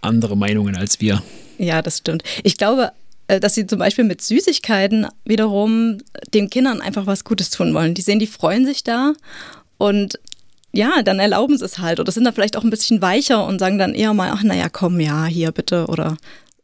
andere 0.00 0.36
Meinungen 0.36 0.76
als 0.76 1.00
wir. 1.00 1.22
Ja, 1.58 1.82
das 1.82 1.98
stimmt. 1.98 2.22
Ich 2.44 2.56
glaube, 2.56 2.92
äh, 3.26 3.40
dass 3.40 3.54
sie 3.54 3.66
zum 3.66 3.78
Beispiel 3.78 4.04
mit 4.04 4.22
Süßigkeiten 4.22 5.06
wiederum 5.24 5.98
den 6.32 6.50
Kindern 6.50 6.80
einfach 6.80 7.06
was 7.06 7.24
Gutes 7.24 7.50
tun 7.50 7.74
wollen. 7.74 7.94
Die 7.94 8.02
sehen, 8.02 8.18
die 8.20 8.26
freuen 8.26 8.64
sich 8.64 8.84
da 8.84 9.12
und 9.76 10.18
ja, 10.72 11.02
dann 11.02 11.18
erlauben 11.18 11.56
sie 11.56 11.64
es 11.64 11.78
halt 11.78 12.00
oder 12.00 12.10
sind 12.10 12.24
da 12.24 12.32
vielleicht 12.32 12.56
auch 12.56 12.64
ein 12.64 12.70
bisschen 12.70 13.02
weicher 13.02 13.46
und 13.46 13.58
sagen 13.58 13.78
dann 13.78 13.94
eher 13.94 14.12
mal, 14.14 14.30
ach 14.32 14.42
naja, 14.42 14.68
komm, 14.68 14.98
ja, 15.00 15.26
hier 15.26 15.52
bitte 15.52 15.86
oder 15.86 16.16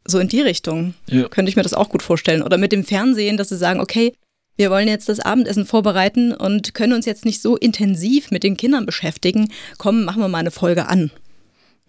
so 0.05 0.19
in 0.19 0.27
die 0.27 0.41
Richtung. 0.41 0.95
Ja. 1.07 1.27
Könnte 1.29 1.49
ich 1.49 1.55
mir 1.55 1.63
das 1.63 1.73
auch 1.73 1.89
gut 1.89 2.01
vorstellen. 2.01 2.41
Oder 2.41 2.57
mit 2.57 2.71
dem 2.71 2.83
Fernsehen, 2.83 3.37
dass 3.37 3.49
sie 3.49 3.57
sagen, 3.57 3.79
okay, 3.79 4.13
wir 4.57 4.69
wollen 4.69 4.87
jetzt 4.87 5.09
das 5.09 5.19
Abendessen 5.19 5.65
vorbereiten 5.65 6.33
und 6.33 6.73
können 6.73 6.93
uns 6.93 7.05
jetzt 7.05 7.25
nicht 7.25 7.41
so 7.41 7.57
intensiv 7.57 8.31
mit 8.31 8.43
den 8.43 8.57
Kindern 8.57 8.85
beschäftigen. 8.85 9.51
Komm, 9.77 10.03
machen 10.03 10.21
wir 10.21 10.27
mal 10.27 10.39
eine 10.39 10.51
Folge 10.51 10.87
an. 10.87 11.11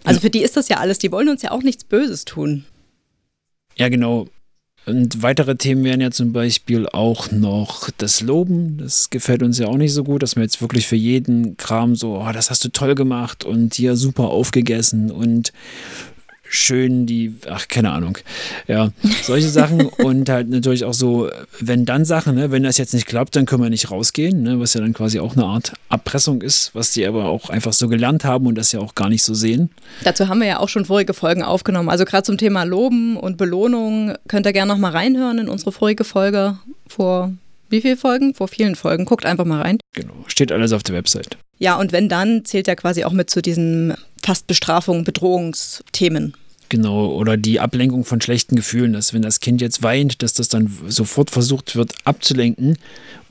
Also 0.04 0.20
für 0.20 0.30
die 0.30 0.42
ist 0.42 0.56
das 0.56 0.68
ja 0.68 0.78
alles, 0.78 0.98
die 0.98 1.12
wollen 1.12 1.28
uns 1.28 1.42
ja 1.42 1.50
auch 1.50 1.62
nichts 1.62 1.84
Böses 1.84 2.24
tun. 2.24 2.64
Ja, 3.76 3.88
genau. 3.88 4.26
Und 4.84 5.22
weitere 5.22 5.54
Themen 5.54 5.84
wären 5.84 6.00
ja 6.00 6.10
zum 6.10 6.32
Beispiel 6.32 6.88
auch 6.88 7.30
noch 7.30 7.88
das 7.90 8.20
Loben. 8.20 8.78
Das 8.78 9.10
gefällt 9.10 9.44
uns 9.44 9.58
ja 9.58 9.68
auch 9.68 9.76
nicht 9.76 9.92
so 9.92 10.02
gut, 10.02 10.24
dass 10.24 10.34
wir 10.34 10.42
jetzt 10.42 10.60
wirklich 10.60 10.88
für 10.88 10.96
jeden 10.96 11.56
Kram 11.56 11.94
so, 11.94 12.18
oh, 12.18 12.32
das 12.32 12.50
hast 12.50 12.64
du 12.64 12.68
toll 12.68 12.96
gemacht 12.96 13.44
und 13.44 13.74
hier 13.74 13.94
super 13.94 14.24
aufgegessen 14.24 15.12
und 15.12 15.52
schön 16.52 17.06
die, 17.06 17.34
ach, 17.48 17.66
keine 17.68 17.90
Ahnung. 17.90 18.18
Ja, 18.68 18.90
solche 19.22 19.48
Sachen 19.48 19.86
und 19.86 20.28
halt 20.28 20.48
natürlich 20.48 20.84
auch 20.84 20.94
so, 20.94 21.30
wenn 21.60 21.84
dann 21.84 22.04
Sachen, 22.04 22.34
ne, 22.34 22.50
wenn 22.50 22.62
das 22.62 22.78
jetzt 22.78 22.94
nicht 22.94 23.06
klappt, 23.06 23.34
dann 23.34 23.46
können 23.46 23.62
wir 23.62 23.70
nicht 23.70 23.90
rausgehen, 23.90 24.42
ne, 24.42 24.60
was 24.60 24.74
ja 24.74 24.80
dann 24.80 24.92
quasi 24.92 25.18
auch 25.18 25.34
eine 25.34 25.46
Art 25.46 25.72
Erpressung 25.88 26.42
ist, 26.42 26.74
was 26.74 26.92
die 26.92 27.06
aber 27.06 27.24
auch 27.24 27.48
einfach 27.48 27.72
so 27.72 27.88
gelernt 27.88 28.24
haben 28.24 28.46
und 28.46 28.56
das 28.56 28.72
ja 28.72 28.80
auch 28.80 28.94
gar 28.94 29.08
nicht 29.08 29.22
so 29.22 29.34
sehen. 29.34 29.70
Dazu 30.04 30.28
haben 30.28 30.40
wir 30.40 30.46
ja 30.46 30.60
auch 30.60 30.68
schon 30.68 30.84
vorige 30.84 31.14
Folgen 31.14 31.42
aufgenommen. 31.42 31.88
Also 31.88 32.04
gerade 32.04 32.24
zum 32.24 32.38
Thema 32.38 32.64
Loben 32.64 33.16
und 33.16 33.38
Belohnung 33.38 34.14
könnt 34.28 34.46
ihr 34.46 34.52
gerne 34.52 34.72
nochmal 34.72 34.92
reinhören 34.92 35.38
in 35.38 35.48
unsere 35.48 35.72
vorige 35.72 36.04
Folge 36.04 36.58
vor 36.86 37.32
wie 37.72 37.80
viele 37.80 37.96
Folgen? 37.96 38.34
Vor 38.34 38.48
vielen 38.48 38.76
Folgen. 38.76 39.06
Guckt 39.06 39.24
einfach 39.24 39.46
mal 39.46 39.62
rein. 39.62 39.78
Genau, 39.94 40.12
steht 40.26 40.52
alles 40.52 40.74
auf 40.74 40.82
der 40.82 40.94
Website. 40.94 41.38
Ja, 41.58 41.76
und 41.76 41.90
wenn 41.90 42.10
dann, 42.10 42.44
zählt 42.44 42.66
ja 42.66 42.74
quasi 42.74 43.04
auch 43.04 43.12
mit 43.12 43.30
zu 43.30 43.40
diesen 43.40 43.94
fast 44.22 44.46
Bestrafung, 44.46 45.04
Bedrohungsthemen. 45.04 46.34
Genau, 46.72 47.08
oder 47.08 47.36
die 47.36 47.60
Ablenkung 47.60 48.02
von 48.06 48.22
schlechten 48.22 48.56
Gefühlen, 48.56 48.94
dass 48.94 49.12
wenn 49.12 49.20
das 49.20 49.40
Kind 49.40 49.60
jetzt 49.60 49.82
weint, 49.82 50.22
dass 50.22 50.32
das 50.32 50.48
dann 50.48 50.74
sofort 50.88 51.30
versucht 51.30 51.76
wird 51.76 51.92
abzulenken 52.04 52.78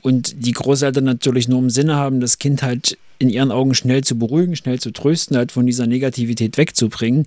und 0.00 0.46
die 0.46 0.52
Großeltern 0.52 1.02
natürlich 1.02 1.48
nur 1.48 1.58
im 1.58 1.68
Sinne 1.68 1.96
haben, 1.96 2.20
das 2.20 2.38
Kind 2.38 2.62
halt 2.62 2.96
in 3.18 3.28
ihren 3.28 3.50
Augen 3.50 3.74
schnell 3.74 4.04
zu 4.04 4.16
beruhigen, 4.16 4.54
schnell 4.54 4.78
zu 4.78 4.92
trösten, 4.92 5.36
halt 5.36 5.50
von 5.50 5.66
dieser 5.66 5.88
Negativität 5.88 6.56
wegzubringen. 6.56 7.26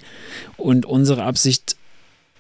Und 0.56 0.86
unsere 0.86 1.24
Absicht 1.24 1.76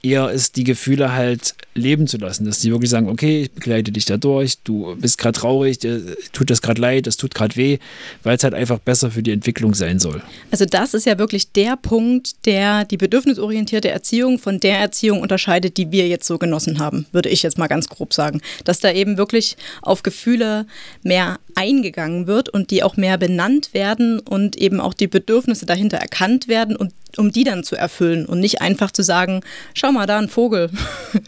eher 0.05 0.29
ist, 0.29 0.55
die 0.55 0.63
Gefühle 0.63 1.13
halt 1.13 1.55
leben 1.73 2.07
zu 2.07 2.17
lassen, 2.17 2.45
dass 2.45 2.59
die 2.59 2.71
wirklich 2.71 2.89
sagen, 2.89 3.09
okay, 3.09 3.43
ich 3.43 3.51
begleite 3.51 3.91
dich 3.91 4.05
da 4.05 4.17
durch, 4.17 4.59
du 4.63 4.95
bist 4.95 5.17
gerade 5.17 5.37
traurig, 5.37 5.79
dir 5.79 6.01
tut 6.31 6.49
das 6.49 6.61
gerade 6.61 6.79
leid, 6.79 7.07
das 7.07 7.17
tut 7.17 7.35
gerade 7.35 7.55
weh, 7.55 7.79
weil 8.23 8.37
es 8.37 8.43
halt 8.43 8.53
einfach 8.53 8.79
besser 8.79 9.11
für 9.11 9.23
die 9.23 9.31
Entwicklung 9.31 9.73
sein 9.73 9.99
soll. 9.99 10.21
Also 10.51 10.65
das 10.65 10.93
ist 10.93 11.05
ja 11.05 11.17
wirklich 11.17 11.51
der 11.51 11.75
Punkt, 11.75 12.45
der 12.45 12.85
die 12.85 12.97
bedürfnisorientierte 12.97 13.89
Erziehung 13.89 14.39
von 14.39 14.59
der 14.59 14.79
Erziehung 14.79 15.21
unterscheidet, 15.21 15.77
die 15.77 15.91
wir 15.91 16.07
jetzt 16.07 16.27
so 16.27 16.37
genossen 16.37 16.79
haben, 16.79 17.05
würde 17.11 17.29
ich 17.29 17.43
jetzt 17.43 17.57
mal 17.57 17.67
ganz 17.67 17.89
grob 17.89 18.13
sagen, 18.13 18.41
dass 18.63 18.79
da 18.79 18.91
eben 18.91 19.17
wirklich 19.17 19.57
auf 19.81 20.03
Gefühle 20.03 20.65
mehr 21.03 21.39
eingegangen 21.55 22.27
wird 22.27 22.49
und 22.49 22.71
die 22.71 22.83
auch 22.83 22.97
mehr 22.97 23.17
benannt 23.17 23.73
werden 23.73 24.19
und 24.19 24.57
eben 24.57 24.79
auch 24.79 24.93
die 24.93 25.07
Bedürfnisse 25.07 25.65
dahinter 25.65 25.97
erkannt 25.97 26.47
werden 26.47 26.75
und 26.75 26.93
um 27.17 27.31
die 27.31 27.43
dann 27.43 27.63
zu 27.63 27.75
erfüllen 27.75 28.25
und 28.25 28.39
nicht 28.39 28.61
einfach 28.61 28.91
zu 28.91 29.03
sagen, 29.03 29.41
schau 29.73 29.91
mal, 29.91 30.05
da 30.05 30.19
ein 30.19 30.29
Vogel. 30.29 30.69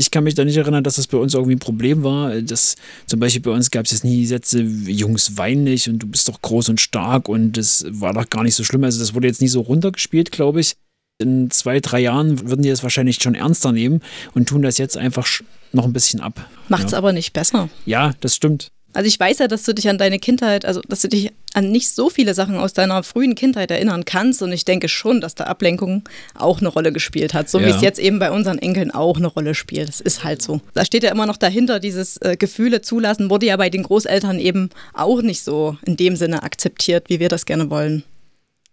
Ich 0.00 0.12
kann 0.12 0.22
mich 0.22 0.36
da 0.36 0.44
nicht 0.44 0.56
erinnern, 0.56 0.84
dass 0.84 0.94
das 0.94 1.08
bei 1.08 1.18
uns 1.18 1.34
irgendwie 1.34 1.56
ein 1.56 1.58
Problem 1.58 2.04
war. 2.04 2.40
Das, 2.40 2.76
zum 3.06 3.18
Beispiel 3.18 3.42
bei 3.42 3.50
uns 3.50 3.68
gab 3.72 3.84
es 3.84 3.90
jetzt 3.90 4.04
nie 4.04 4.24
Sätze, 4.26 4.60
Jungs, 4.60 5.36
wein 5.36 5.64
nicht 5.64 5.88
und 5.88 5.98
du 5.98 6.06
bist 6.06 6.28
doch 6.28 6.40
groß 6.40 6.68
und 6.68 6.80
stark 6.80 7.28
und 7.28 7.56
das 7.56 7.84
war 7.88 8.14
doch 8.14 8.30
gar 8.30 8.44
nicht 8.44 8.54
so 8.54 8.62
schlimm. 8.62 8.84
Also 8.84 9.00
das 9.00 9.14
wurde 9.14 9.26
jetzt 9.26 9.40
nie 9.40 9.48
so 9.48 9.60
runtergespielt, 9.60 10.30
glaube 10.30 10.60
ich. 10.60 10.76
In 11.20 11.50
zwei, 11.50 11.80
drei 11.80 11.98
Jahren 11.98 12.48
würden 12.48 12.62
die 12.62 12.68
das 12.68 12.84
wahrscheinlich 12.84 13.20
schon 13.20 13.34
ernster 13.34 13.72
nehmen 13.72 14.00
und 14.34 14.48
tun 14.48 14.62
das 14.62 14.78
jetzt 14.78 14.96
einfach 14.96 15.26
noch 15.72 15.84
ein 15.84 15.92
bisschen 15.92 16.20
ab. 16.20 16.48
Macht's 16.68 16.92
ja. 16.92 16.98
aber 16.98 17.12
nicht 17.12 17.32
besser. 17.32 17.68
Ja, 17.84 18.12
das 18.20 18.36
stimmt. 18.36 18.70
Also 18.98 19.06
ich 19.06 19.20
weiß 19.20 19.38
ja, 19.38 19.46
dass 19.46 19.62
du 19.62 19.72
dich 19.72 19.88
an 19.88 19.96
deine 19.96 20.18
Kindheit, 20.18 20.64
also 20.64 20.80
dass 20.88 21.02
du 21.02 21.08
dich 21.08 21.30
an 21.54 21.70
nicht 21.70 21.88
so 21.88 22.10
viele 22.10 22.34
Sachen 22.34 22.56
aus 22.56 22.72
deiner 22.72 23.04
frühen 23.04 23.36
Kindheit 23.36 23.70
erinnern 23.70 24.04
kannst. 24.04 24.42
Und 24.42 24.50
ich 24.50 24.64
denke 24.64 24.88
schon, 24.88 25.20
dass 25.20 25.36
da 25.36 25.44
Ablenkung 25.44 26.02
auch 26.34 26.58
eine 26.58 26.66
Rolle 26.66 26.90
gespielt 26.90 27.32
hat. 27.32 27.48
So 27.48 27.60
ja. 27.60 27.66
wie 27.66 27.70
es 27.70 27.80
jetzt 27.80 28.00
eben 28.00 28.18
bei 28.18 28.32
unseren 28.32 28.58
Enkeln 28.58 28.90
auch 28.90 29.16
eine 29.16 29.28
Rolle 29.28 29.54
spielt. 29.54 29.86
Das 29.86 30.00
ist 30.00 30.24
halt 30.24 30.42
so. 30.42 30.60
Da 30.74 30.84
steht 30.84 31.04
ja 31.04 31.12
immer 31.12 31.26
noch 31.26 31.36
dahinter, 31.36 31.78
dieses 31.78 32.16
äh, 32.16 32.36
Gefühle 32.36 32.80
zulassen, 32.80 33.30
wurde 33.30 33.46
ja 33.46 33.56
bei 33.56 33.70
den 33.70 33.84
Großeltern 33.84 34.40
eben 34.40 34.70
auch 34.94 35.22
nicht 35.22 35.44
so 35.44 35.76
in 35.86 35.96
dem 35.96 36.16
Sinne 36.16 36.42
akzeptiert, 36.42 37.04
wie 37.08 37.20
wir 37.20 37.28
das 37.28 37.46
gerne 37.46 37.70
wollen. 37.70 38.02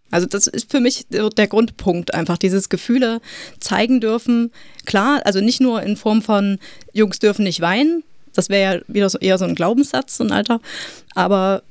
Also 0.10 0.26
das 0.26 0.48
ist 0.48 0.72
für 0.72 0.80
mich 0.80 1.06
der 1.12 1.48
Grundpunkt 1.48 2.16
einfach, 2.16 2.40
dieses 2.40 2.70
Gefühle 2.70 3.22
zeigen 3.60 4.02
dürfen. 4.02 4.52
Klar, 4.86 5.22
also 5.24 5.40
nicht 5.40 5.62
nur 5.62 5.84
in 5.84 5.96
Form 5.98 6.24
von 6.24 6.58
Jungs 6.94 7.20
dürfen 7.20 7.44
nicht 7.44 7.62
weinen, 7.62 8.04
das 8.38 8.50
wäre 8.50 8.76
ja 8.76 8.82
wieder 8.88 9.10
so 9.10 9.18
eher 9.18 9.38
so 9.38 9.46
ein 9.46 9.56
Glaubenssatz, 9.56 10.18
so 10.18 10.24
ein 10.24 10.32
alter. 10.32 10.60
Aber 11.14 11.64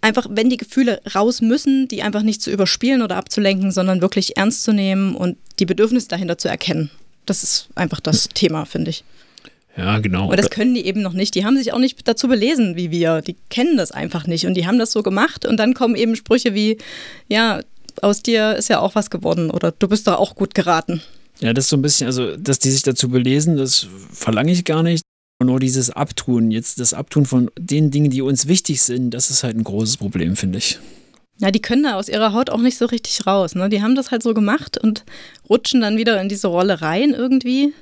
einfach, 0.00 0.26
wenn 0.30 0.50
die 0.50 0.56
Gefühle 0.56 1.00
raus 1.14 1.40
müssen, 1.40 1.88
die 1.88 2.02
einfach 2.02 2.22
nicht 2.22 2.42
zu 2.42 2.50
überspielen 2.50 3.02
oder 3.02 3.16
abzulenken, 3.16 3.70
sondern 3.70 4.00
wirklich 4.00 4.36
ernst 4.36 4.62
zu 4.62 4.72
nehmen 4.72 5.14
und 5.14 5.36
die 5.58 5.66
Bedürfnisse 5.66 6.08
dahinter 6.08 6.38
zu 6.38 6.48
erkennen. 6.48 6.90
Das 7.26 7.42
ist 7.42 7.68
einfach 7.74 8.00
das 8.00 8.28
Thema, 8.28 8.64
finde 8.64 8.90
ich. 8.90 9.04
Ja, 9.76 9.98
genau. 9.98 10.30
Und 10.30 10.38
das 10.38 10.48
können 10.48 10.74
die 10.74 10.86
eben 10.86 11.02
noch 11.02 11.12
nicht. 11.12 11.34
Die 11.34 11.44
haben 11.44 11.56
sich 11.58 11.72
auch 11.72 11.78
nicht 11.78 12.08
dazu 12.08 12.28
belesen 12.28 12.76
wie 12.76 12.90
wir. 12.90 13.20
Die 13.20 13.36
kennen 13.50 13.76
das 13.76 13.92
einfach 13.92 14.26
nicht 14.26 14.46
und 14.46 14.54
die 14.54 14.66
haben 14.66 14.78
das 14.78 14.92
so 14.92 15.02
gemacht 15.02 15.44
und 15.44 15.58
dann 15.58 15.74
kommen 15.74 15.96
eben 15.96 16.16
Sprüche 16.16 16.54
wie, 16.54 16.78
ja, 17.28 17.60
aus 18.00 18.22
dir 18.22 18.56
ist 18.56 18.68
ja 18.68 18.80
auch 18.80 18.94
was 18.94 19.10
geworden 19.10 19.50
oder 19.50 19.72
du 19.72 19.88
bist 19.88 20.06
doch 20.06 20.18
auch 20.18 20.34
gut 20.34 20.54
geraten. 20.54 21.02
Ja, 21.40 21.52
das 21.52 21.64
ist 21.64 21.70
so 21.70 21.76
ein 21.76 21.82
bisschen, 21.82 22.06
also, 22.06 22.36
dass 22.36 22.58
die 22.58 22.70
sich 22.70 22.82
dazu 22.82 23.08
belesen, 23.08 23.56
das 23.56 23.86
verlange 24.10 24.52
ich 24.52 24.64
gar 24.64 24.82
nicht. 24.82 25.02
Nur 25.42 25.60
dieses 25.60 25.90
Abtun, 25.90 26.50
jetzt 26.50 26.80
das 26.80 26.94
Abtun 26.94 27.26
von 27.26 27.50
den 27.58 27.90
Dingen, 27.90 28.10
die 28.10 28.22
uns 28.22 28.48
wichtig 28.48 28.82
sind, 28.82 29.10
das 29.10 29.30
ist 29.30 29.44
halt 29.44 29.56
ein 29.56 29.64
großes 29.64 29.98
Problem, 29.98 30.34
finde 30.34 30.58
ich. 30.58 30.78
Ja, 31.38 31.50
die 31.50 31.60
können 31.60 31.82
da 31.82 31.96
aus 31.96 32.08
ihrer 32.08 32.32
Haut 32.32 32.48
auch 32.48 32.60
nicht 32.60 32.78
so 32.78 32.86
richtig 32.86 33.26
raus. 33.26 33.54
Ne? 33.54 33.68
Die 33.68 33.82
haben 33.82 33.94
das 33.94 34.10
halt 34.10 34.22
so 34.22 34.32
gemacht 34.32 34.78
und 34.78 35.04
rutschen 35.48 35.82
dann 35.82 35.98
wieder 35.98 36.20
in 36.22 36.30
diese 36.30 36.48
Rolle 36.48 36.80
rein 36.80 37.10
irgendwie. 37.10 37.74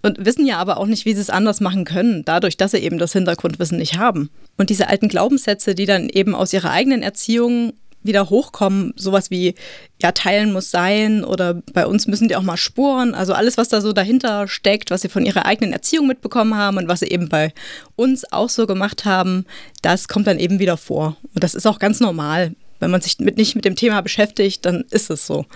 Und 0.00 0.24
wissen 0.24 0.46
ja 0.46 0.58
aber 0.58 0.78
auch 0.78 0.86
nicht, 0.86 1.04
wie 1.04 1.14
sie 1.14 1.20
es 1.20 1.30
anders 1.30 1.60
machen 1.60 1.84
können, 1.84 2.24
dadurch, 2.24 2.56
dass 2.56 2.72
sie 2.72 2.78
eben 2.78 2.98
das 2.98 3.12
Hintergrundwissen 3.12 3.78
nicht 3.78 3.98
haben. 3.98 4.30
Und 4.56 4.70
diese 4.70 4.88
alten 4.88 5.08
Glaubenssätze, 5.08 5.74
die 5.74 5.86
dann 5.86 6.08
eben 6.08 6.34
aus 6.34 6.52
ihrer 6.52 6.70
eigenen 6.70 7.02
Erziehung 7.02 7.72
wieder 8.04 8.30
hochkommen, 8.30 8.92
sowas 8.96 9.30
wie, 9.30 9.54
ja, 10.00 10.12
teilen 10.12 10.52
muss 10.52 10.70
sein 10.70 11.24
oder 11.24 11.54
bei 11.72 11.86
uns 11.86 12.06
müssen 12.06 12.28
die 12.28 12.36
auch 12.36 12.42
mal 12.42 12.56
spuren. 12.56 13.14
Also 13.14 13.32
alles, 13.32 13.56
was 13.56 13.68
da 13.68 13.80
so 13.80 13.92
dahinter 13.92 14.46
steckt, 14.46 14.90
was 14.90 15.02
sie 15.02 15.08
von 15.08 15.26
ihrer 15.26 15.46
eigenen 15.46 15.72
Erziehung 15.72 16.06
mitbekommen 16.06 16.54
haben 16.54 16.76
und 16.76 16.88
was 16.88 17.00
sie 17.00 17.08
eben 17.08 17.28
bei 17.28 17.52
uns 17.96 18.30
auch 18.32 18.50
so 18.50 18.66
gemacht 18.66 19.04
haben, 19.04 19.46
das 19.82 20.08
kommt 20.08 20.26
dann 20.26 20.38
eben 20.38 20.58
wieder 20.58 20.76
vor. 20.76 21.16
Und 21.34 21.42
das 21.42 21.54
ist 21.54 21.66
auch 21.66 21.78
ganz 21.78 22.00
normal. 22.00 22.54
Wenn 22.80 22.90
man 22.90 23.00
sich 23.00 23.18
mit, 23.18 23.36
nicht 23.36 23.56
mit 23.56 23.64
dem 23.64 23.76
Thema 23.76 24.02
beschäftigt, 24.02 24.64
dann 24.66 24.84
ist 24.90 25.10
es 25.10 25.26
so. 25.26 25.46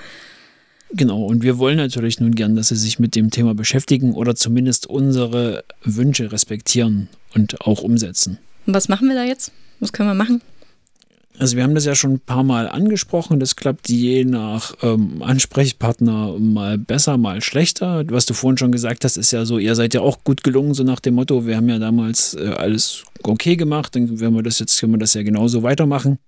Genau, 0.90 1.22
und 1.24 1.42
wir 1.42 1.58
wollen 1.58 1.76
natürlich 1.76 2.18
nun 2.18 2.34
gern, 2.34 2.56
dass 2.56 2.68
sie 2.68 2.76
sich 2.76 2.98
mit 2.98 3.14
dem 3.14 3.30
Thema 3.30 3.54
beschäftigen 3.54 4.14
oder 4.14 4.34
zumindest 4.34 4.86
unsere 4.86 5.64
Wünsche 5.84 6.32
respektieren 6.32 7.08
und 7.34 7.60
auch 7.60 7.82
umsetzen. 7.82 8.38
Und 8.66 8.74
was 8.74 8.88
machen 8.88 9.08
wir 9.08 9.14
da 9.14 9.24
jetzt? 9.24 9.52
Was 9.80 9.92
können 9.92 10.08
wir 10.08 10.14
machen? 10.14 10.40
Also 11.38 11.56
wir 11.56 11.62
haben 11.62 11.74
das 11.74 11.84
ja 11.84 11.94
schon 11.94 12.14
ein 12.14 12.20
paar 12.20 12.42
Mal 12.42 12.68
angesprochen. 12.68 13.38
Das 13.38 13.54
klappt 13.54 13.88
je 13.88 14.24
nach 14.24 14.74
ähm, 14.82 15.22
Ansprechpartner 15.22 16.36
mal 16.38 16.78
besser, 16.78 17.16
mal 17.16 17.40
schlechter. 17.40 18.04
Was 18.08 18.26
du 18.26 18.34
vorhin 18.34 18.58
schon 18.58 18.72
gesagt 18.72 19.04
hast, 19.04 19.16
ist 19.16 19.30
ja 19.30 19.44
so, 19.44 19.58
ihr 19.58 19.74
seid 19.74 19.94
ja 19.94 20.00
auch 20.00 20.24
gut 20.24 20.42
gelungen, 20.42 20.74
so 20.74 20.82
nach 20.82 21.00
dem 21.00 21.14
Motto, 21.14 21.46
wir 21.46 21.56
haben 21.56 21.68
ja 21.68 21.78
damals 21.78 22.34
äh, 22.34 22.48
alles 22.48 23.04
okay 23.22 23.56
gemacht, 23.56 23.94
dann 23.94 24.20
werden 24.20 24.34
wir 24.34 24.42
das 24.42 24.58
jetzt, 24.58 24.80
können 24.80 24.92
wir 24.92 24.98
das 24.98 25.14
ja 25.14 25.22
genauso 25.22 25.62
weitermachen. 25.62 26.18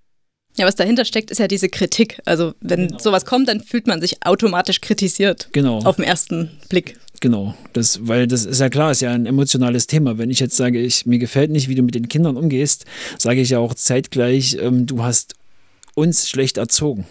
Ja, 0.56 0.66
was 0.66 0.74
dahinter 0.74 1.04
steckt, 1.04 1.30
ist 1.30 1.38
ja 1.38 1.46
diese 1.46 1.68
Kritik. 1.68 2.20
Also 2.24 2.54
wenn 2.60 2.88
genau. 2.88 2.98
sowas 2.98 3.24
kommt, 3.24 3.48
dann 3.48 3.60
fühlt 3.60 3.86
man 3.86 4.00
sich 4.00 4.24
automatisch 4.26 4.80
kritisiert. 4.80 5.48
Genau. 5.52 5.78
Auf 5.78 5.96
den 5.96 6.04
ersten 6.04 6.50
Blick. 6.68 6.96
Genau, 7.20 7.54
das, 7.74 8.06
weil 8.08 8.26
das 8.26 8.46
ist 8.46 8.60
ja 8.60 8.70
klar, 8.70 8.90
ist 8.90 9.02
ja 9.02 9.12
ein 9.12 9.26
emotionales 9.26 9.86
Thema. 9.86 10.16
Wenn 10.16 10.30
ich 10.30 10.40
jetzt 10.40 10.56
sage, 10.56 10.80
ich, 10.80 11.04
mir 11.04 11.18
gefällt 11.18 11.50
nicht, 11.50 11.68
wie 11.68 11.74
du 11.74 11.82
mit 11.82 11.94
den 11.94 12.08
Kindern 12.08 12.36
umgehst, 12.36 12.86
sage 13.18 13.42
ich 13.42 13.50
ja 13.50 13.58
auch 13.58 13.74
zeitgleich, 13.74 14.56
ähm, 14.58 14.86
du 14.86 15.02
hast 15.04 15.34
uns 15.94 16.28
schlecht 16.28 16.56
erzogen. 16.56 17.06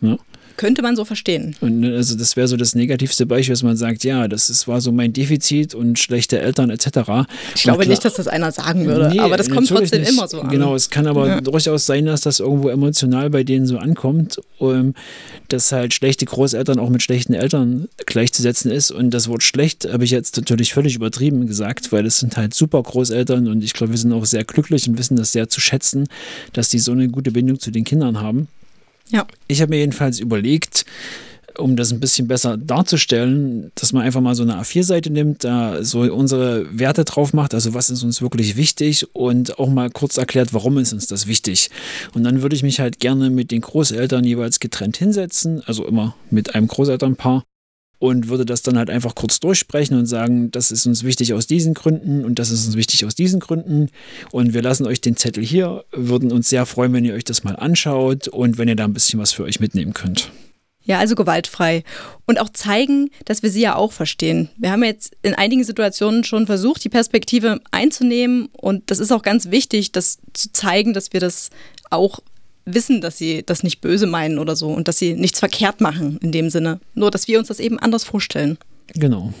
Ne? 0.00 0.18
Könnte 0.56 0.82
man 0.82 0.94
so 0.96 1.04
verstehen. 1.04 1.56
Und 1.60 1.80
ne, 1.80 1.94
also 1.94 2.16
das 2.16 2.36
wäre 2.36 2.46
so 2.46 2.56
das 2.56 2.74
negativste 2.74 3.26
Beispiel, 3.26 3.52
dass 3.52 3.62
man 3.62 3.76
sagt, 3.76 4.04
ja, 4.04 4.28
das 4.28 4.50
ist, 4.50 4.68
war 4.68 4.80
so 4.80 4.92
mein 4.92 5.12
Defizit 5.12 5.74
und 5.74 5.98
schlechte 5.98 6.38
Eltern 6.38 6.70
etc. 6.70 6.86
Ich 7.54 7.62
glaube 7.62 7.82
klar, 7.82 7.86
nicht, 7.86 8.04
dass 8.04 8.14
das 8.14 8.28
einer 8.28 8.52
sagen 8.52 8.86
würde, 8.86 9.08
nee, 9.08 9.18
aber 9.18 9.36
das 9.36 9.50
kommt 9.50 9.68
trotzdem 9.68 10.02
nicht. 10.02 10.12
immer 10.12 10.28
so 10.28 10.40
an. 10.40 10.48
Genau, 10.48 10.74
es 10.74 10.90
kann 10.90 11.06
aber 11.06 11.26
ja. 11.26 11.40
durchaus 11.40 11.86
sein, 11.86 12.06
dass 12.06 12.20
das 12.20 12.40
irgendwo 12.40 12.68
emotional 12.68 13.30
bei 13.30 13.42
denen 13.42 13.66
so 13.66 13.78
ankommt, 13.78 14.40
um, 14.58 14.94
dass 15.48 15.72
halt 15.72 15.92
schlechte 15.92 16.24
Großeltern 16.24 16.78
auch 16.78 16.88
mit 16.88 17.02
schlechten 17.02 17.34
Eltern 17.34 17.88
gleichzusetzen 18.06 18.70
ist. 18.70 18.90
Und 18.90 19.10
das 19.10 19.28
Wort 19.28 19.42
schlecht 19.42 19.88
habe 19.90 20.04
ich 20.04 20.10
jetzt 20.10 20.36
natürlich 20.36 20.72
völlig 20.72 20.94
übertrieben 20.94 21.46
gesagt, 21.46 21.92
weil 21.92 22.06
es 22.06 22.18
sind 22.18 22.36
halt 22.36 22.54
super 22.54 22.82
Großeltern 22.82 23.48
und 23.48 23.64
ich 23.64 23.72
glaube, 23.72 23.92
wir 23.92 23.98
sind 23.98 24.12
auch 24.12 24.24
sehr 24.24 24.44
glücklich 24.44 24.88
und 24.88 24.98
wissen 24.98 25.16
das 25.16 25.32
sehr 25.32 25.48
zu 25.48 25.60
schätzen, 25.60 26.08
dass 26.52 26.68
die 26.68 26.78
so 26.78 26.92
eine 26.92 27.08
gute 27.08 27.32
Bindung 27.32 27.58
zu 27.58 27.70
den 27.70 27.84
Kindern 27.84 28.20
haben. 28.20 28.48
Ja. 29.10 29.26
Ich 29.48 29.60
habe 29.60 29.70
mir 29.70 29.78
jedenfalls 29.78 30.18
überlegt, 30.18 30.84
um 31.56 31.76
das 31.76 31.92
ein 31.92 32.00
bisschen 32.00 32.26
besser 32.26 32.56
darzustellen, 32.56 33.70
dass 33.76 33.92
man 33.92 34.02
einfach 34.02 34.20
mal 34.20 34.34
so 34.34 34.42
eine 34.42 34.60
A4-Seite 34.60 35.10
nimmt, 35.10 35.44
da 35.44 35.84
so 35.84 36.00
unsere 36.00 36.66
Werte 36.76 37.04
drauf 37.04 37.32
macht, 37.32 37.54
also 37.54 37.74
was 37.74 37.90
ist 37.90 38.02
uns 38.02 38.22
wirklich 38.22 38.56
wichtig 38.56 39.14
und 39.14 39.58
auch 39.58 39.68
mal 39.68 39.90
kurz 39.90 40.16
erklärt, 40.16 40.52
warum 40.52 40.78
ist 40.78 40.92
uns 40.92 41.06
das 41.06 41.26
wichtig. 41.26 41.70
Und 42.12 42.24
dann 42.24 42.42
würde 42.42 42.56
ich 42.56 42.62
mich 42.62 42.80
halt 42.80 42.98
gerne 42.98 43.30
mit 43.30 43.50
den 43.50 43.60
Großeltern 43.60 44.24
jeweils 44.24 44.58
getrennt 44.58 44.96
hinsetzen, 44.96 45.62
also 45.66 45.86
immer 45.86 46.16
mit 46.30 46.54
einem 46.54 46.66
Großelternpaar 46.66 47.44
und 48.04 48.28
würde 48.28 48.44
das 48.44 48.60
dann 48.60 48.76
halt 48.76 48.90
einfach 48.90 49.14
kurz 49.14 49.40
durchsprechen 49.40 49.96
und 49.96 50.04
sagen, 50.04 50.50
das 50.50 50.70
ist 50.70 50.84
uns 50.84 51.04
wichtig 51.04 51.32
aus 51.32 51.46
diesen 51.46 51.72
Gründen 51.72 52.22
und 52.22 52.38
das 52.38 52.50
ist 52.50 52.66
uns 52.66 52.76
wichtig 52.76 53.06
aus 53.06 53.14
diesen 53.14 53.40
Gründen 53.40 53.88
und 54.30 54.52
wir 54.52 54.60
lassen 54.60 54.86
euch 54.86 55.00
den 55.00 55.16
Zettel 55.16 55.42
hier, 55.42 55.86
würden 55.90 56.30
uns 56.30 56.50
sehr 56.50 56.66
freuen, 56.66 56.92
wenn 56.92 57.06
ihr 57.06 57.14
euch 57.14 57.24
das 57.24 57.44
mal 57.44 57.56
anschaut 57.56 58.28
und 58.28 58.58
wenn 58.58 58.68
ihr 58.68 58.76
da 58.76 58.84
ein 58.84 58.92
bisschen 58.92 59.18
was 59.18 59.32
für 59.32 59.44
euch 59.44 59.58
mitnehmen 59.58 59.94
könnt. 59.94 60.30
Ja, 60.82 60.98
also 60.98 61.14
gewaltfrei. 61.14 61.82
Und 62.26 62.38
auch 62.38 62.50
zeigen, 62.50 63.08
dass 63.24 63.42
wir 63.42 63.48
sie 63.48 63.62
ja 63.62 63.74
auch 63.74 63.90
verstehen. 63.90 64.50
Wir 64.58 64.70
haben 64.70 64.84
jetzt 64.84 65.16
in 65.22 65.34
einigen 65.34 65.64
Situationen 65.64 66.24
schon 66.24 66.44
versucht, 66.44 66.84
die 66.84 66.90
Perspektive 66.90 67.62
einzunehmen. 67.70 68.50
Und 68.52 68.90
das 68.90 68.98
ist 68.98 69.12
auch 69.12 69.22
ganz 69.22 69.50
wichtig, 69.50 69.92
das 69.92 70.18
zu 70.34 70.52
zeigen, 70.52 70.92
dass 70.92 71.14
wir 71.14 71.20
das 71.20 71.48
auch 71.88 72.20
wissen, 72.66 73.00
dass 73.00 73.18
sie 73.18 73.42
das 73.44 73.62
nicht 73.62 73.80
böse 73.80 74.06
meinen 74.06 74.38
oder 74.38 74.56
so 74.56 74.68
und 74.68 74.88
dass 74.88 74.98
sie 74.98 75.14
nichts 75.14 75.38
verkehrt 75.38 75.80
machen 75.80 76.18
in 76.22 76.32
dem 76.32 76.50
Sinne. 76.50 76.80
Nur, 76.94 77.10
dass 77.10 77.28
wir 77.28 77.38
uns 77.38 77.48
das 77.48 77.60
eben 77.60 77.78
anders 77.78 78.04
vorstellen. 78.04 78.58
Genau. 78.94 79.32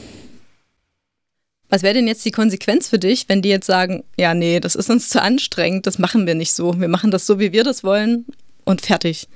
Was 1.68 1.82
wäre 1.82 1.94
denn 1.94 2.06
jetzt 2.06 2.24
die 2.24 2.30
Konsequenz 2.30 2.88
für 2.88 2.98
dich, 2.98 3.28
wenn 3.28 3.42
die 3.42 3.48
jetzt 3.48 3.66
sagen, 3.66 4.04
ja, 4.18 4.34
nee, 4.34 4.60
das 4.60 4.74
ist 4.76 4.90
uns 4.90 5.08
zu 5.08 5.20
anstrengend, 5.20 5.86
das 5.86 5.98
machen 5.98 6.26
wir 6.26 6.34
nicht 6.34 6.52
so. 6.52 6.78
Wir 6.78 6.88
machen 6.88 7.10
das 7.10 7.26
so, 7.26 7.40
wie 7.40 7.52
wir 7.52 7.64
das 7.64 7.82
wollen 7.82 8.26
und 8.64 8.82
fertig. 8.82 9.26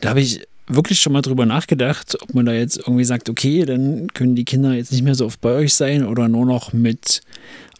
Da 0.00 0.10
habe 0.10 0.20
ich 0.20 0.40
wirklich 0.66 1.00
schon 1.00 1.12
mal 1.12 1.22
drüber 1.22 1.46
nachgedacht, 1.46 2.16
ob 2.22 2.34
man 2.34 2.46
da 2.46 2.52
jetzt 2.52 2.78
irgendwie 2.78 3.04
sagt, 3.04 3.28
okay, 3.28 3.64
dann 3.64 4.08
können 4.14 4.34
die 4.34 4.44
Kinder 4.44 4.72
jetzt 4.72 4.92
nicht 4.92 5.02
mehr 5.02 5.14
so 5.14 5.26
oft 5.26 5.40
bei 5.40 5.52
euch 5.52 5.74
sein 5.74 6.06
oder 6.06 6.28
nur 6.28 6.46
noch 6.46 6.72
mit 6.72 7.20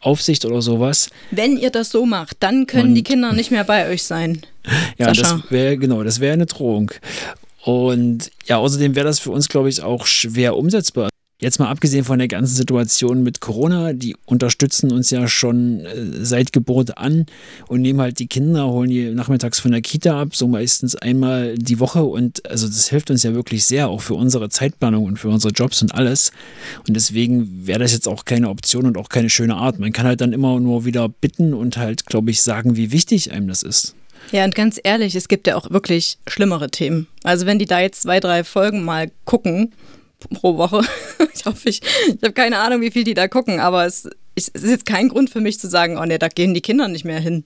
Aufsicht 0.05 0.45
oder 0.45 0.63
sowas. 0.63 1.11
Wenn 1.31 1.57
ihr 1.57 1.71
das 1.71 1.91
so 1.91 2.07
macht, 2.07 2.37
dann 2.41 2.67
können 2.67 2.91
und, 2.91 2.95
die 2.95 3.03
Kinder 3.03 3.33
nicht 3.33 3.51
mehr 3.51 3.65
bei 3.65 3.89
euch 3.89 4.03
sein. 4.03 4.43
Ja, 4.97 5.09
Sascha. 5.15 5.43
das 5.43 5.51
wäre 5.51 5.77
genau, 5.77 6.03
das 6.03 6.21
wäre 6.21 6.33
eine 6.33 6.47
Drohung. 6.47 6.91
Und 7.65 8.31
ja, 8.47 8.57
außerdem 8.57 8.95
wäre 8.95 9.07
das 9.07 9.19
für 9.19 9.31
uns, 9.31 9.49
glaube 9.49 9.69
ich, 9.69 9.83
auch 9.83 10.07
schwer 10.07 10.57
umsetzbar. 10.57 11.11
Jetzt 11.45 11.59
mal 11.59 11.69
abgesehen 11.69 12.05
von 12.05 12.19
der 12.19 12.27
ganzen 12.27 12.57
Situation 12.57 13.23
mit 13.23 13.43
Corona, 13.43 13.93
die 13.93 14.17
unterstützen 14.25 14.91
uns 14.91 15.11
ja 15.11 15.29
schon 15.29 15.81
äh, 15.81 16.25
seit 16.25 16.55
Geburt 16.55 16.97
an 16.97 17.27
und 17.69 17.83
nehmen 17.83 18.01
halt 18.01 18.19
die 18.19 18.29
Kinder, 18.29 18.67
holen 18.67 18.89
die 18.89 19.11
nachmittags 19.11 19.61
von 19.61 19.71
der 19.71 19.83
Kita 19.83 20.19
ab, 20.19 20.35
so 20.35 20.49
meistens 20.49 20.97
einmal 20.97 21.55
die 21.59 21.81
Woche. 21.81 22.03
Und 22.03 22.49
also 22.49 22.67
das 22.67 22.89
hilft 22.89 23.11
uns 23.11 23.25
ja 23.25 23.35
wirklich 23.35 23.67
sehr, 23.67 23.91
auch 23.91 24.01
für 24.01 24.15
unsere 24.15 24.49
Zeitplanung 24.49 25.05
und 25.05 25.19
für 25.19 25.29
unsere 25.29 25.53
Jobs 25.53 25.83
und 25.83 25.95
alles. 25.95 26.33
Und 26.89 26.95
deswegen 26.95 27.67
wäre 27.67 27.81
das 27.81 27.93
jetzt 27.93 28.09
auch 28.09 28.25
keine 28.25 28.49
Option 28.49 28.87
und 28.87 28.97
auch 28.97 29.11
keine 29.11 29.29
schöne 29.29 29.57
Art. 29.57 29.79
Man 29.79 29.93
kann 29.93 30.07
halt 30.07 30.23
dann 30.23 30.33
immer 30.33 30.59
nur 30.61 30.87
wieder 30.87 31.11
bitten 31.11 31.53
und 31.53 31.77
halt, 31.77 32.07
glaube 32.07 32.31
ich, 32.31 32.41
sagen, 32.41 32.75
wie 32.77 32.91
wichtig 32.91 33.33
einem 33.33 33.49
das 33.49 33.63
ist. 33.63 33.95
Ja, 34.33 34.47
und 34.47 34.55
ganz 34.55 34.81
ehrlich, 34.83 35.15
es 35.15 35.29
gibt 35.29 35.47
ja 35.47 35.57
auch 35.57 35.71
wirklich 35.71 36.17
schlimmere 36.27 36.71
Themen. 36.71 37.07
Also 37.23 37.45
wenn 37.45 37.59
die 37.59 37.67
da 37.67 37.81
jetzt 37.81 38.01
zwei, 38.01 38.19
drei 38.19 38.45
Folgen 38.45 38.83
mal 38.83 39.11
gucken, 39.27 39.75
pro 40.29 40.57
Woche. 40.57 40.83
ich 41.35 41.45
hoffe, 41.47 41.69
ich, 41.69 41.81
ich 42.09 42.23
habe 42.23 42.33
keine 42.33 42.59
Ahnung, 42.59 42.81
wie 42.81 42.91
viel 42.91 43.05
die 43.05 43.15
da 43.15 43.29
gucken, 43.29 43.61
aber 43.61 43.87
es, 43.87 44.09
es 44.35 44.49
ist 44.49 44.71
jetzt 44.71 44.87
kein 44.87 45.09
Grund 45.09 45.31
für 45.31 45.41
mich 45.41 45.59
zu 45.59 45.69
sagen, 45.69 45.99
oh 45.99 46.05
ne, 46.05 46.19
da 46.19 46.29
gehen 46.29 46.55
die 46.55 46.61
Kinder 46.61 46.89
nicht 46.89 47.05
mehr 47.05 47.21
hin. 47.21 47.45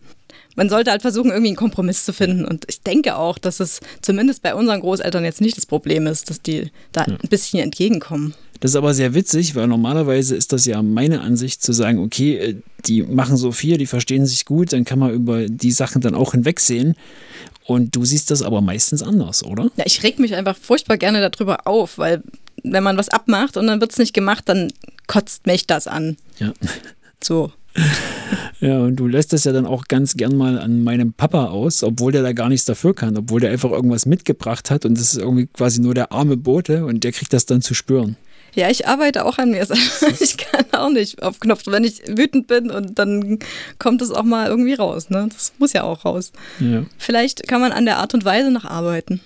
Man 0.56 0.68
sollte 0.68 0.90
halt 0.90 1.02
versuchen, 1.02 1.30
irgendwie 1.30 1.50
einen 1.50 1.56
Kompromiss 1.56 2.04
zu 2.04 2.12
finden. 2.12 2.44
Und 2.44 2.64
ich 2.68 2.80
denke 2.82 3.16
auch, 3.16 3.38
dass 3.38 3.60
es 3.60 3.80
zumindest 4.02 4.42
bei 4.42 4.54
unseren 4.54 4.80
Großeltern 4.80 5.24
jetzt 5.24 5.40
nicht 5.40 5.56
das 5.56 5.66
Problem 5.66 6.06
ist, 6.06 6.30
dass 6.30 6.42
die 6.42 6.72
da 6.90 7.04
ja. 7.06 7.14
ein 7.14 7.28
bisschen 7.28 7.60
entgegenkommen. 7.60 8.34
Das 8.60 8.72
ist 8.72 8.76
aber 8.76 8.92
sehr 8.92 9.14
witzig, 9.14 9.54
weil 9.54 9.68
normalerweise 9.68 10.34
ist 10.34 10.52
das 10.52 10.66
ja 10.66 10.82
meine 10.82 11.20
Ansicht 11.20 11.62
zu 11.62 11.72
sagen, 11.72 12.00
okay, 12.00 12.36
äh, 12.36 12.56
die 12.86 13.02
machen 13.02 13.36
so 13.36 13.52
viel, 13.52 13.78
die 13.78 13.86
verstehen 13.86 14.26
sich 14.26 14.46
gut, 14.46 14.72
dann 14.72 14.84
kann 14.84 14.98
man 14.98 15.12
über 15.12 15.48
die 15.48 15.70
Sachen 15.70 16.00
dann 16.00 16.14
auch 16.14 16.32
hinwegsehen. 16.32 16.96
Und 17.64 17.94
du 17.94 18.04
siehst 18.04 18.30
das 18.30 18.42
aber 18.42 18.60
meistens 18.60 19.02
anders, 19.02 19.44
oder? 19.44 19.70
Ja, 19.76 19.84
ich 19.86 20.02
reg 20.02 20.18
mich 20.18 20.34
einfach 20.34 20.56
furchtbar 20.56 20.96
gerne 20.96 21.28
darüber 21.30 21.66
auf, 21.66 21.98
weil 21.98 22.22
wenn 22.62 22.82
man 22.82 22.96
was 22.96 23.08
abmacht 23.08 23.56
und 23.56 23.66
dann 23.66 23.80
wird 23.80 23.92
es 23.92 23.98
nicht 23.98 24.12
gemacht, 24.12 24.44
dann 24.46 24.72
kotzt 25.06 25.46
mich 25.46 25.66
das 25.66 25.86
an. 25.86 26.16
Ja. 26.38 26.52
So. 27.22 27.52
Ja, 28.60 28.80
und 28.80 28.96
du 28.96 29.06
lässt 29.06 29.32
es 29.32 29.44
ja 29.44 29.52
dann 29.52 29.66
auch 29.66 29.84
ganz 29.84 30.16
gern 30.16 30.36
mal 30.36 30.58
an 30.58 30.82
meinem 30.82 31.12
Papa 31.12 31.46
aus, 31.46 31.82
obwohl 31.84 32.12
der 32.12 32.22
da 32.22 32.32
gar 32.32 32.48
nichts 32.48 32.64
dafür 32.64 32.94
kann, 32.94 33.16
obwohl 33.16 33.40
der 33.40 33.50
einfach 33.50 33.70
irgendwas 33.70 34.04
mitgebracht 34.06 34.70
hat 34.70 34.84
und 34.84 34.98
das 34.98 35.14
ist 35.14 35.18
irgendwie 35.18 35.46
quasi 35.46 35.80
nur 35.80 35.94
der 35.94 36.12
arme 36.12 36.36
Bote 36.36 36.84
und 36.84 37.04
der 37.04 37.12
kriegt 37.12 37.32
das 37.32 37.46
dann 37.46 37.62
zu 37.62 37.74
spüren. 37.74 38.16
Ja, 38.54 38.70
ich 38.70 38.88
arbeite 38.88 39.24
auch 39.24 39.38
an 39.38 39.50
mir. 39.50 39.66
Ich 40.20 40.36
kann 40.36 40.64
auch 40.72 40.90
nicht 40.90 41.22
auf 41.22 41.38
Knopf, 41.38 41.62
wenn 41.66 41.84
ich 41.84 42.02
wütend 42.08 42.46
bin 42.48 42.70
und 42.70 42.98
dann 42.98 43.38
kommt 43.78 44.02
es 44.02 44.10
auch 44.10 44.24
mal 44.24 44.48
irgendwie 44.48 44.74
raus. 44.74 45.10
Ne? 45.10 45.28
Das 45.32 45.52
muss 45.58 45.72
ja 45.72 45.84
auch 45.84 46.04
raus. 46.04 46.32
Ja. 46.58 46.84
Vielleicht 46.96 47.46
kann 47.46 47.60
man 47.60 47.72
an 47.72 47.84
der 47.84 47.98
Art 47.98 48.14
und 48.14 48.24
Weise 48.24 48.50
noch 48.50 48.64
arbeiten. 48.64 49.20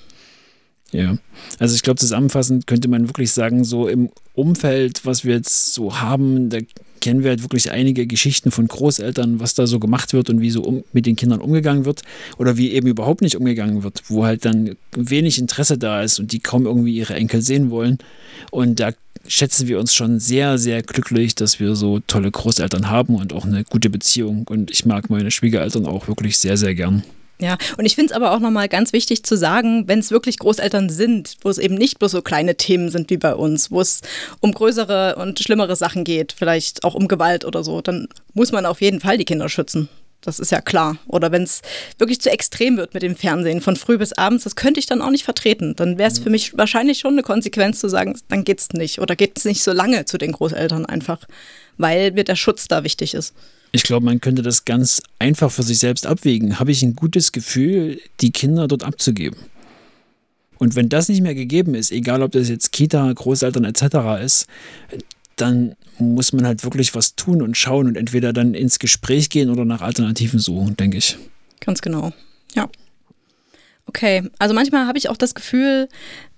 Ja, 0.92 1.16
also 1.58 1.74
ich 1.74 1.82
glaube, 1.82 1.98
zusammenfassend 1.98 2.66
könnte 2.66 2.88
man 2.88 3.08
wirklich 3.08 3.32
sagen, 3.32 3.64
so 3.64 3.88
im 3.88 4.10
Umfeld, 4.34 5.04
was 5.04 5.24
wir 5.24 5.34
jetzt 5.34 5.72
so 5.72 6.00
haben, 6.00 6.50
da 6.50 6.58
kennen 7.02 7.24
wir 7.24 7.30
halt 7.30 7.42
wirklich 7.42 7.70
einige 7.70 8.06
Geschichten 8.06 8.50
von 8.50 8.68
Großeltern, 8.68 9.40
was 9.40 9.54
da 9.54 9.66
so 9.66 9.80
gemacht 9.80 10.12
wird 10.12 10.30
und 10.30 10.40
wie 10.40 10.50
so 10.50 10.62
um, 10.62 10.84
mit 10.92 11.04
den 11.04 11.16
Kindern 11.16 11.40
umgegangen 11.40 11.84
wird 11.84 12.02
oder 12.38 12.56
wie 12.56 12.72
eben 12.72 12.86
überhaupt 12.86 13.22
nicht 13.22 13.36
umgegangen 13.36 13.82
wird, 13.82 14.02
wo 14.08 14.24
halt 14.24 14.44
dann 14.44 14.76
wenig 14.96 15.38
Interesse 15.38 15.76
da 15.76 16.02
ist 16.02 16.20
und 16.20 16.32
die 16.32 16.38
kaum 16.38 16.64
irgendwie 16.64 16.96
ihre 16.96 17.14
Enkel 17.14 17.42
sehen 17.42 17.70
wollen. 17.70 17.98
Und 18.50 18.78
da 18.78 18.92
schätzen 19.26 19.66
wir 19.66 19.80
uns 19.80 19.94
schon 19.94 20.20
sehr, 20.20 20.58
sehr 20.58 20.82
glücklich, 20.82 21.34
dass 21.34 21.58
wir 21.58 21.74
so 21.74 22.00
tolle 22.00 22.30
Großeltern 22.30 22.88
haben 22.88 23.16
und 23.16 23.32
auch 23.32 23.44
eine 23.44 23.64
gute 23.64 23.90
Beziehung. 23.90 24.46
Und 24.48 24.70
ich 24.70 24.86
mag 24.86 25.10
meine 25.10 25.30
Schwiegereltern 25.30 25.86
auch 25.86 26.06
wirklich 26.06 26.38
sehr, 26.38 26.56
sehr 26.56 26.74
gern. 26.74 27.02
Ja, 27.42 27.58
und 27.76 27.86
ich 27.86 27.96
finde 27.96 28.12
es 28.12 28.16
aber 28.16 28.30
auch 28.30 28.38
nochmal 28.38 28.68
ganz 28.68 28.92
wichtig 28.92 29.24
zu 29.24 29.36
sagen, 29.36 29.88
wenn 29.88 29.98
es 29.98 30.12
wirklich 30.12 30.38
Großeltern 30.38 30.88
sind, 30.88 31.38
wo 31.40 31.48
es 31.48 31.58
eben 31.58 31.74
nicht 31.74 31.98
bloß 31.98 32.12
so 32.12 32.22
kleine 32.22 32.56
Themen 32.56 32.88
sind 32.88 33.10
wie 33.10 33.16
bei 33.16 33.34
uns, 33.34 33.72
wo 33.72 33.80
es 33.80 34.00
um 34.38 34.52
größere 34.52 35.16
und 35.16 35.40
schlimmere 35.40 35.74
Sachen 35.74 36.04
geht, 36.04 36.32
vielleicht 36.32 36.84
auch 36.84 36.94
um 36.94 37.08
Gewalt 37.08 37.44
oder 37.44 37.64
so, 37.64 37.80
dann 37.80 38.06
muss 38.32 38.52
man 38.52 38.64
auf 38.64 38.80
jeden 38.80 39.00
Fall 39.00 39.18
die 39.18 39.24
Kinder 39.24 39.48
schützen. 39.48 39.88
Das 40.20 40.38
ist 40.38 40.52
ja 40.52 40.60
klar. 40.60 40.98
Oder 41.08 41.32
wenn 41.32 41.42
es 41.42 41.62
wirklich 41.98 42.20
zu 42.20 42.30
extrem 42.30 42.76
wird 42.76 42.94
mit 42.94 43.02
dem 43.02 43.16
Fernsehen 43.16 43.60
von 43.60 43.74
früh 43.74 43.98
bis 43.98 44.12
abends, 44.12 44.44
das 44.44 44.54
könnte 44.54 44.78
ich 44.78 44.86
dann 44.86 45.02
auch 45.02 45.10
nicht 45.10 45.24
vertreten. 45.24 45.74
Dann 45.74 45.98
wäre 45.98 46.12
es 46.12 46.20
für 46.20 46.30
mich 46.30 46.56
wahrscheinlich 46.56 47.00
schon 47.00 47.14
eine 47.14 47.24
Konsequenz 47.24 47.80
zu 47.80 47.88
sagen, 47.88 48.16
dann 48.28 48.44
geht 48.44 48.60
es 48.60 48.68
nicht. 48.68 49.00
Oder 49.00 49.16
geht 49.16 49.36
es 49.36 49.44
nicht 49.44 49.64
so 49.64 49.72
lange 49.72 50.04
zu 50.04 50.16
den 50.16 50.30
Großeltern 50.30 50.86
einfach, 50.86 51.26
weil 51.76 52.12
mir 52.12 52.22
der 52.22 52.36
Schutz 52.36 52.68
da 52.68 52.84
wichtig 52.84 53.14
ist. 53.14 53.34
Ich 53.72 53.82
glaube, 53.84 54.04
man 54.04 54.20
könnte 54.20 54.42
das 54.42 54.64
ganz 54.64 55.02
einfach 55.18 55.50
für 55.50 55.62
sich 55.62 55.78
selbst 55.78 56.06
abwägen. 56.06 56.58
Habe 56.58 56.70
ich 56.70 56.82
ein 56.82 56.94
gutes 56.94 57.32
Gefühl, 57.32 58.00
die 58.20 58.30
Kinder 58.30 58.68
dort 58.68 58.84
abzugeben? 58.84 59.38
Und 60.58 60.76
wenn 60.76 60.88
das 60.88 61.08
nicht 61.08 61.22
mehr 61.22 61.34
gegeben 61.34 61.74
ist, 61.74 61.90
egal 61.90 62.22
ob 62.22 62.32
das 62.32 62.48
jetzt 62.48 62.70
Kita, 62.70 63.12
Großeltern 63.12 63.64
etc. 63.64 64.22
ist, 64.22 64.46
dann 65.36 65.74
muss 65.98 66.32
man 66.32 66.46
halt 66.46 66.62
wirklich 66.64 66.94
was 66.94 67.16
tun 67.16 67.42
und 67.42 67.56
schauen 67.56 67.88
und 67.88 67.96
entweder 67.96 68.32
dann 68.32 68.54
ins 68.54 68.78
Gespräch 68.78 69.30
gehen 69.30 69.50
oder 69.50 69.64
nach 69.64 69.80
Alternativen 69.80 70.38
suchen, 70.38 70.76
denke 70.76 70.98
ich. 70.98 71.16
Ganz 71.60 71.80
genau. 71.82 72.12
Ja. 72.54 72.68
Okay, 73.86 74.22
also 74.38 74.54
manchmal 74.54 74.86
habe 74.86 74.98
ich 74.98 75.08
auch 75.08 75.16
das 75.16 75.34
Gefühl, 75.34 75.88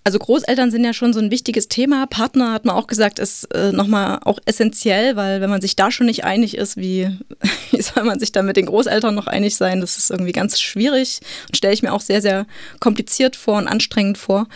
also 0.07 0.19
Großeltern 0.19 0.71
sind 0.71 0.85
ja 0.85 0.93
schon 0.93 1.15
so 1.15 1.21
ein 1.21 1.31
wichtiges 1.31 1.69
Thema. 1.69 2.07
Partner 2.07 2.53
hat 2.53 2.67
man 2.67 2.77
auch 2.77 2.87
gesagt, 2.87 3.19
ist 3.19 3.45
äh, 3.55 3.73
nochmal 3.73 4.21
auch 4.25 4.39
essentiell, 4.45 5.17
weil 5.17 5.41
wenn 5.41 5.49
man 5.49 5.63
sich 5.63 5.77
da 5.77 5.91
schon 5.91 6.07
nicht 6.07 6.25
einig 6.25 6.59
ist, 6.59 6.77
wie, 6.77 7.09
wie 7.71 7.81
soll 7.81 8.05
man 8.05 8.21
sich 8.21 8.31
dann 8.31 8.45
mit 8.45 8.59
den 8.59 8.67
Großeltern 8.67 9.15
noch 9.15 9.27
einig 9.27 9.57
sein? 9.57 9.81
Das 9.81 9.97
ist 9.97 10.11
irgendwie 10.11 10.33
ganz 10.33 10.61
schwierig 10.61 11.21
und 11.49 11.57
stelle 11.57 11.73
ich 11.73 11.83
mir 11.83 11.95
auch 11.95 12.03
sehr, 12.03 12.21
sehr 12.21 12.47
kompliziert 12.81 13.35
vor 13.35 13.57
und 13.57 13.67
anstrengend 13.67 14.19
vor. 14.19 14.47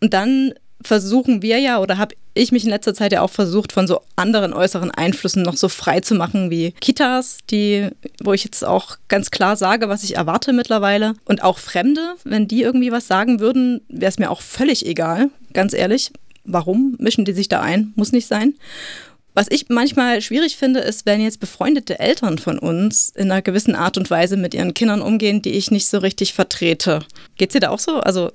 Und 0.00 0.14
dann 0.14 0.54
versuchen 0.86 1.42
wir 1.42 1.58
ja 1.58 1.80
oder 1.80 1.98
habe 1.98 2.14
ich 2.34 2.52
mich 2.52 2.64
in 2.64 2.70
letzter 2.70 2.94
Zeit 2.94 3.12
ja 3.12 3.22
auch 3.22 3.30
versucht, 3.30 3.72
von 3.72 3.86
so 3.86 4.00
anderen 4.14 4.52
äußeren 4.52 4.90
Einflüssen 4.90 5.42
noch 5.42 5.56
so 5.56 5.68
frei 5.68 6.00
zu 6.00 6.14
machen 6.14 6.50
wie 6.50 6.72
Kitas, 6.72 7.38
die, 7.50 7.88
wo 8.22 8.32
ich 8.32 8.44
jetzt 8.44 8.64
auch 8.64 8.96
ganz 9.08 9.30
klar 9.30 9.56
sage, 9.56 9.88
was 9.88 10.04
ich 10.04 10.16
erwarte 10.16 10.52
mittlerweile. 10.52 11.14
Und 11.24 11.42
auch 11.42 11.58
Fremde, 11.58 12.14
wenn 12.24 12.48
die 12.48 12.62
irgendwie 12.62 12.92
was 12.92 13.06
sagen 13.06 13.40
würden, 13.40 13.80
wäre 13.88 14.10
es 14.10 14.18
mir 14.18 14.30
auch 14.30 14.40
völlig 14.40 14.86
egal, 14.86 15.30
ganz 15.52 15.72
ehrlich. 15.72 16.12
Warum 16.44 16.96
mischen 16.98 17.24
die 17.24 17.32
sich 17.32 17.48
da 17.48 17.60
ein? 17.60 17.92
Muss 17.96 18.12
nicht 18.12 18.28
sein. 18.28 18.54
Was 19.34 19.50
ich 19.50 19.68
manchmal 19.68 20.22
schwierig 20.22 20.56
finde, 20.56 20.80
ist, 20.80 21.04
wenn 21.04 21.20
jetzt 21.20 21.40
befreundete 21.40 21.98
Eltern 21.98 22.38
von 22.38 22.58
uns 22.58 23.10
in 23.14 23.30
einer 23.30 23.42
gewissen 23.42 23.74
Art 23.74 23.98
und 23.98 24.10
Weise 24.10 24.38
mit 24.38 24.54
ihren 24.54 24.72
Kindern 24.72 25.02
umgehen, 25.02 25.42
die 25.42 25.50
ich 25.50 25.70
nicht 25.70 25.88
so 25.88 25.98
richtig 25.98 26.32
vertrete. 26.32 27.00
Geht's 27.36 27.52
dir 27.52 27.60
da 27.60 27.68
auch 27.68 27.78
so? 27.78 28.00
Also 28.00 28.30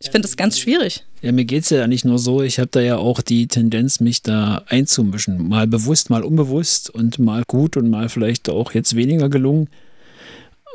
ich 0.00 0.10
finde 0.10 0.28
das 0.28 0.36
ganz 0.36 0.58
schwierig. 0.58 1.04
Ja, 1.22 1.32
mir 1.32 1.44
geht 1.44 1.64
es 1.64 1.70
ja 1.70 1.86
nicht 1.88 2.04
nur 2.04 2.18
so. 2.18 2.42
Ich 2.42 2.58
habe 2.60 2.68
da 2.70 2.80
ja 2.80 2.96
auch 2.98 3.20
die 3.20 3.48
Tendenz, 3.48 3.98
mich 3.98 4.22
da 4.22 4.62
einzumischen. 4.68 5.48
Mal 5.48 5.66
bewusst, 5.66 6.08
mal 6.10 6.22
unbewusst 6.22 6.88
und 6.90 7.18
mal 7.18 7.42
gut 7.46 7.76
und 7.76 7.90
mal 7.90 8.08
vielleicht 8.08 8.48
auch 8.48 8.72
jetzt 8.72 8.94
weniger 8.94 9.28
gelungen. 9.28 9.68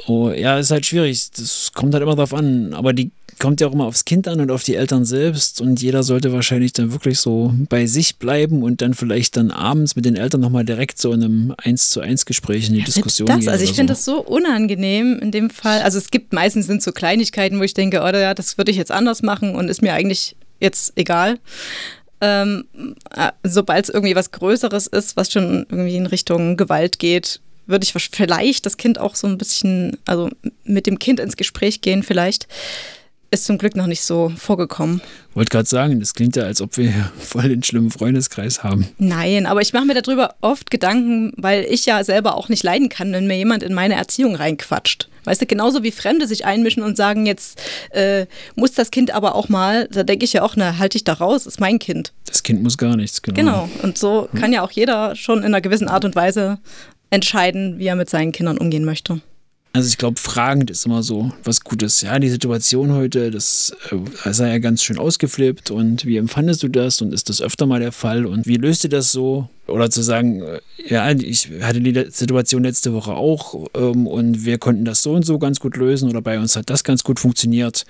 Oh, 0.07 0.29
ja, 0.31 0.59
ist 0.59 0.71
halt 0.71 0.85
schwierig. 0.85 1.31
Das 1.31 1.71
kommt 1.73 1.93
halt 1.93 2.03
immer 2.03 2.15
drauf 2.15 2.33
an. 2.33 2.73
Aber 2.73 2.91
die 2.91 3.11
kommt 3.39 3.61
ja 3.61 3.67
auch 3.67 3.73
immer 3.73 3.85
aufs 3.85 4.05
Kind 4.05 4.27
an 4.27 4.39
und 4.39 4.51
auf 4.51 4.63
die 4.63 4.75
Eltern 4.75 5.05
selbst. 5.05 5.61
Und 5.61 5.81
jeder 5.81 6.03
sollte 6.03 6.31
wahrscheinlich 6.33 6.73
dann 6.73 6.91
wirklich 6.91 7.19
so 7.19 7.53
bei 7.69 7.85
sich 7.85 8.17
bleiben 8.17 8.63
und 8.63 8.81
dann 8.81 8.93
vielleicht 8.93 9.37
dann 9.37 9.51
abends 9.51 9.95
mit 9.95 10.05
den 10.05 10.15
Eltern 10.15 10.41
nochmal 10.41 10.65
direkt 10.65 10.99
so 10.99 11.11
in 11.11 11.23
einem 11.23 11.55
1 11.57 11.89
zu 11.89 12.01
1 12.01 12.25
Gespräch 12.25 12.67
in 12.67 12.73
die 12.73 12.79
ja, 12.79 12.85
Diskussion 12.85 13.27
das, 13.27 13.39
gehen. 13.39 13.49
Also 13.49 13.63
ich 13.63 13.71
so. 13.71 13.75
finde 13.75 13.93
das 13.93 14.05
so 14.05 14.21
unangenehm 14.21 15.19
in 15.19 15.31
dem 15.31 15.49
Fall. 15.49 15.81
Also 15.81 15.97
es 15.97 16.11
gibt 16.11 16.33
meistens 16.33 16.67
sind 16.67 16.81
so 16.81 16.91
Kleinigkeiten, 16.91 17.59
wo 17.59 17.63
ich 17.63 17.73
denke, 17.73 18.01
oh 18.01 18.15
ja, 18.15 18.33
das 18.33 18.57
würde 18.57 18.71
ich 18.71 18.77
jetzt 18.77 18.91
anders 18.91 19.21
machen 19.21 19.55
und 19.55 19.69
ist 19.69 19.81
mir 19.81 19.93
eigentlich 19.93 20.35
jetzt 20.59 20.93
egal. 20.95 21.39
Ähm, 22.21 22.65
äh, 23.15 23.31
Sobald 23.43 23.85
es 23.85 23.93
irgendwie 23.93 24.15
was 24.15 24.31
Größeres 24.31 24.87
ist, 24.87 25.17
was 25.17 25.31
schon 25.31 25.65
irgendwie 25.69 25.97
in 25.97 26.05
Richtung 26.05 26.57
Gewalt 26.57 26.99
geht, 26.99 27.41
würde 27.65 27.85
ich 27.85 27.93
vielleicht 27.93 28.65
das 28.65 28.77
Kind 28.77 28.99
auch 28.99 29.15
so 29.15 29.27
ein 29.27 29.37
bisschen, 29.37 29.97
also 30.05 30.29
mit 30.63 30.87
dem 30.87 30.99
Kind 30.99 31.19
ins 31.19 31.37
Gespräch 31.37 31.81
gehen, 31.81 32.03
vielleicht. 32.03 32.47
Ist 33.33 33.45
zum 33.45 33.57
Glück 33.57 33.75
noch 33.75 33.87
nicht 33.87 34.03
so 34.03 34.31
vorgekommen. 34.37 35.01
Wollte 35.33 35.49
gerade 35.49 35.67
sagen, 35.67 35.99
das 35.99 36.13
klingt 36.13 36.35
ja, 36.35 36.43
als 36.43 36.61
ob 36.61 36.77
wir 36.77 36.93
voll 37.17 37.49
den 37.49 37.63
schlimmen 37.63 37.89
Freundeskreis 37.89 38.63
haben. 38.63 38.87
Nein, 38.99 39.47
aber 39.47 39.61
ich 39.61 39.73
mache 39.73 39.85
mir 39.85 39.99
darüber 39.99 40.35
oft 40.41 40.69
Gedanken, 40.69 41.33
weil 41.37 41.65
ich 41.67 41.87
ja 41.87 42.03
selber 42.03 42.37
auch 42.37 42.47
nicht 42.47 42.61
leiden 42.61 42.89
kann, 42.89 43.11
wenn 43.11 43.25
mir 43.25 43.35
jemand 43.35 43.63
in 43.63 43.73
meine 43.73 43.95
Erziehung 43.95 44.35
reinquatscht. 44.35 45.09
Weißt 45.23 45.41
du, 45.41 45.47
genauso 45.47 45.81
wie 45.81 45.89
Fremde 45.89 46.27
sich 46.27 46.45
einmischen 46.45 46.83
und 46.83 46.95
sagen, 46.95 47.25
jetzt 47.25 47.59
äh, 47.89 48.27
muss 48.53 48.73
das 48.73 48.91
Kind 48.91 49.09
aber 49.09 49.33
auch 49.33 49.49
mal, 49.49 49.87
da 49.87 50.03
denke 50.03 50.25
ich 50.25 50.33
ja 50.33 50.43
auch, 50.43 50.55
na, 50.55 50.77
halte 50.77 50.99
ich 50.99 51.03
da 51.03 51.13
raus, 51.13 51.47
ist 51.47 51.59
mein 51.59 51.79
Kind. 51.79 52.13
Das 52.27 52.43
Kind 52.43 52.61
muss 52.61 52.77
gar 52.77 52.95
nichts, 52.95 53.23
genau. 53.23 53.35
Genau, 53.35 53.69
und 53.81 53.97
so 53.97 54.29
hm. 54.31 54.39
kann 54.39 54.53
ja 54.53 54.61
auch 54.61 54.69
jeder 54.69 55.15
schon 55.15 55.39
in 55.39 55.45
einer 55.45 55.61
gewissen 55.61 55.87
Art 55.87 56.05
und 56.05 56.15
Weise 56.15 56.59
entscheiden, 57.09 57.79
wie 57.79 57.87
er 57.87 57.95
mit 57.95 58.11
seinen 58.11 58.31
Kindern 58.31 58.59
umgehen 58.59 58.85
möchte. 58.85 59.21
Also 59.75 59.87
ich 59.87 59.97
glaube, 59.97 60.19
fragend 60.19 60.69
ist 60.69 60.85
immer 60.85 61.01
so 61.01 61.31
was 61.43 61.61
Gutes. 61.61 62.01
Ja, 62.01 62.19
die 62.19 62.29
Situation 62.29 62.93
heute, 62.93 63.31
das 63.31 63.75
äh, 63.89 64.31
sei 64.31 64.51
ja 64.51 64.59
ganz 64.59 64.83
schön 64.83 64.99
ausgeflippt 64.99 65.71
und 65.71 66.05
wie 66.05 66.17
empfandest 66.17 66.61
du 66.61 66.67
das 66.67 67.01
und 67.01 67.11
ist 67.11 67.27
das 67.27 67.41
öfter 67.41 67.65
mal 67.65 67.79
der 67.79 67.91
Fall 67.91 68.27
und 68.27 68.45
wie 68.45 68.57
löst 68.57 68.83
ihr 68.83 68.91
das 68.91 69.11
so? 69.11 69.49
Oder 69.65 69.89
zu 69.89 70.03
sagen, 70.03 70.43
äh, 70.43 70.59
ja, 70.77 71.09
ich 71.09 71.49
hatte 71.61 71.81
die 71.81 72.11
Situation 72.11 72.63
letzte 72.63 72.93
Woche 72.93 73.13
auch 73.13 73.67
ähm, 73.73 74.05
und 74.05 74.45
wir 74.45 74.59
konnten 74.59 74.85
das 74.85 75.01
so 75.01 75.13
und 75.13 75.25
so 75.25 75.39
ganz 75.39 75.59
gut 75.59 75.75
lösen 75.75 76.07
oder 76.07 76.21
bei 76.21 76.37
uns 76.37 76.55
hat 76.55 76.69
das 76.69 76.83
ganz 76.83 77.03
gut 77.03 77.19
funktioniert. 77.19 77.87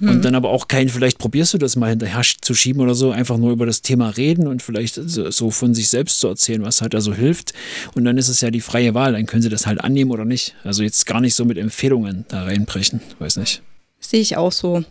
Und 0.00 0.08
hm. 0.08 0.22
dann 0.22 0.34
aber 0.36 0.50
auch 0.50 0.68
kein, 0.68 0.88
vielleicht 0.88 1.18
probierst 1.18 1.54
du 1.54 1.58
das 1.58 1.74
mal 1.74 1.90
hinterher 1.90 2.22
zu 2.40 2.54
schieben 2.54 2.80
oder 2.80 2.94
so, 2.94 3.10
einfach 3.10 3.36
nur 3.36 3.50
über 3.50 3.66
das 3.66 3.82
Thema 3.82 4.10
reden 4.10 4.46
und 4.46 4.62
vielleicht 4.62 4.94
so 4.94 5.50
von 5.50 5.74
sich 5.74 5.88
selbst 5.88 6.20
zu 6.20 6.28
erzählen, 6.28 6.62
was 6.62 6.82
halt 6.82 6.94
da 6.94 7.00
so 7.00 7.12
hilft. 7.12 7.52
Und 7.94 8.04
dann 8.04 8.16
ist 8.16 8.28
es 8.28 8.40
ja 8.40 8.50
die 8.50 8.60
freie 8.60 8.94
Wahl, 8.94 9.12
dann 9.12 9.26
können 9.26 9.42
sie 9.42 9.48
das 9.48 9.66
halt 9.66 9.80
annehmen 9.80 10.12
oder 10.12 10.24
nicht. 10.24 10.54
Also 10.62 10.84
jetzt 10.84 11.04
gar 11.06 11.20
nicht 11.20 11.34
so 11.34 11.44
mit 11.44 11.58
Empfehlungen 11.58 12.24
da 12.28 12.44
reinbrechen, 12.44 13.00
weiß 13.18 13.38
nicht. 13.38 13.62
Sehe 13.98 14.20
ich 14.20 14.36
auch 14.36 14.52
so. 14.52 14.84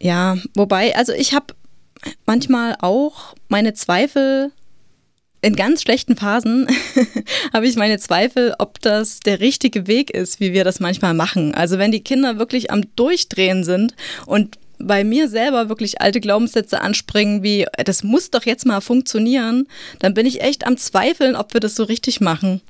Ja, 0.00 0.36
wobei, 0.54 0.96
also 0.96 1.12
ich 1.12 1.32
habe 1.32 1.54
manchmal 2.26 2.76
auch 2.80 3.34
meine 3.48 3.74
Zweifel, 3.74 4.50
in 5.42 5.54
ganz 5.54 5.82
schlechten 5.82 6.16
Phasen 6.16 6.66
habe 7.52 7.66
ich 7.66 7.76
meine 7.76 7.98
Zweifel, 7.98 8.54
ob 8.58 8.80
das 8.80 9.20
der 9.20 9.40
richtige 9.40 9.86
Weg 9.86 10.10
ist, 10.10 10.40
wie 10.40 10.52
wir 10.52 10.64
das 10.64 10.80
manchmal 10.80 11.14
machen. 11.14 11.54
Also 11.54 11.78
wenn 11.78 11.92
die 11.92 12.02
Kinder 12.02 12.38
wirklich 12.38 12.70
am 12.70 12.82
Durchdrehen 12.96 13.62
sind 13.64 13.94
und 14.26 14.58
bei 14.78 15.04
mir 15.04 15.28
selber 15.28 15.68
wirklich 15.68 16.00
alte 16.00 16.20
Glaubenssätze 16.20 16.80
anspringen, 16.80 17.42
wie 17.42 17.66
das 17.84 18.02
muss 18.02 18.30
doch 18.30 18.44
jetzt 18.44 18.66
mal 18.66 18.80
funktionieren, 18.80 19.68
dann 20.00 20.14
bin 20.14 20.26
ich 20.26 20.42
echt 20.42 20.66
am 20.66 20.76
Zweifeln, 20.76 21.36
ob 21.36 21.54
wir 21.54 21.60
das 21.60 21.74
so 21.74 21.84
richtig 21.84 22.20
machen. 22.20 22.60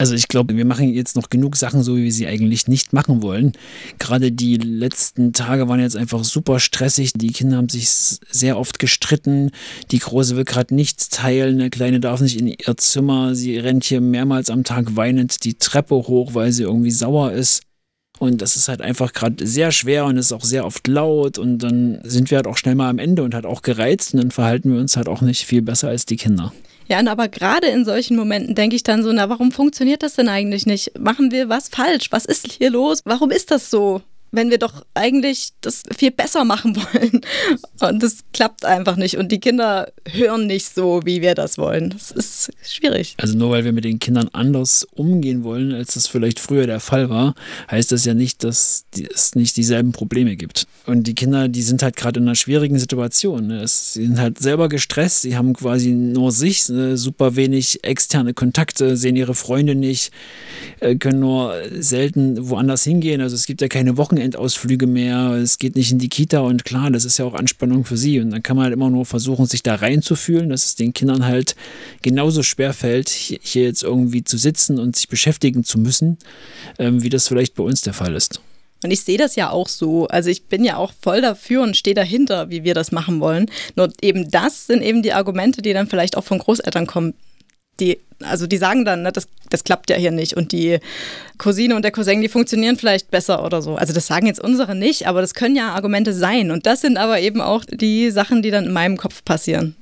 Also 0.00 0.14
ich 0.14 0.28
glaube, 0.28 0.56
wir 0.56 0.64
machen 0.64 0.94
jetzt 0.94 1.16
noch 1.16 1.28
genug 1.28 1.56
Sachen 1.56 1.82
so, 1.82 1.96
wie 1.96 2.04
wir 2.04 2.12
sie 2.12 2.28
eigentlich 2.28 2.68
nicht 2.68 2.92
machen 2.92 3.20
wollen. 3.20 3.52
Gerade 3.98 4.30
die 4.30 4.56
letzten 4.56 5.32
Tage 5.32 5.68
waren 5.68 5.80
jetzt 5.80 5.96
einfach 5.96 6.22
super 6.22 6.60
stressig. 6.60 7.14
Die 7.14 7.32
Kinder 7.32 7.56
haben 7.56 7.68
sich 7.68 7.88
sehr 8.30 8.58
oft 8.58 8.78
gestritten. 8.78 9.50
Die 9.90 9.98
Große 9.98 10.36
will 10.36 10.44
gerade 10.44 10.72
nichts 10.72 11.08
teilen. 11.08 11.58
Der 11.58 11.70
Kleine 11.70 11.98
darf 11.98 12.20
nicht 12.20 12.38
in 12.38 12.46
ihr 12.46 12.76
Zimmer. 12.76 13.34
Sie 13.34 13.58
rennt 13.58 13.82
hier 13.82 14.00
mehrmals 14.00 14.50
am 14.50 14.62
Tag 14.62 14.94
weinend 14.94 15.44
die 15.44 15.54
Treppe 15.54 15.96
hoch, 15.96 16.32
weil 16.32 16.52
sie 16.52 16.62
irgendwie 16.62 16.92
sauer 16.92 17.32
ist. 17.32 17.62
Und 18.20 18.40
das 18.40 18.54
ist 18.54 18.68
halt 18.68 18.82
einfach 18.82 19.12
gerade 19.12 19.44
sehr 19.46 19.72
schwer 19.72 20.04
und 20.04 20.16
ist 20.16 20.32
auch 20.32 20.44
sehr 20.44 20.64
oft 20.64 20.86
laut. 20.86 21.38
Und 21.38 21.58
dann 21.58 21.98
sind 22.04 22.30
wir 22.30 22.36
halt 22.36 22.46
auch 22.46 22.56
schnell 22.56 22.76
mal 22.76 22.88
am 22.88 23.00
Ende 23.00 23.24
und 23.24 23.34
halt 23.34 23.46
auch 23.46 23.62
gereizt. 23.62 24.14
Und 24.14 24.22
dann 24.22 24.30
verhalten 24.30 24.72
wir 24.72 24.80
uns 24.80 24.96
halt 24.96 25.08
auch 25.08 25.22
nicht 25.22 25.44
viel 25.44 25.62
besser 25.62 25.88
als 25.88 26.06
die 26.06 26.16
Kinder. 26.16 26.52
Ja, 26.88 27.06
aber 27.06 27.28
gerade 27.28 27.66
in 27.66 27.84
solchen 27.84 28.16
Momenten 28.16 28.54
denke 28.54 28.74
ich 28.74 28.82
dann 28.82 29.02
so, 29.02 29.12
na, 29.12 29.28
warum 29.28 29.52
funktioniert 29.52 30.02
das 30.02 30.14
denn 30.14 30.28
eigentlich 30.28 30.64
nicht? 30.64 30.98
Machen 30.98 31.30
wir 31.30 31.48
was 31.48 31.68
falsch? 31.68 32.10
Was 32.10 32.24
ist 32.24 32.52
hier 32.52 32.70
los? 32.70 33.02
Warum 33.04 33.30
ist 33.30 33.50
das 33.50 33.70
so? 33.70 34.00
Wenn 34.30 34.50
wir 34.50 34.58
doch 34.58 34.84
eigentlich 34.94 35.50
das 35.60 35.82
viel 35.96 36.10
besser 36.10 36.44
machen 36.44 36.76
wollen. 36.76 37.20
Und 37.80 38.02
das 38.02 38.18
klappt 38.32 38.64
einfach 38.64 38.96
nicht. 38.96 39.16
Und 39.16 39.32
die 39.32 39.40
Kinder 39.40 39.90
hören 40.10 40.46
nicht 40.46 40.74
so, 40.74 41.00
wie 41.04 41.22
wir 41.22 41.34
das 41.34 41.58
wollen. 41.58 41.90
Das 41.90 42.10
ist 42.10 42.50
schwierig. 42.62 43.14
Also 43.18 43.36
nur 43.36 43.50
weil 43.50 43.64
wir 43.64 43.72
mit 43.72 43.84
den 43.84 43.98
Kindern 43.98 44.28
anders 44.32 44.86
umgehen 44.94 45.44
wollen, 45.44 45.72
als 45.72 45.94
das 45.94 46.06
vielleicht 46.06 46.40
früher 46.40 46.66
der 46.66 46.80
Fall 46.80 47.08
war, 47.08 47.34
heißt 47.70 47.92
das 47.92 48.04
ja 48.04 48.14
nicht, 48.14 48.44
dass 48.44 48.84
es 49.14 49.34
nicht 49.34 49.56
dieselben 49.56 49.92
Probleme 49.92 50.36
gibt. 50.36 50.66
Und 50.86 51.06
die 51.06 51.14
Kinder, 51.14 51.48
die 51.48 51.62
sind 51.62 51.82
halt 51.82 51.96
gerade 51.96 52.20
in 52.20 52.26
einer 52.26 52.34
schwierigen 52.34 52.78
Situation. 52.78 53.46
Ne? 53.46 53.66
Sie 53.66 54.04
sind 54.04 54.18
halt 54.18 54.38
selber 54.38 54.68
gestresst, 54.68 55.22
sie 55.22 55.36
haben 55.36 55.54
quasi 55.54 55.90
nur 55.90 56.32
sich, 56.32 56.68
ne? 56.68 56.96
super 56.96 57.36
wenig 57.36 57.84
externe 57.84 58.34
Kontakte, 58.34 58.96
sehen 58.96 59.16
ihre 59.16 59.34
Freunde 59.34 59.74
nicht, 59.74 60.12
äh, 60.80 60.96
können 60.96 61.20
nur 61.20 61.54
selten 61.78 62.48
woanders 62.48 62.84
hingehen. 62.84 63.20
Also 63.20 63.36
es 63.36 63.46
gibt 63.46 63.60
ja 63.60 63.68
keine 63.68 63.96
Wochen 63.96 64.17
Wochenendausflüge 64.18 64.86
mehr, 64.86 65.30
es 65.32 65.58
geht 65.58 65.76
nicht 65.76 65.92
in 65.92 65.98
die 65.98 66.08
Kita 66.08 66.40
und 66.40 66.64
klar, 66.64 66.90
das 66.90 67.04
ist 67.04 67.18
ja 67.18 67.24
auch 67.24 67.34
Anspannung 67.34 67.84
für 67.84 67.96
sie. 67.96 68.20
Und 68.20 68.30
dann 68.30 68.42
kann 68.42 68.56
man 68.56 68.64
halt 68.64 68.74
immer 68.74 68.90
nur 68.90 69.06
versuchen, 69.06 69.46
sich 69.46 69.62
da 69.62 69.76
reinzufühlen, 69.76 70.50
dass 70.50 70.64
es 70.64 70.74
den 70.74 70.92
Kindern 70.92 71.24
halt 71.24 71.54
genauso 72.02 72.42
schwer 72.42 72.72
fällt, 72.72 73.08
hier 73.08 73.62
jetzt 73.62 73.82
irgendwie 73.82 74.24
zu 74.24 74.36
sitzen 74.36 74.78
und 74.78 74.96
sich 74.96 75.08
beschäftigen 75.08 75.62
zu 75.62 75.78
müssen, 75.78 76.18
ähm, 76.78 77.02
wie 77.02 77.08
das 77.08 77.28
vielleicht 77.28 77.54
bei 77.54 77.62
uns 77.62 77.82
der 77.82 77.94
Fall 77.94 78.14
ist. 78.14 78.40
Und 78.82 78.90
ich 78.90 79.00
sehe 79.00 79.18
das 79.18 79.36
ja 79.36 79.50
auch 79.50 79.68
so. 79.68 80.06
Also 80.06 80.30
ich 80.30 80.44
bin 80.44 80.64
ja 80.64 80.76
auch 80.76 80.92
voll 81.00 81.20
dafür 81.20 81.62
und 81.62 81.76
stehe 81.76 81.94
dahinter, 81.94 82.50
wie 82.50 82.64
wir 82.64 82.74
das 82.74 82.92
machen 82.92 83.20
wollen. 83.20 83.46
Nur 83.76 83.92
eben 84.02 84.30
das 84.30 84.66
sind 84.66 84.82
eben 84.82 85.02
die 85.02 85.12
Argumente, 85.12 85.62
die 85.62 85.72
dann 85.72 85.88
vielleicht 85.88 86.16
auch 86.16 86.24
von 86.24 86.38
Großeltern 86.38 86.86
kommen 86.86 87.14
die, 87.80 87.98
also 88.22 88.46
die 88.46 88.56
sagen 88.56 88.84
dann, 88.84 89.02
ne, 89.02 89.12
das, 89.12 89.28
das 89.50 89.64
klappt 89.64 89.90
ja 89.90 89.96
hier 89.96 90.10
nicht 90.10 90.36
und 90.36 90.52
die 90.52 90.78
Cousine 91.38 91.76
und 91.76 91.82
der 91.82 91.92
Cousin, 91.92 92.20
die 92.20 92.28
funktionieren 92.28 92.76
vielleicht 92.76 93.10
besser 93.10 93.44
oder 93.44 93.62
so. 93.62 93.76
Also 93.76 93.92
das 93.92 94.06
sagen 94.06 94.26
jetzt 94.26 94.40
unsere 94.40 94.74
nicht, 94.74 95.06
aber 95.06 95.20
das 95.20 95.34
können 95.34 95.56
ja 95.56 95.74
Argumente 95.74 96.12
sein. 96.12 96.50
Und 96.50 96.66
das 96.66 96.80
sind 96.80 96.96
aber 96.96 97.20
eben 97.20 97.40
auch 97.40 97.64
die 97.64 98.10
Sachen, 98.10 98.42
die 98.42 98.50
dann 98.50 98.66
in 98.66 98.72
meinem 98.72 98.96
Kopf 98.96 99.24
passieren. 99.24 99.76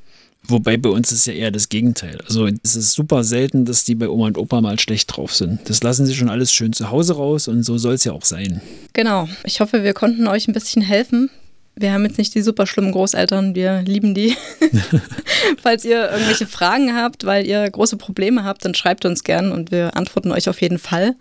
Wobei 0.48 0.76
bei 0.76 0.90
uns 0.90 1.10
ist 1.10 1.26
ja 1.26 1.32
eher 1.32 1.50
das 1.50 1.68
Gegenteil. 1.68 2.20
Also 2.24 2.46
es 2.46 2.76
ist 2.76 2.92
super 2.92 3.24
selten, 3.24 3.64
dass 3.64 3.84
die 3.84 3.96
bei 3.96 4.08
Oma 4.08 4.26
und 4.26 4.38
Opa 4.38 4.60
mal 4.60 4.78
schlecht 4.78 5.16
drauf 5.16 5.34
sind. 5.34 5.68
Das 5.68 5.82
lassen 5.82 6.06
sie 6.06 6.14
schon 6.14 6.30
alles 6.30 6.52
schön 6.52 6.72
zu 6.72 6.90
Hause 6.90 7.16
raus 7.16 7.48
und 7.48 7.64
so 7.64 7.78
soll 7.78 7.94
es 7.94 8.04
ja 8.04 8.12
auch 8.12 8.24
sein. 8.24 8.60
Genau. 8.92 9.28
Ich 9.44 9.60
hoffe, 9.60 9.82
wir 9.82 9.92
konnten 9.92 10.28
euch 10.28 10.46
ein 10.46 10.52
bisschen 10.52 10.82
helfen 10.82 11.30
wir 11.78 11.92
haben 11.92 12.04
jetzt 12.04 12.18
nicht 12.18 12.34
die 12.34 12.42
super 12.42 12.66
schlimmen 12.66 12.92
Großeltern, 12.92 13.54
wir 13.54 13.82
lieben 13.82 14.14
die. 14.14 14.36
Falls 15.62 15.84
ihr 15.84 16.10
irgendwelche 16.10 16.46
Fragen 16.46 16.94
habt, 16.94 17.24
weil 17.26 17.46
ihr 17.46 17.70
große 17.70 17.96
Probleme 17.96 18.44
habt, 18.44 18.64
dann 18.64 18.74
schreibt 18.74 19.04
uns 19.04 19.24
gern 19.24 19.52
und 19.52 19.70
wir 19.70 19.96
antworten 19.96 20.32
euch 20.32 20.48
auf 20.48 20.60
jeden 20.60 20.78
Fall. 20.78 21.16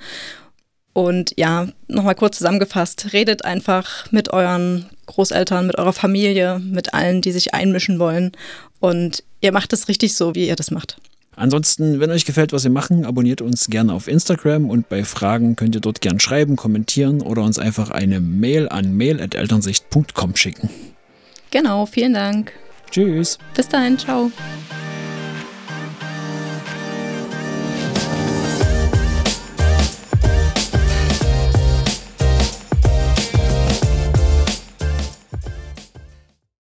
Und 0.93 1.33
ja, 1.35 1.67
nochmal 1.89 2.15
kurz 2.15 2.37
zusammengefasst, 2.37 3.11
redet 3.11 3.43
einfach 3.43 4.09
mit 4.11 4.31
euren 4.31 4.85
Großeltern, 5.07 5.67
mit 5.67 5.77
eurer 5.77 5.91
Familie, 5.91 6.59
mit 6.59 6.93
allen, 6.93 7.21
die 7.21 7.33
sich 7.33 7.53
einmischen 7.53 7.99
wollen. 7.99 8.31
Und 8.79 9.23
ihr 9.41 9.51
macht 9.51 9.73
es 9.73 9.89
richtig 9.89 10.15
so, 10.15 10.35
wie 10.35 10.47
ihr 10.47 10.55
das 10.55 10.71
macht. 10.71 10.97
Ansonsten, 11.35 11.99
wenn 11.99 12.11
euch 12.11 12.25
gefällt, 12.25 12.53
was 12.53 12.63
wir 12.63 12.71
machen, 12.71 13.05
abonniert 13.05 13.41
uns 13.41 13.67
gerne 13.67 13.93
auf 13.93 14.07
Instagram 14.07 14.69
und 14.69 14.89
bei 14.89 15.03
Fragen 15.03 15.55
könnt 15.55 15.75
ihr 15.75 15.81
dort 15.81 16.01
gerne 16.01 16.19
schreiben, 16.19 16.55
kommentieren 16.55 17.21
oder 17.21 17.41
uns 17.41 17.59
einfach 17.59 17.91
eine 17.91 18.19
Mail 18.19 18.69
an 18.69 18.95
mail.elternsicht.com 18.95 20.35
schicken. 20.35 20.69
Genau, 21.51 21.85
vielen 21.85 22.13
Dank. 22.13 22.53
Tschüss. 22.91 23.37
Bis 23.55 23.67
dahin, 23.67 23.97
ciao. 23.97 24.31